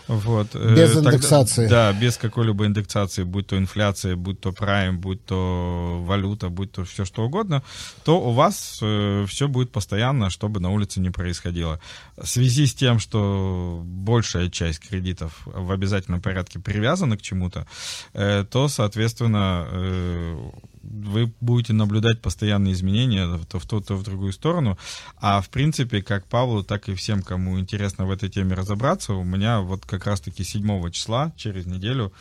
вот. 0.08 0.54
Э, 0.54 0.74
без 0.74 0.92
Тогда, 0.92 1.10
индексации. 1.10 1.68
Да, 1.68 1.92
без 1.92 2.16
какой-либо 2.16 2.66
индексации, 2.66 3.24
будь 3.24 3.48
то 3.48 3.58
инфляция, 3.58 4.16
будь 4.16 4.40
то 4.40 4.52
прайм, 4.52 4.98
будь 5.00 5.24
то 5.24 6.02
валюта, 6.04 6.48
будь 6.48 6.72
то 6.72 6.84
все 6.84 7.04
что 7.04 7.24
угодно, 7.24 7.62
то 8.04 8.20
у 8.20 8.32
вас 8.32 8.78
э, 8.82 9.24
все 9.28 9.48
будет 9.48 9.72
постоянно, 9.72 10.30
чтобы 10.30 10.60
на 10.60 10.70
улице 10.70 11.00
не 11.00 11.10
происходило. 11.10 11.80
В 12.16 12.26
связи 12.26 12.66
с 12.66 12.74
тем, 12.74 12.98
что 12.98 13.82
большая 13.84 14.48
часть 14.48 14.80
кредитов 14.80 15.32
в 15.44 15.72
обязательном 15.72 16.20
порядке 16.20 16.60
привязана 16.60 17.16
к 17.16 17.22
чему-то, 17.22 17.66
э, 18.12 18.44
то, 18.48 18.68
соответственно, 18.68 19.66
э, 19.70 20.50
вы 20.90 21.32
будете 21.40 21.72
наблюдать 21.72 22.20
постоянные 22.20 22.72
изменения 22.72 23.38
то 23.48 23.58
в 23.58 23.66
ту, 23.66 23.80
то 23.80 23.96
в 23.96 24.02
другую 24.02 24.32
сторону. 24.32 24.78
А 25.16 25.40
в 25.40 25.48
принципе, 25.50 26.02
как 26.02 26.26
Павлу, 26.26 26.62
так 26.62 26.88
и 26.88 26.94
всем, 26.94 27.22
кому 27.22 27.58
интересно 27.58 28.06
в 28.06 28.10
этой 28.10 28.28
теме 28.28 28.54
разобраться, 28.54 29.14
у 29.14 29.24
меня 29.24 29.60
вот 29.60 29.84
как 29.86 30.06
раз-таки 30.06 30.44
7 30.44 30.90
числа, 30.90 31.32
через 31.36 31.66
неделю, 31.66 32.12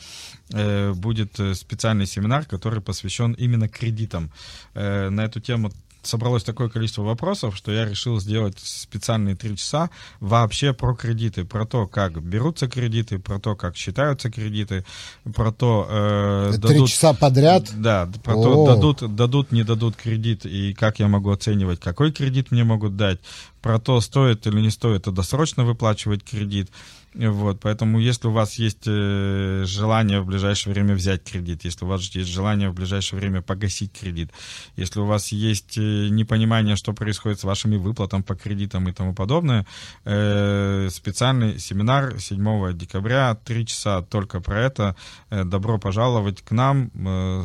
э, 0.51 0.93
будет 0.93 1.39
э, 1.39 1.55
специальный 1.55 2.05
семинар, 2.05 2.45
который 2.45 2.82
посвящен 2.82 3.34
именно 3.34 3.68
кредитам. 3.68 4.32
Э, 4.74 5.09
на 5.09 5.22
эту 5.22 5.39
тему 5.39 5.72
собралось 6.07 6.43
такое 6.43 6.69
количество 6.69 7.03
вопросов, 7.03 7.55
что 7.55 7.71
я 7.71 7.85
решил 7.85 8.19
сделать 8.19 8.59
специальные 8.59 9.35
три 9.35 9.57
часа 9.57 9.89
вообще 10.19 10.73
про 10.73 10.95
кредиты, 10.95 11.45
про 11.45 11.65
то, 11.65 11.87
как 11.87 12.21
берутся 12.21 12.67
кредиты, 12.67 13.19
про 13.19 13.39
то, 13.39 13.55
как 13.55 13.75
считаются 13.75 14.31
кредиты, 14.31 14.85
про 15.33 15.51
то... 15.51 15.87
Э, 15.89 16.51
три 16.53 16.61
дадут, 16.61 16.89
часа 16.89 17.13
подряд? 17.13 17.71
Да, 17.75 18.09
про 18.23 18.35
О. 18.35 18.43
то, 18.43 18.65
дадут, 18.67 19.15
дадут, 19.15 19.51
не 19.51 19.63
дадут 19.63 19.95
кредит, 19.95 20.45
и 20.45 20.73
как 20.73 20.99
я 20.99 21.07
могу 21.07 21.31
оценивать, 21.31 21.79
какой 21.79 22.11
кредит 22.11 22.51
мне 22.51 22.63
могут 22.63 22.95
дать, 22.95 23.19
про 23.61 23.79
то, 23.79 23.99
стоит 23.99 24.45
или 24.45 24.61
не 24.61 24.69
стоит 24.69 25.11
досрочно 25.11 25.65
выплачивать 25.65 26.23
кредит, 26.23 26.69
вот, 27.18 27.59
поэтому 27.61 27.99
если 27.99 28.28
у 28.28 28.32
вас 28.32 28.55
есть 28.55 28.84
э, 28.88 29.63
желание 29.66 30.20
в 30.20 30.26
ближайшее 30.26 30.74
время 30.74 30.95
взять 30.95 31.24
кредит, 31.24 31.63
если 31.63 31.86
у 31.86 31.88
вас 31.88 32.01
есть 32.01 32.30
желание 32.30 32.70
в 32.70 32.74
ближайшее 32.74 33.20
время 33.20 33.41
погасить 33.41 33.93
кредит, 33.93 34.32
если 34.76 34.99
у 34.99 35.05
вас 35.05 35.32
есть 35.32 35.78
э, 35.78 36.09
непонимание, 36.09 36.76
что 36.76 36.91
происходит 36.93 37.39
с 37.39 37.45
вашими 37.45 37.78
выплатами 37.78 38.22
по 38.22 38.36
кредитам 38.36 38.89
и 38.89 38.91
тому 38.91 39.13
подобное, 39.13 39.66
э, 40.03 40.89
специальный 40.91 41.57
семинар 41.57 42.20
7 42.20 42.74
декабря, 42.74 43.36
3 43.36 43.66
часа 43.66 44.01
только 44.01 44.41
про 44.41 44.59
это. 44.59 44.95
Добро 45.30 45.78
пожаловать 45.78 46.41
к 46.41 46.51
нам, 46.51 46.91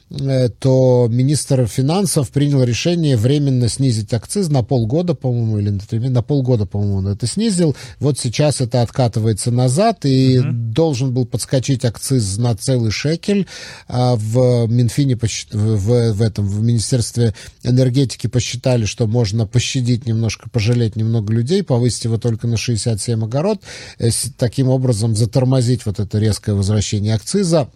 то 0.09 1.07
министр 1.07 1.67
финансов 1.67 2.31
принял 2.31 2.63
решение 2.63 3.15
временно 3.15 3.69
снизить 3.69 4.11
акциз 4.11 4.49
на 4.49 4.63
полгода, 4.63 5.13
по-моему, 5.13 5.59
или 5.59 5.69
на, 5.69 6.09
на 6.09 6.23
полгода, 6.23 6.65
по-моему, 6.65 6.95
он 6.95 7.07
это 7.07 7.27
снизил. 7.27 7.75
Вот 7.99 8.17
сейчас 8.17 8.59
это 8.59 8.81
откатывается 8.81 9.51
назад, 9.51 10.05
и 10.05 10.39
угу. 10.39 10.47
должен 10.51 11.13
был 11.13 11.25
подскочить 11.25 11.85
акциз 11.85 12.37
на 12.37 12.55
целый 12.55 12.89
шекель. 12.89 13.45
А 13.87 14.15
в 14.15 14.67
Минфине, 14.67 15.15
в, 15.15 16.11
в 16.13 16.21
этом, 16.21 16.47
в 16.47 16.63
Министерстве 16.63 17.35
энергетики 17.61 18.25
посчитали, 18.25 18.85
что 18.85 19.05
можно 19.05 19.45
пощадить 19.45 20.07
немножко, 20.07 20.49
пожалеть 20.49 20.95
немного 20.95 21.31
людей, 21.31 21.61
повысить 21.61 22.05
его 22.05 22.17
только 22.17 22.47
на 22.47 22.57
67 22.57 23.23
огород, 23.23 23.61
э, 23.99 24.09
таким 24.37 24.69
образом 24.69 25.15
затормозить 25.15 25.85
вот 25.85 25.99
это 25.99 26.17
резкое 26.17 26.53
возвращение 26.53 27.13
акциза 27.13 27.69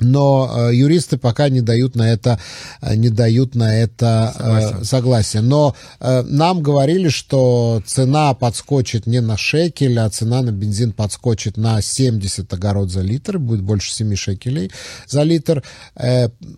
но 0.00 0.68
э, 0.70 0.74
юристы 0.74 1.18
пока 1.18 1.48
не 1.48 1.60
дают 1.60 1.94
на 1.94 2.10
это, 2.10 2.38
э, 2.80 2.94
не 2.96 3.10
дают 3.10 3.54
на 3.54 3.76
это 3.76 4.34
э, 4.38 4.84
согласия. 4.84 5.40
Но 5.40 5.74
нам 6.00 6.62
говорили, 6.62 7.08
что 7.08 7.82
цена 7.86 8.34
подскочит 8.34 9.06
не 9.06 9.20
на 9.20 9.36
шекель, 9.36 9.98
а 9.98 10.08
цена 10.10 10.42
на 10.42 10.50
бензин 10.50 10.92
подскочит 10.92 11.56
на 11.56 11.80
70 11.82 12.52
огород 12.52 12.90
за 12.90 13.00
литр, 13.00 13.38
будет 13.38 13.62
больше 13.62 13.92
7 13.92 14.14
шекелей 14.16 14.70
за 15.06 15.22
литр, 15.22 15.62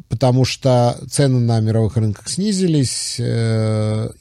потому 0.09 0.45
что 0.45 0.99
цены 1.11 1.41
на 1.41 1.61
мировых 1.61 1.97
рынках 1.97 2.28
снизились. 2.28 3.20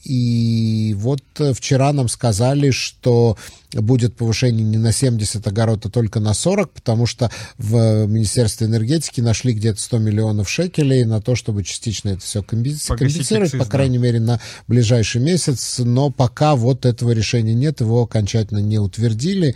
И 0.03 0.95
вот 0.97 1.23
вчера 1.53 1.93
нам 1.93 2.07
сказали, 2.09 2.71
что 2.71 3.37
будет 3.73 4.15
повышение 4.15 4.63
не 4.65 4.77
на 4.77 4.91
70 4.91 5.45
огород, 5.45 5.85
а 5.85 5.89
только 5.89 6.19
на 6.19 6.33
40, 6.33 6.71
потому 6.71 7.05
что 7.05 7.29
в 7.57 8.05
Министерстве 8.07 8.67
энергетики 8.67 9.21
нашли 9.21 9.53
где-то 9.53 9.79
100 9.81 9.97
миллионов 9.99 10.49
шекелей 10.49 11.05
на 11.05 11.21
то, 11.21 11.35
чтобы 11.35 11.63
частично 11.63 12.09
это 12.09 12.21
все 12.21 12.41
компенсировать, 12.43 13.57
по 13.57 13.65
крайней 13.65 13.97
мере, 13.97 14.19
на 14.19 14.39
ближайший 14.67 15.21
месяц. 15.21 15.79
Но 15.79 16.09
пока 16.09 16.55
вот 16.55 16.85
этого 16.85 17.11
решения 17.11 17.53
нет, 17.53 17.81
его 17.81 18.01
окончательно 18.01 18.59
не 18.59 18.79
утвердили. 18.79 19.55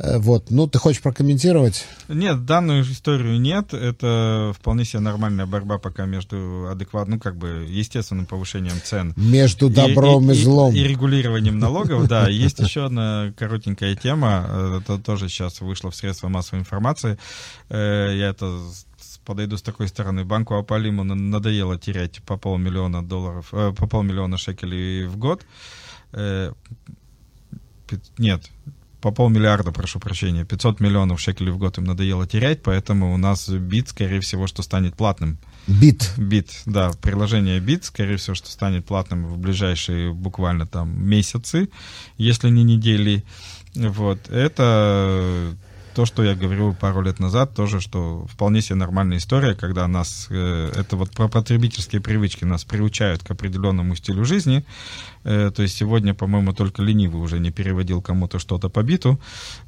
Э, 0.00 0.18
вот. 0.18 0.50
Ну, 0.50 0.66
ты 0.66 0.78
хочешь 0.78 1.02
прокомментировать? 1.02 1.86
Нет, 2.08 2.44
данную 2.46 2.82
историю 2.82 3.40
нет. 3.40 3.74
Это 3.74 4.52
вполне 4.56 4.84
себе 4.84 5.00
нормальная 5.00 5.46
борьба 5.46 5.78
пока 5.78 6.06
между 6.06 6.68
адекватным, 6.70 7.18
ну, 7.18 7.20
как 7.20 7.36
бы, 7.36 7.66
естественным 7.68 8.26
повышением 8.26 8.80
цен. 8.82 9.12
Между 9.16 9.68
добром 9.68 10.30
и, 10.30 10.34
и, 10.34 10.38
и 10.38 10.42
злом. 10.42 10.74
И, 10.74 10.78
и 10.78 10.84
регулированием 10.84 11.58
налогов, 11.58 12.06
да. 12.08 12.28
Есть 12.28 12.60
еще 12.60 12.86
одна 12.86 13.32
коротенькая 13.36 13.94
тема. 13.94 14.46
Э, 14.48 14.80
это 14.80 14.98
тоже 14.98 15.28
сейчас 15.28 15.60
вышло 15.60 15.90
в 15.90 15.96
средства 15.96 16.28
массовой 16.28 16.60
информации. 16.60 17.18
Э, 17.68 18.10
я 18.14 18.30
это 18.30 18.58
подойду 19.24 19.56
с 19.56 19.62
такой 19.62 19.88
стороны. 19.88 20.24
Банку 20.24 20.54
Апалиму 20.54 21.04
надоело 21.04 21.78
терять 21.78 22.22
по 22.22 22.36
полмиллиона 22.36 23.06
долларов, 23.06 23.50
по 23.50 23.86
полмиллиона 23.86 24.38
шекелей 24.38 25.06
в 25.06 25.16
год. 25.18 25.44
Нет, 28.18 28.50
по 29.00 29.10
полмиллиарда, 29.10 29.72
прошу 29.72 29.98
прощения, 30.00 30.44
500 30.44 30.80
миллионов 30.80 31.20
шекелей 31.20 31.52
в 31.52 31.58
год 31.58 31.78
им 31.78 31.84
надоело 31.84 32.26
терять, 32.26 32.62
поэтому 32.62 33.14
у 33.14 33.16
нас 33.16 33.48
бит, 33.48 33.88
скорее 33.88 34.20
всего, 34.20 34.46
что 34.46 34.62
станет 34.62 34.94
платным. 34.94 35.38
Бит. 35.66 36.12
Бит, 36.16 36.50
да, 36.66 36.90
приложение 37.00 37.60
бит, 37.60 37.84
скорее 37.84 38.16
всего, 38.16 38.34
что 38.34 38.50
станет 38.50 38.86
платным 38.86 39.26
в 39.26 39.38
ближайшие 39.38 40.12
буквально 40.12 40.66
там 40.66 41.02
месяцы, 41.02 41.68
если 42.16 42.50
не 42.50 42.64
недели. 42.64 43.24
Вот, 43.74 44.28
это 44.30 45.54
то, 45.94 46.06
что 46.06 46.22
я 46.22 46.34
говорил 46.34 46.74
пару 46.74 47.02
лет 47.02 47.18
назад, 47.18 47.54
тоже, 47.54 47.80
что 47.80 48.26
вполне 48.26 48.62
себе 48.62 48.76
нормальная 48.76 49.18
история, 49.18 49.54
когда 49.54 49.86
нас, 49.88 50.28
э, 50.30 50.72
это 50.76 50.96
вот 50.96 51.10
про 51.10 51.28
потребительские 51.28 52.00
привычки, 52.00 52.44
нас 52.44 52.64
приучают 52.64 53.22
к 53.22 53.30
определенному 53.30 53.96
стилю 53.96 54.24
жизни, 54.24 54.64
то 55.22 55.54
есть 55.58 55.76
сегодня, 55.76 56.14
по-моему, 56.14 56.52
только 56.52 56.82
ленивый 56.82 57.20
уже 57.20 57.38
не 57.40 57.50
переводил 57.50 58.00
кому-то 58.02 58.38
что-то 58.38 58.68
по 58.68 58.82
биту. 58.82 59.20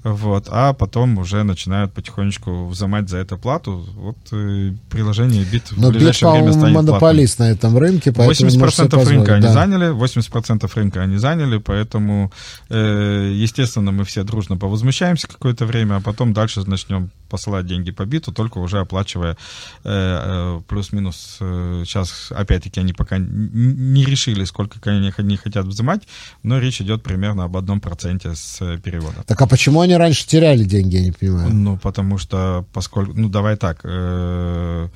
Вот, 0.03 0.49
а 0.51 0.73
потом 0.73 1.19
уже 1.19 1.43
начинают 1.43 1.93
потихонечку 1.93 2.67
взимать 2.67 3.09
за 3.09 3.19
это 3.19 3.37
плату. 3.37 3.85
Вот 3.95 4.17
э, 4.33 4.73
приложение 4.91 5.45
бит 5.45 5.71
в 5.71 5.81
Но 5.81 5.91
ближайшее 5.91 6.33
бит, 6.33 6.43
время 6.43 6.53
станет 6.53 6.75
монополист 6.75 7.37
платным. 7.37 7.53
на 7.53 7.59
этом 7.59 7.79
рынке, 7.79 8.13
поэтому 8.13 8.51
80% 8.51 9.05
рынка 9.09 9.27
да. 9.27 9.35
они 9.35 9.49
заняли, 9.49 9.95
80% 9.95 10.71
рынка 10.75 11.03
они 11.03 11.17
заняли, 11.19 11.59
поэтому, 11.59 12.33
э, 12.69 13.33
естественно, 13.35 13.93
мы 13.93 14.05
все 14.05 14.25
дружно 14.25 14.57
повозмущаемся 14.57 15.29
какое-то 15.29 15.67
время, 15.67 15.97
а 15.97 16.01
потом 16.01 16.33
дальше 16.33 16.63
начнем 16.67 17.11
посылать 17.33 17.67
деньги 17.67 17.91
по 17.91 18.05
биту, 18.05 18.31
только 18.31 18.59
уже 18.59 18.79
оплачивая 18.79 19.33
э, 19.33 19.37
э, 19.85 20.61
плюс-минус. 20.69 21.39
Э, 21.41 21.83
сейчас, 21.87 22.31
опять-таки, 22.31 22.79
они 22.81 22.93
пока 22.93 23.17
не 23.19 24.05
решили, 24.05 24.45
сколько 24.45 24.79
они, 24.91 25.11
они 25.17 25.37
хотят 25.43 25.67
взимать, 25.67 26.03
но 26.43 26.59
речь 26.59 26.81
идет 26.81 27.03
примерно 27.03 27.45
об 27.45 27.57
одном 27.57 27.81
проценте 27.81 28.35
с 28.35 28.59
перевода. 28.83 29.23
Так 29.27 29.41
а 29.41 29.47
почему 29.47 29.81
они 29.81 29.97
раньше 29.97 30.27
теряли 30.27 30.65
деньги, 30.65 30.97
я 30.97 31.03
не 31.03 31.13
понимаю? 31.13 31.51
Ну, 31.53 31.77
потому 31.77 32.19
что, 32.19 32.65
поскольку, 32.73 33.13
ну, 33.15 33.29
давай 33.29 33.57
так, 33.57 33.81
э, 33.85 34.89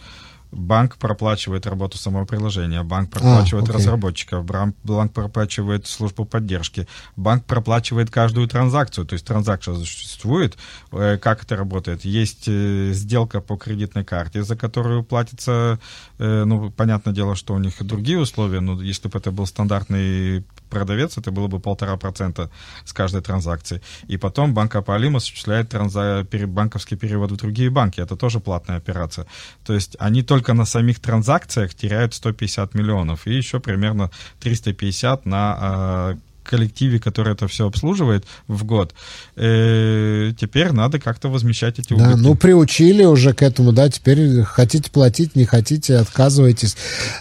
банк 0.57 0.97
проплачивает 0.97 1.67
работу 1.67 1.99
самого 1.99 2.25
приложения, 2.25 2.83
банк 2.83 3.11
а, 3.11 3.13
проплачивает 3.13 3.69
а, 3.69 3.73
разработчиков, 3.73 4.45
банк 4.45 5.13
проплачивает 5.13 5.87
службу 5.87 6.25
поддержки, 6.25 6.87
банк 7.17 7.45
проплачивает 7.45 8.11
каждую 8.11 8.49
транзакцию, 8.49 9.07
то 9.07 9.15
есть 9.15 9.27
транзакция 9.27 9.75
существует. 9.75 10.57
Э, 10.93 11.19
как 11.19 11.43
это 11.43 11.57
работает? 11.57 12.05
Есть 12.05 12.45
э, 12.49 12.91
сделка 12.93 13.41
по 13.41 13.57
кредитной 13.57 14.05
карте, 14.05 14.43
за 14.43 14.57
которую 14.57 15.05
платится, 15.05 15.79
э, 16.16 16.16
ну, 16.19 16.71
понятное 16.71 17.15
дело, 17.15 17.37
что 17.37 17.55
у 17.55 17.59
них 17.59 17.75
другие 17.81 18.19
условия, 18.19 18.61
но 18.61 18.81
если 18.83 19.09
бы 19.09 19.19
это 19.19 19.31
был 19.31 19.47
стандартный 19.47 20.45
продавец, 20.71 21.19
это 21.19 21.31
было 21.31 21.49
бы 21.49 21.61
полтора 21.61 21.97
процента 21.97 22.51
с 22.85 22.93
каждой 22.93 23.23
транзакции. 23.23 23.81
И 24.09 24.17
потом 24.17 24.55
банк 24.55 24.75
Апалим 24.75 25.17
осуществляет 25.17 25.69
транза... 25.69 26.27
банковский 26.47 26.97
перевод 26.97 27.33
в 27.33 27.37
другие 27.37 27.71
банки. 27.71 28.01
Это 28.01 28.17
тоже 28.17 28.41
платная 28.41 28.77
операция. 28.77 29.27
То 29.65 29.75
есть 29.75 29.97
они 29.99 30.23
только 30.23 30.55
на 30.55 30.65
самих 30.65 31.01
транзакциях 31.01 31.75
теряют 31.75 32.15
150 32.15 32.75
миллионов 32.75 33.27
и 33.27 33.35
еще 33.35 33.61
примерно 33.61 34.11
350 34.41 35.27
на 35.27 35.57
а, 35.59 36.17
коллективе, 36.47 36.99
который 36.99 37.33
это 37.33 37.49
все 37.49 37.67
обслуживает 37.67 38.25
в 38.49 38.65
год, 38.65 38.95
э, 39.37 40.33
теперь 40.39 40.73
надо 40.73 40.99
как-то 40.99 41.29
возмещать 41.29 41.79
эти 41.79 41.93
убытки. 41.93 42.13
Да, 42.13 42.17
ну, 42.17 42.35
приучили 42.35 43.05
уже 43.05 43.33
к 43.35 43.43
этому, 43.43 43.73
да, 43.73 43.89
теперь 43.89 44.43
хотите 44.43 44.91
платить, 44.91 45.37
не 45.37 45.45
хотите, 45.45 45.97
отказывайтесь. 45.97 46.77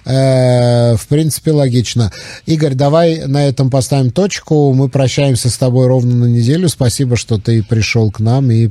Э, 0.06 0.96
в 0.96 1.08
принципе, 1.08 1.52
логично. 1.52 2.12
Игорь, 2.46 2.74
давай 2.74 3.26
на 3.28 3.48
этом 3.48 3.70
поставим 3.70 4.12
точку. 4.12 4.74
Мы 4.74 4.90
прощаемся 4.90 5.50
с 5.50 5.58
тобой 5.58 5.88
ровно 5.88 6.16
на 6.16 6.26
неделю. 6.26 6.70
Спасибо, 6.70 7.16
что 7.16 7.38
ты 7.38 7.64
пришел 7.64 8.12
к 8.12 8.20
нам, 8.20 8.52
и, 8.52 8.70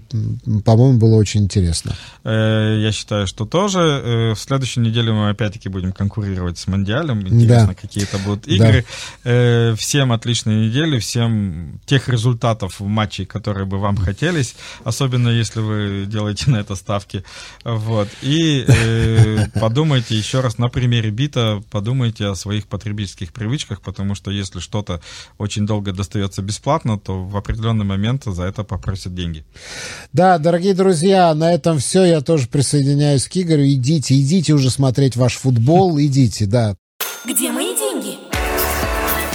по-моему, 0.64 0.98
было 0.98 1.16
очень 1.16 1.42
интересно. 1.42 1.94
Э, 2.24 2.78
я 2.80 2.92
считаю, 2.92 3.26
что 3.26 3.44
тоже. 3.44 3.78
Э, 3.78 4.34
в 4.34 4.38
следующей 4.38 4.80
неделе 4.80 5.12
мы 5.12 5.30
опять-таки 5.30 5.68
будем 5.68 5.92
конкурировать 5.92 6.58
с 6.58 6.66
Мондиалем. 6.66 7.20
Интересно, 7.20 7.68
да. 7.68 7.74
какие 7.74 8.04
это 8.04 8.18
будут 8.18 8.46
игры. 8.48 8.84
Да. 9.24 9.30
Э, 9.30 9.74
всем 9.76 10.12
отлично 10.12 10.43
удачной 10.44 10.68
недели, 10.68 10.98
всем 10.98 11.80
тех 11.86 12.08
результатов 12.08 12.80
в 12.80 12.86
матче, 12.86 13.24
которые 13.24 13.66
бы 13.66 13.78
вам 13.78 13.96
хотелись, 13.96 14.54
особенно 14.84 15.28
если 15.28 15.60
вы 15.60 16.06
делаете 16.06 16.50
на 16.50 16.56
это 16.56 16.74
ставки. 16.74 17.24
Вот. 17.64 18.08
И 18.22 18.64
э, 18.66 19.46
подумайте 19.60 20.16
еще 20.16 20.40
раз 20.40 20.58
на 20.58 20.68
примере 20.68 21.10
бита, 21.10 21.62
подумайте 21.70 22.26
о 22.26 22.34
своих 22.34 22.66
потребительских 22.66 23.32
привычках, 23.32 23.80
потому 23.80 24.14
что 24.14 24.30
если 24.30 24.60
что-то 24.60 25.00
очень 25.38 25.66
долго 25.66 25.92
достается 25.92 26.42
бесплатно, 26.42 26.98
то 26.98 27.24
в 27.24 27.36
определенный 27.36 27.84
момент 27.84 28.24
за 28.26 28.44
это 28.44 28.64
попросят 28.64 29.14
деньги. 29.14 29.44
Да, 30.12 30.38
дорогие 30.38 30.74
друзья, 30.74 31.34
на 31.34 31.52
этом 31.52 31.78
все. 31.78 32.04
Я 32.04 32.20
тоже 32.20 32.48
присоединяюсь 32.48 33.28
к 33.28 33.36
Игорю. 33.36 33.64
Идите, 33.64 34.20
идите 34.20 34.52
уже 34.52 34.70
смотреть 34.70 35.16
ваш 35.16 35.34
футбол, 35.36 35.98
идите, 35.98 36.46
да. 36.46 36.76
Где 37.24 37.50
деньги? 37.50 37.63